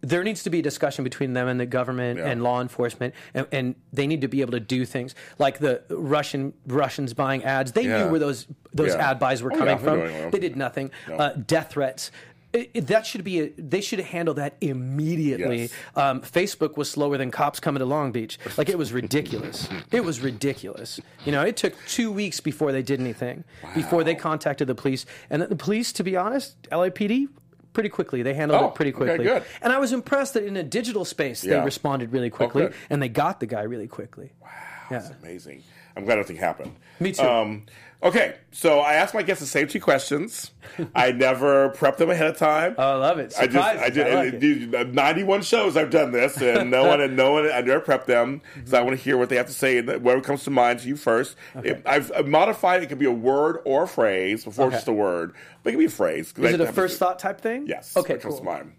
There 0.00 0.22
needs 0.22 0.42
to 0.42 0.50
be 0.50 0.58
a 0.58 0.62
discussion 0.62 1.02
between 1.02 1.32
them 1.32 1.48
and 1.48 1.58
the 1.58 1.64
government 1.64 2.18
Yeah. 2.18 2.26
and 2.26 2.42
law 2.42 2.60
enforcement, 2.60 3.14
and, 3.32 3.46
and 3.52 3.74
they 3.90 4.06
need 4.06 4.20
to 4.20 4.28
be 4.28 4.42
able 4.42 4.52
to 4.52 4.60
do 4.60 4.84
things 4.84 5.14
like 5.38 5.60
the 5.60 5.80
Russian 5.88 6.52
Russians 6.66 7.14
buying 7.14 7.42
ads. 7.42 7.72
They 7.72 7.84
Yeah. 7.86 8.04
knew 8.04 8.10
where 8.10 8.20
those 8.20 8.46
those 8.74 8.94
Yeah. 8.94 9.10
ad 9.10 9.18
buys 9.18 9.42
were 9.42 9.50
Oh, 9.54 9.56
coming 9.56 9.78
from. 9.78 10.00
They 10.30 10.40
did 10.40 10.56
nothing. 10.56 10.90
Uh, 11.10 11.30
death 11.30 11.70
threats. 11.70 12.10
It, 12.54 12.70
it- 12.72 12.86
that 12.86 13.04
should 13.04 13.24
be 13.24 13.40
a, 13.40 13.48
they 13.58 13.80
should 13.82 13.98
handle 14.00 14.34
that 14.34 14.56
immediately. 14.60 15.62
Yes. 15.62 15.72
Um, 15.96 16.20
Facebook 16.22 16.76
was 16.76 16.88
slower 16.90 17.18
than 17.18 17.30
cops 17.30 17.60
coming 17.60 17.80
to 17.80 17.84
Long 17.84 18.12
Beach. 18.12 18.38
Like 18.56 18.68
it 18.68 18.78
was 18.78 18.92
ridiculous. 18.92 19.68
it 19.90 20.04
was 20.04 20.20
ridiculous. 20.20 21.00
You 21.26 21.32
know, 21.32 21.42
it 21.42 21.56
took 21.56 21.74
two 21.86 22.10
weeks 22.12 22.40
before 22.40 22.72
they 22.72 22.82
did 22.82 23.00
anything. 23.00 23.44
Before 23.74 24.04
they 24.04 24.14
contacted 24.14 24.68
the 24.68 24.74
police, 24.74 25.04
and 25.30 25.42
the 25.42 25.56
police, 25.56 25.92
to 25.94 26.04
be 26.04 26.16
honest, 26.16 26.56
LAPD. 26.70 27.28
Pretty 27.72 27.88
quickly, 27.88 28.22
they 28.22 28.34
handled 28.34 28.62
Oh, 28.62 28.68
it 28.68 28.76
pretty 28.76 28.92
okay, 28.92 28.98
quickly, 29.04 29.24
good. 29.24 29.42
and 29.60 29.72
I 29.72 29.78
was 29.78 29.92
impressed 29.92 30.34
that 30.34 30.44
in 30.44 30.56
a 30.56 30.62
digital 30.62 31.04
space 31.04 31.40
they 31.40 31.50
Yeah. 31.50 31.62
Oh, 31.62 31.64
responded 31.64 32.12
really 32.12 32.30
quickly, 32.30 32.68
and 32.88 33.02
they 33.02 33.08
got 33.08 33.40
the 33.40 33.46
guy 33.46 33.62
really 33.62 33.88
quickly. 33.88 34.30
Wow. 34.40 34.48
That's 34.90 35.10
amazing. 35.20 35.64
I'm 35.96 36.04
glad 36.04 36.16
nothing 36.16 36.36
happened. 36.36 36.74
Me 37.00 37.12
too. 37.12 37.22
Um, 37.22 37.66
okay, 38.02 38.36
so 38.50 38.80
I 38.80 38.94
asked 38.94 39.14
my 39.14 39.22
guests 39.22 39.40
the 39.40 39.46
same 39.48 39.68
two 39.68 39.80
questions. 39.80 40.50
I 40.94 41.12
never 41.12 41.70
prepped 41.70 41.98
them 41.98 42.10
ahead 42.10 42.26
of 42.28 42.36
time. 42.36 42.74
Oh, 42.78 42.82
I 42.82 42.94
love 42.96 43.18
it. 43.18 43.32
I 43.38 43.46
just, 43.46 43.56
I 43.58 43.72
Surprises. 43.90 43.94
did, 43.94 44.06
I 44.08 44.14
like 44.24 44.34
it. 44.34 44.40
dude, 44.40 44.94
91 44.94 45.42
shows 45.42 45.76
I've 45.76 45.90
done 45.90 46.10
this, 46.10 46.36
and 46.42 46.70
no 46.70 46.84
one, 46.86 47.00
and 47.02 47.16
no 47.16 47.32
one, 47.32 47.46
I 47.50 47.60
never 47.60 47.80
prepped 47.80 48.06
them 48.06 48.40
because 48.54 48.74
I 48.74 48.82
want 48.82 48.96
to 48.96 49.02
hear 49.02 49.16
what 49.16 49.28
they 49.28 49.36
have 49.36 49.46
to 49.46 49.52
say, 49.52 49.78
and 49.78 49.86
whatever 50.02 50.20
comes 50.20 50.42
to 50.44 50.50
mind 50.50 50.80
to 50.80 50.88
you 50.88 50.96
first. 50.96 51.36
If, 51.62 51.80
I've 51.86 52.10
I've 52.12 52.26
modified 52.26 52.80
it; 52.82 52.86
it 52.86 52.88
could 52.88 52.98
be 52.98 53.06
a 53.06 53.12
word 53.12 53.60
or 53.64 53.84
a 53.84 53.88
phrase 53.88 54.44
before 54.44 54.66
it's 54.66 54.72
Okay. 54.74 54.76
just 54.78 54.88
a 54.88 54.92
word, 54.92 55.34
but 55.62 55.70
it 55.70 55.72
can 55.74 55.78
be 55.80 55.86
a 55.86 55.90
phrase. 55.90 56.32
Is 56.36 56.44
I 56.44 56.48
it 56.54 56.60
a 56.60 56.72
first 56.72 56.98
thought 56.98 57.18
type 57.20 57.40
thing? 57.40 57.66
Yes. 57.68 57.96
Okay. 57.96 58.14
That 58.14 58.22
comes 58.22 58.34
Cool. 58.34 58.40
to 58.40 58.44
mind. 58.50 58.72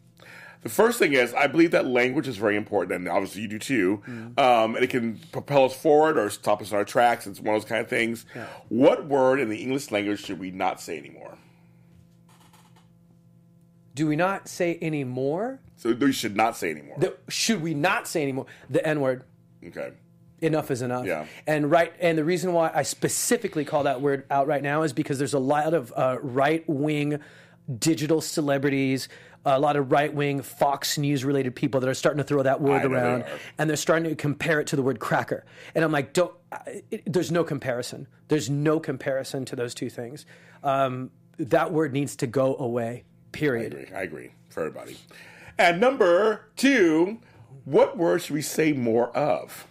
The 0.65 0.71
first 0.71 0.97
thing 0.97 1.13
is, 1.13 1.31
I 1.35 1.45
believe 1.45 1.69
that 1.71 1.85
language 1.85 2.27
is 2.27 2.37
very 2.37 2.57
important, 2.57 2.93
and 2.93 3.07
obviously 3.07 3.43
you 3.43 3.47
do 3.47 3.59
too. 3.59 4.01
Mm-hmm. 4.07 4.39
Um, 4.39 4.73
and 4.73 4.83
it 4.83 4.89
can 4.89 5.19
propel 5.31 5.65
us 5.65 5.75
forward 5.75 6.17
or 6.17 6.27
stop 6.31 6.59
us 6.59 6.71
in 6.71 6.77
our 6.77 6.83
tracks. 6.83 7.27
It's 7.27 7.39
one 7.39 7.55
of 7.55 7.61
those 7.61 7.69
kind 7.69 7.81
of 7.81 7.87
things. 7.87 8.25
What 8.69 9.05
word 9.05 9.39
in 9.39 9.49
the 9.49 9.57
English 9.57 9.91
language 9.91 10.25
should 10.25 10.39
we 10.39 10.49
not 10.49 10.81
say 10.81 10.97
anymore? 10.97 11.37
Do 13.93 14.07
we 14.07 14.15
not 14.15 14.49
say 14.49 14.79
anymore? 14.81 15.59
So 15.75 15.93
we 15.93 16.11
should 16.11 16.35
not 16.35 16.57
say 16.57 16.71
anymore. 16.71 16.97
The, 16.97 17.15
should 17.29 17.61
we 17.61 17.75
not 17.75 18.07
say 18.07 18.23
anymore? 18.23 18.47
The 18.67 18.83
N 18.87 19.01
word. 19.01 19.23
okay. 19.67 19.91
Enough 20.41 20.71
is 20.71 20.81
enough. 20.81 21.05
Yeah. 21.05 21.27
And 21.45 21.69
right, 21.69 21.93
and 21.99 22.17
the 22.17 22.25
reason 22.25 22.53
why 22.53 22.71
I 22.73 22.81
specifically 22.81 23.65
call 23.65 23.83
that 23.83 24.01
word 24.01 24.25
out 24.31 24.47
right 24.47 24.63
now 24.63 24.81
is 24.81 24.93
because 24.93 25.19
there's 25.19 25.35
a 25.35 25.39
lot 25.39 25.75
of 25.75 25.93
uh, 25.95 26.17
right 26.21 26.63
wing 26.67 27.19
digital 27.79 28.21
celebrities, 28.21 29.09
a 29.45 29.59
lot 29.59 29.75
of 29.75 29.91
right 29.91 30.13
wing 30.13 30.41
Fox 30.41 30.97
News 30.97 31.23
related 31.23 31.55
people 31.55 31.79
that 31.79 31.87
are 31.89 31.93
starting 31.93 32.17
to 32.17 32.23
throw 32.23 32.41
that 32.43 32.61
word 32.61 32.81
I 32.81 32.87
they 32.87 32.93
around, 32.93 33.25
and 33.57 33.69
they're 33.69 33.77
starting 33.77 34.09
to 34.09 34.15
compare 34.15 34.59
it 34.59 34.67
to 34.67 34.75
the 34.75 34.81
word 34.81 34.99
cracker. 34.99 35.45
And 35.75 35.83
I'm 35.85 35.91
like, 35.91 36.13
don't. 36.13 36.33
I- 36.51 36.81
It, 36.91 37.03
there's 37.05 37.31
no 37.31 37.43
comparison. 37.43 38.07
There's 38.27 38.49
no 38.49 38.79
comparison 38.79 39.45
to 39.45 39.55
those 39.55 39.73
two 39.75 39.89
things. 39.89 40.25
Um, 40.63 41.11
that 41.37 41.71
word 41.71 41.93
needs 41.93 42.15
to 42.17 42.27
go 42.27 42.55
away. 42.57 43.03
Period. 43.31 43.73
I 43.73 43.77
agree. 43.81 43.95
I 43.97 44.01
agree 44.01 44.31
for 44.49 44.61
everybody. 44.65 44.97
And 45.57 45.79
number 45.79 46.47
two, 46.55 47.19
what 47.65 47.97
word 47.97 48.21
should 48.21 48.33
we 48.33 48.41
say 48.41 48.73
more 48.73 49.15
of? 49.15 49.67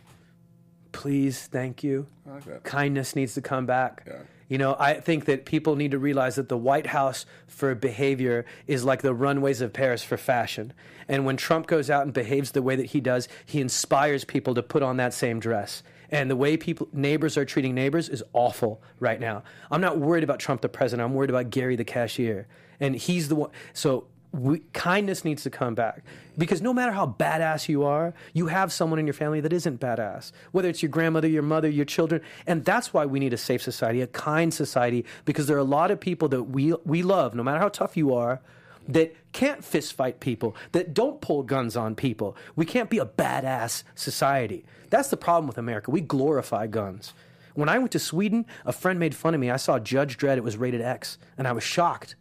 please, 0.93 1.49
thank 1.49 1.83
you. 1.83 2.07
Like. 2.25 2.63
Kindness 2.63 3.17
needs 3.17 3.35
to 3.35 3.41
come 3.43 3.67
back. 3.67 4.05
Yeah. 4.07 4.19
You 4.49 4.59
know, 4.59 4.77
I 4.79 4.95
think 4.95 5.25
that 5.25 5.47
people 5.47 5.77
need 5.77 5.93
to 5.93 5.99
realize 5.99 6.35
that 6.37 6.49
the 6.49 6.57
White 6.57 6.89
House 6.89 7.25
for 7.47 7.75
behavior 7.75 8.45
is 8.67 8.85
like 8.85 9.03
the 9.03 9.15
runways 9.15 9.61
of 9.61 9.73
Paris 9.73 10.03
for 10.03 10.17
fashion. 10.17 10.73
And 11.09 11.25
when 11.25 11.37
Trump 11.37 11.67
goes 11.67 11.91
out 11.91 12.05
and 12.05 12.13
behaves 12.13 12.53
the 12.53 12.63
way 12.63 12.77
that 12.77 12.87
he 12.87 13.01
does, 13.01 13.29
he 13.47 13.61
inspires 13.61 14.25
people 14.25 14.55
to 14.55 14.63
put 14.63 14.83
on 14.83 14.97
that 14.99 15.15
same 15.15 15.41
dress. 15.41 15.83
And 16.11 16.31
the 16.31 16.37
way 16.37 16.57
people 16.57 16.89
neighbors 16.93 17.37
are 17.37 17.45
treating 17.45 17.75
neighbors 17.75 18.09
is 18.09 18.23
awful 18.33 18.83
right 19.01 19.19
now. 19.19 19.43
I'm 19.71 19.81
not 19.81 19.99
worried 19.99 20.25
about 20.25 20.39
Trump 20.39 20.61
the 20.61 20.69
president. 20.69 21.05
I'm 21.05 21.15
worried 21.15 21.31
about 21.31 21.51
Gary 21.51 21.77
the 21.77 21.85
cashier. 21.85 22.47
And 22.81 22.95
he's 22.95 23.29
the 23.29 23.35
one 23.37 23.51
so 23.73 24.07
we, 24.35 24.61
kindness 24.73 25.25
needs 25.25 25.45
to 25.45 25.51
come 25.51 25.75
back 25.75 26.03
because 26.37 26.61
no 26.61 26.73
matter 26.73 26.93
how 26.93 27.07
badass 27.07 27.69
you 27.69 27.85
are, 27.85 28.13
you 28.33 28.49
have 28.49 28.73
someone 28.73 28.99
in 28.99 29.07
your 29.07 29.15
family 29.15 29.41
that 29.41 29.53
isn't 29.53 29.81
badass. 29.81 30.33
Whether 30.51 30.69
it's 30.69 30.83
your 30.83 30.91
grandmother, 30.91 31.29
your 31.29 31.43
mother, 31.43 31.69
your 31.69 31.85
children, 31.85 32.21
and 32.47 32.65
that's 32.65 32.93
why 32.93 33.07
we 33.07 33.21
need 33.21 33.33
a 33.33 33.39
safe 33.39 33.63
society, 33.63 34.01
a 34.01 34.09
kind 34.09 34.53
society, 34.53 35.05
because 35.25 35.47
there 35.47 35.57
are 35.57 35.61
a 35.61 35.65
lot 35.65 35.91
of 35.91 36.01
people 36.01 36.29
that 36.29 36.43
we 36.45 36.75
we 36.85 37.03
love, 37.03 37.35
no 37.35 37.43
matter 37.43 37.61
how 37.61 37.69
tough 37.69 37.97
you 37.97 38.13
are, 38.13 38.41
that 38.89 39.15
can't 39.33 39.65
fist 39.65 39.93
fight 39.95 40.21
people, 40.21 40.57
that 40.73 40.93
don't 40.93 41.21
pull 41.21 41.43
guns 41.43 41.77
on 41.77 41.95
people. 41.95 42.37
We 42.57 42.67
can't 42.67 42.91
be 42.91 42.99
a 42.99 43.07
badass 43.07 43.85
society. 43.95 44.65
That's 44.91 45.11
the 45.11 45.17
problem 45.17 45.47
with 45.47 45.59
America. 45.59 45.91
We 45.91 46.01
glorify 46.01 46.67
guns. 46.67 47.15
When 47.55 47.69
I 47.69 47.79
went 47.79 47.93
to 47.93 48.01
Sweden, 48.01 48.47
a 48.65 48.73
friend 48.73 48.99
made 48.99 49.15
fun 49.15 49.33
of 49.33 49.41
me. 49.41 49.51
I 49.51 49.57
saw 49.57 49.79
Judge 49.79 50.19
Dredd, 50.19 50.37
it 50.37 50.45
was 50.45 50.57
rated 50.57 50.81
X, 50.81 51.19
and 51.39 51.47
I 51.47 51.53
was 51.53 51.63
shocked. 51.63 52.17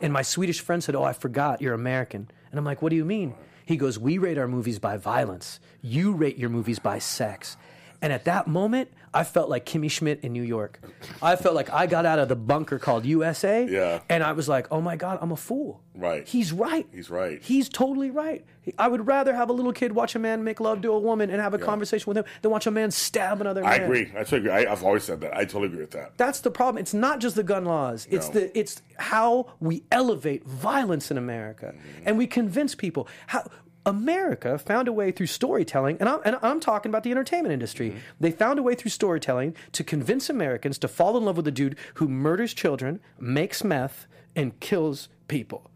And 0.00 0.12
my 0.12 0.22
Swedish 0.22 0.60
friend 0.60 0.82
said, 0.82 0.94
Oh, 0.94 1.02
I 1.02 1.12
forgot, 1.12 1.60
you're 1.60 1.74
American. 1.74 2.30
And 2.50 2.58
I'm 2.58 2.64
like, 2.64 2.82
What 2.82 2.90
do 2.90 2.96
you 2.96 3.04
mean? 3.04 3.34
He 3.64 3.76
goes, 3.76 3.98
We 3.98 4.18
rate 4.18 4.38
our 4.38 4.46
movies 4.46 4.78
by 4.78 4.96
violence. 4.96 5.58
You 5.82 6.12
rate 6.12 6.38
your 6.38 6.50
movies 6.50 6.78
by 6.78 7.00
sex. 7.00 7.56
And 8.06 8.12
at 8.12 8.26
that 8.26 8.46
moment, 8.46 8.92
I 9.12 9.24
felt 9.24 9.48
like 9.48 9.66
Kimmy 9.66 9.90
Schmidt 9.90 10.20
in 10.22 10.32
New 10.32 10.44
York. 10.44 10.78
I 11.20 11.34
felt 11.34 11.56
like 11.56 11.72
I 11.72 11.88
got 11.88 12.06
out 12.06 12.20
of 12.20 12.28
the 12.28 12.36
bunker 12.36 12.78
called 12.78 13.04
USA. 13.04 13.66
Yeah. 13.68 14.00
And 14.08 14.22
I 14.22 14.30
was 14.30 14.48
like, 14.48 14.68
oh 14.70 14.80
my 14.80 14.94
God, 14.94 15.18
I'm 15.20 15.32
a 15.32 15.36
fool. 15.36 15.80
Right. 15.92 16.24
He's 16.24 16.52
right. 16.52 16.86
He's 16.92 17.10
right. 17.10 17.42
He's 17.42 17.68
totally 17.68 18.12
right. 18.12 18.46
I 18.78 18.86
would 18.86 19.08
rather 19.08 19.34
have 19.34 19.48
a 19.48 19.52
little 19.52 19.72
kid 19.72 19.90
watch 19.90 20.14
a 20.14 20.20
man 20.20 20.44
make 20.44 20.60
love 20.60 20.82
to 20.82 20.92
a 20.92 20.98
woman 21.00 21.30
and 21.30 21.40
have 21.40 21.52
a 21.52 21.58
conversation 21.58 22.08
with 22.08 22.18
him 22.18 22.24
than 22.42 22.52
watch 22.52 22.68
a 22.68 22.70
man 22.70 22.92
stab 22.92 23.40
another 23.40 23.64
man. 23.64 23.72
I 23.72 23.76
agree. 23.76 24.02
I 24.14 24.18
totally 24.22 24.38
agree. 24.38 24.50
I, 24.52 24.70
I've 24.70 24.84
always 24.84 25.02
said 25.02 25.20
that. 25.22 25.36
I 25.36 25.44
totally 25.44 25.66
agree 25.66 25.80
with 25.80 25.90
that. 25.90 26.16
That's 26.16 26.40
the 26.42 26.52
problem. 26.52 26.80
It's 26.80 26.94
not 26.94 27.18
just 27.18 27.34
the 27.34 27.42
gun 27.42 27.64
laws. 27.64 28.06
It's 28.08 28.28
No. 28.28 28.34
the 28.34 28.56
it's 28.56 28.82
how 28.98 29.52
we 29.58 29.82
elevate 29.90 30.44
violence 30.46 31.10
in 31.10 31.18
America, 31.18 31.74
mm-hmm. 31.76 32.02
and 32.06 32.16
we 32.16 32.28
convince 32.28 32.76
people 32.76 33.08
how. 33.26 33.50
America 33.86 34.58
found 34.58 34.88
a 34.88 34.92
way 34.92 35.12
through 35.12 35.28
storytelling, 35.28 35.96
and 36.00 36.08
I'm, 36.08 36.20
and 36.24 36.36
I'm 36.42 36.60
talking 36.60 36.90
about 36.90 37.04
the 37.04 37.12
entertainment 37.12 37.52
industry. 37.52 37.96
They 38.20 38.32
found 38.32 38.58
a 38.58 38.62
way 38.62 38.74
through 38.74 38.90
storytelling 38.90 39.54
to 39.72 39.84
convince 39.84 40.28
Americans 40.28 40.76
to 40.78 40.88
fall 40.88 41.16
in 41.16 41.24
love 41.24 41.36
with 41.36 41.46
a 41.46 41.52
dude 41.52 41.76
who 41.94 42.08
murders 42.08 42.52
children, 42.52 43.00
makes 43.18 43.62
meth, 43.62 44.06
and 44.34 44.58
kills 44.60 45.08
people. 45.28 45.70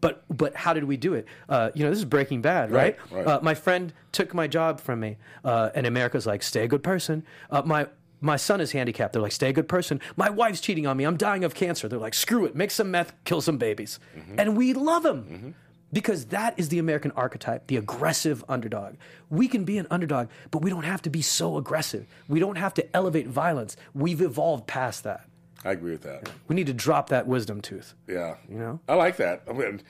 But 0.00 0.24
but 0.28 0.54
how 0.54 0.74
did 0.74 0.84
we 0.84 0.98
do 0.98 1.14
it? 1.14 1.26
Uh, 1.48 1.70
you 1.74 1.84
know, 1.84 1.88
this 1.90 1.98
is 2.00 2.04
Breaking 2.04 2.42
Bad, 2.42 2.70
right? 2.70 2.98
Right, 3.10 3.24
right. 3.24 3.26
Uh, 3.26 3.40
my 3.40 3.54
friend 3.54 3.92
took 4.12 4.34
my 4.34 4.46
job 4.46 4.80
from 4.80 5.00
me, 5.00 5.16
uh, 5.44 5.70
and 5.74 5.86
America's 5.86 6.26
like, 6.26 6.42
stay 6.42 6.64
a 6.64 6.68
good 6.68 6.82
person. 6.82 7.24
Uh, 7.50 7.62
my 7.64 7.86
my 8.20 8.36
son 8.36 8.60
is 8.60 8.72
handicapped. 8.72 9.12
They're 9.12 9.22
like, 9.22 9.32
stay 9.32 9.50
a 9.50 9.52
good 9.52 9.68
person. 9.68 10.00
My 10.16 10.28
wife's 10.28 10.60
cheating 10.60 10.86
on 10.86 10.96
me. 10.96 11.04
I'm 11.04 11.16
dying 11.16 11.44
of 11.44 11.54
cancer. 11.54 11.88
They're 11.88 11.98
like, 11.98 12.14
screw 12.14 12.44
it. 12.46 12.54
Make 12.56 12.70
some 12.70 12.90
meth, 12.90 13.12
kill 13.24 13.40
some 13.40 13.58
babies. 13.58 13.98
And 14.38 14.56
we 14.56 14.72
love 14.74 15.02
them 15.04 15.54
because 15.94 16.26
that 16.26 16.58
is 16.58 16.68
the 16.68 16.78
American 16.78 17.12
archetype, 17.12 17.68
the 17.68 17.76
aggressive 17.76 18.44
underdog. 18.48 18.96
We 19.30 19.48
can 19.48 19.64
be 19.64 19.78
an 19.78 19.86
underdog, 19.90 20.28
but 20.50 20.60
we 20.60 20.68
don't 20.68 20.84
have 20.84 21.00
to 21.02 21.10
be 21.10 21.22
so 21.22 21.56
aggressive. 21.56 22.06
We 22.28 22.40
don't 22.40 22.56
have 22.56 22.74
to 22.74 22.96
elevate 22.96 23.28
violence. 23.28 23.76
We've 23.94 24.20
evolved 24.20 24.66
past 24.66 25.04
that. 25.04 25.26
I 25.64 25.70
agree 25.70 25.92
with 25.92 26.02
that. 26.02 26.28
We 26.48 26.56
need 26.56 26.66
to 26.66 26.74
drop 26.74 27.08
that 27.08 27.26
wisdom 27.26 27.60
tooth. 27.60 27.94
Yeah. 28.08 28.34
You 28.50 28.58
know? 28.58 28.80
I 28.88 28.94
like 28.94 29.16
that. 29.18 29.44
I 29.48 29.52
mean, 29.52 29.80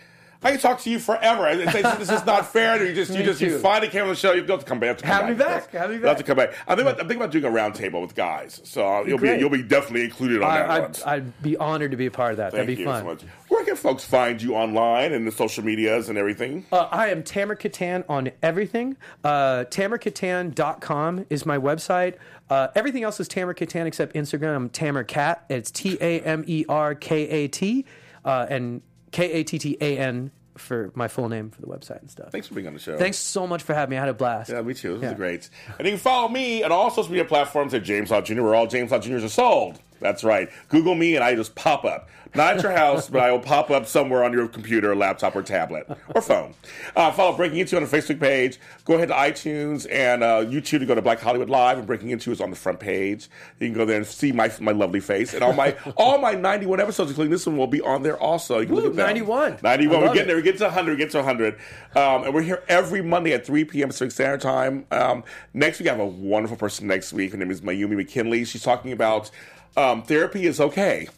I 0.45 0.51
can 0.53 0.61
talk 0.61 0.81
to 0.81 0.91
you 0.91 0.99
forever. 0.99 1.47
I 1.47 1.65
say 1.73 1.83
this 1.83 2.11
is 2.11 2.25
not 2.27 2.47
fair. 2.53 2.85
You 2.85 2.95
just, 2.95 3.11
you 3.13 3.19
Me 3.21 3.25
just, 3.25 3.41
you 3.41 3.49
too. 3.51 3.59
finally 3.59 3.89
came 3.91 4.03
on 4.03 4.09
the 4.09 4.15
show. 4.15 4.33
You 4.33 4.39
have 4.39 4.47
got 4.47 4.61
to 4.61 4.67
come 4.67 4.79
back. 4.79 4.85
You 4.85 4.89
have 4.89 4.99
to 4.99 5.05
come 5.05 5.13
Have 5.27 5.29
me 5.31 5.35
back. 5.45 5.71
Have 5.73 5.91
me 5.91 5.97
You 5.97 6.03
have 6.03 6.11
back. 6.11 6.17
to 6.19 6.23
come 6.25 6.37
back. 6.37 6.55
I 6.69 6.75
think 6.75 6.81
about, 6.87 7.01
I'm 7.01 7.09
thinking 7.09 7.17
about 7.17 7.31
doing 7.33 7.45
a 7.45 7.49
roundtable 7.49 8.03
with 8.03 8.15
guys. 8.15 8.61
So 8.65 8.87
uh, 8.87 9.03
you'll 9.05 9.19
be, 9.19 9.29
you'll 9.39 9.49
be 9.51 9.63
definitely 9.63 10.05
included 10.05 10.43
on 10.43 10.55
that 10.55 10.71
I, 10.71 10.81
one. 10.81 10.91
I'd, 10.91 11.03
I'd 11.07 11.43
be 11.43 11.57
honored 11.57 11.93
to 11.93 11.97
be 11.97 12.07
a 12.07 12.11
part 12.11 12.33
of 12.33 12.37
that. 12.37 12.53
Thank 12.53 12.67
That'd 12.67 12.77
be 12.77 12.83
you 12.83 12.87
fun. 12.89 13.01
so 13.03 13.07
much. 13.07 13.23
Where 13.49 13.65
can 13.65 13.77
folks 13.77 14.05
find 14.05 14.43
you 14.43 14.55
online 14.55 15.13
and 15.13 15.27
the 15.27 15.33
social 15.33 15.65
medias 15.65 16.09
and 16.09 16.19
everything? 16.19 16.67
Uh, 16.73 16.89
I 16.91 17.09
am 17.09 17.23
Tamer 17.23 17.57
Kattan 17.57 18.05
on 18.09 18.31
everything. 18.43 18.97
Uh, 19.23 19.65
TamerKattan.com 19.71 21.27
is 21.31 21.47
my 21.47 21.59
website. 21.59 22.17
Uh, 22.51 22.69
everything 22.75 23.03
else 23.03 23.21
is 23.21 23.29
Tamer 23.29 23.55
Kattan 23.55 23.87
except 23.87 24.15
Instagram. 24.15 24.57
I'm 24.57 24.69
Tamer 24.69 25.05
Cat. 25.05 25.45
It's 25.49 25.71
T 25.71 25.97
A 26.01 26.21
M 26.21 26.45
E 26.47 26.65
R 26.69 26.95
K 26.95 27.29
A 27.29 27.49
T 27.49 27.85
uh, 28.25 28.47
and 28.51 28.83
K 29.15 29.31
A 29.31 29.45
T 29.45 29.59
T 29.59 29.79
A 29.81 29.97
N 29.97 30.33
for 30.57 30.91
my 30.95 31.09
full 31.09 31.29
name 31.29 31.51
for 31.51 31.61
the 31.61 31.67
website 31.69 32.01
and 32.01 32.11
stuff. 32.11 32.31
Thanks 32.33 32.47
for 32.49 32.55
being 32.55 32.67
on 32.67 32.75
the 32.75 32.79
show. 32.81 32.97
Thanks 32.99 33.17
so 33.17 33.47
much 33.47 33.63
for 33.63 33.75
having 33.75 33.91
me. 33.93 33.97
I 33.97 34.01
had 34.01 34.09
a 34.09 34.15
blast. 34.15 34.51
Yeah, 34.51 34.61
me 34.63 34.75
too. 34.75 34.95
This 34.95 35.03
Yeah. 35.05 35.11
is 35.11 35.17
great. 35.17 35.51
And 35.79 35.87
you 35.87 35.93
can 35.93 36.01
follow 36.01 36.29
me 36.29 36.63
on 36.65 36.71
all 36.73 36.91
social 36.91 37.11
media 37.13 37.25
platforms 37.25 37.73
at 37.75 37.83
James 37.85 38.11
Law 38.11 38.21
Jr., 38.21 38.43
where 38.43 38.55
all 38.55 38.67
James 38.67 38.91
Law 38.91 38.99
Jr.'s 38.99 39.25
are 39.25 39.29
sold. 39.29 39.81
That's 40.01 40.25
right. 40.25 40.51
Google 40.69 40.95
me 40.95 41.15
and 41.15 41.25
I 41.25 41.35
just 41.35 41.55
pop 41.55 41.85
up. 41.85 42.09
Not 42.35 42.57
at 42.57 42.63
your 42.65 42.73
house, 42.73 43.09
but 43.09 43.23
I 43.23 43.31
will 43.31 43.39
pop 43.39 43.71
up 43.71 43.87
somewhere 43.87 44.25
on 44.25 44.33
your 44.33 44.49
computer, 44.49 44.97
laptop, 44.97 45.37
or 45.37 45.43
tablet, 45.43 45.87
or 46.17 46.21
phone. 46.21 46.55
Uh, 46.97 47.13
follow 47.13 47.37
Breaking 47.37 47.61
Into 47.61 47.77
on 47.77 47.85
the 47.85 47.89
Facebook 47.89 48.19
page. 48.19 48.59
Go 48.85 48.95
ahead 48.95 49.09
to 49.09 49.15
iTunes 49.15 49.87
and 49.91 50.25
uh, 50.25 50.45
YouTube 50.45 50.81
to 50.81 50.87
go 50.87 50.97
to 50.97 51.03
Black 51.03 51.21
Hollywood 51.21 51.49
Live, 51.49 51.79
and 51.79 51.87
Breaking 51.87 52.11
Into 52.11 52.33
is 52.33 52.41
on 52.41 52.51
the 52.51 52.57
front 52.57 52.81
page. 52.81 53.29
You 53.61 53.69
can 53.69 53.75
go 53.75 53.85
there 53.85 53.99
and 53.99 54.07
see 54.07 54.33
my 54.33 54.51
my 54.59 54.73
lovely 54.73 54.99
face. 54.99 55.33
And 55.33 55.45
all 55.45 55.53
my 55.53 55.77
all 55.97 56.19
my 56.19 56.33
91 56.33 56.81
episodes, 56.81 57.11
including 57.11 57.31
this 57.31 57.47
one, 57.47 57.57
will 57.57 57.69
be 57.69 57.81
on 57.81 58.03
there 58.03 58.19
also. 58.19 58.59
You 58.59 58.67
can 58.67 58.75
look 58.75 58.87
at 58.87 58.97
them. 58.97 59.07
91. 59.07 59.59
91. 59.63 60.01
We're 60.01 60.07
getting 60.09 60.23
it. 60.23 60.27
there. 60.27 60.37
We 60.37 60.43
get 60.43 60.59
to 60.59 60.65
100. 60.65 60.91
We 60.91 60.97
get 60.97 61.11
to 61.13 61.19
100. 61.19 61.55
Um, 61.95 62.25
and 62.25 62.35
we're 62.35 62.43
here 62.43 62.65
every 62.69 63.01
Monday 63.01 63.33
at 63.33 63.47
3 63.47 63.65
p.m. 63.67 63.89
Pacific 63.91 64.11
Standard 64.11 64.41
Time. 64.41 64.87
Um, 64.91 65.23
next 65.53 65.79
week, 65.79 65.89
I 65.89 65.93
have 65.93 66.01
a 66.01 66.07
wonderful 66.07 66.57
person 66.57 66.89
next 66.89 67.13
week. 67.13 67.31
Her 67.31 67.39
name 67.39 67.53
is 67.53 67.61
Mayumi 67.61 67.95
McKinley. 67.97 68.45
She's 68.45 68.63
talking 68.65 68.91
about 68.91 69.31
um, 69.77 70.03
therapy 70.03 70.47
is 70.47 70.61
okay. 70.61 71.09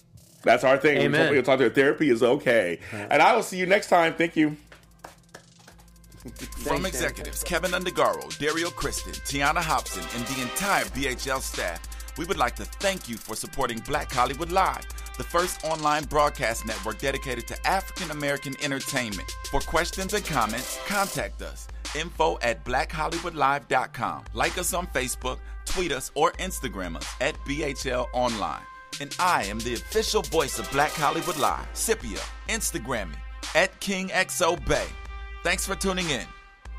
That's 0.43 0.65
our 0.65 0.79
thing. 0.79 0.99
Amen. 0.99 1.33
We'll 1.33 1.43
talk 1.43 1.59
to 1.59 1.65
her. 1.65 1.71
Therapy 1.71 2.09
is 2.09 2.23
okay. 2.23 2.79
And 2.93 3.21
I 3.21 3.35
will 3.35 3.43
see 3.43 3.59
you 3.59 3.67
next 3.67 3.89
time. 3.89 4.15
Thank 4.15 4.37
you. 4.37 4.57
From 6.59 6.87
executives 6.87 7.45
Kevin 7.45 7.71
Undergaro, 7.71 8.37
Dario 8.39 8.71
Kristen, 8.71 9.13
Tiana 9.13 9.59
Hobson, 9.61 10.05
and 10.15 10.27
the 10.27 10.43
entire 10.43 10.85
BHL 10.87 11.41
staff, 11.41 11.81
we 12.19 12.25
would 12.25 12.39
like 12.39 12.57
to 12.57 12.65
thank 12.65 13.09
you 13.09 13.17
for 13.17 13.37
supporting 13.37 13.79
Black 13.81 14.11
Hollywood 14.11 14.51
Live, 14.51 14.87
the 15.19 15.25
first 15.25 15.65
online 15.65 16.05
broadcast 16.05 16.67
network 16.67 16.99
dedicated 16.99 17.47
to 17.49 17.67
African 17.67 18.11
American 18.11 18.55
entertainment. 18.63 19.31
For 19.51 19.61
questions 19.61 20.15
and 20.15 20.25
comments, 20.25 20.79
contact 20.87 21.43
us. 21.43 21.69
Info 21.95 22.39
at 22.43 22.65
blackhollywoodlive.com. 22.65 24.25
Like 24.35 24.59
us 24.59 24.75
on 24.75 24.87
Facebook, 24.89 25.39
tweet 25.67 25.93
us, 25.93 26.11
or 26.15 26.33
Instagram 26.33 26.97
us 26.97 27.07
at 27.21 27.37
BHL 27.45 28.07
Online. 28.13 28.63
And 29.01 29.15
I 29.19 29.45
am 29.45 29.59
the 29.59 29.75
official 29.75 30.23
voice 30.23 30.59
of 30.59 30.71
Black 30.71 30.93
Hollywood 30.93 31.37
Live, 31.37 31.67
Scipio. 31.75 32.21
Instagram 32.49 33.11
me 33.11 33.17
at 33.55 33.79
KingXOBay. 33.81 34.87
Thanks 35.43 35.67
for 35.67 35.75
tuning 35.75 36.09
in. 36.11 36.27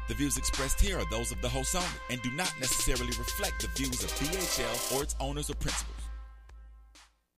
The 0.08 0.14
views 0.14 0.38
expressed 0.38 0.80
here 0.80 0.98
are 0.98 1.10
those 1.10 1.32
of 1.32 1.42
the 1.42 1.50
host 1.50 1.76
only 1.76 1.88
and 2.10 2.22
do 2.22 2.32
not 2.32 2.54
necessarily 2.60 3.08
reflect 3.18 3.62
the 3.62 3.68
views 3.76 4.04
of 4.04 4.10
BHL 4.12 4.96
or 4.96 5.04
its 5.04 5.16
owners 5.20 5.50
or 5.50 5.56
principals. 5.56 5.97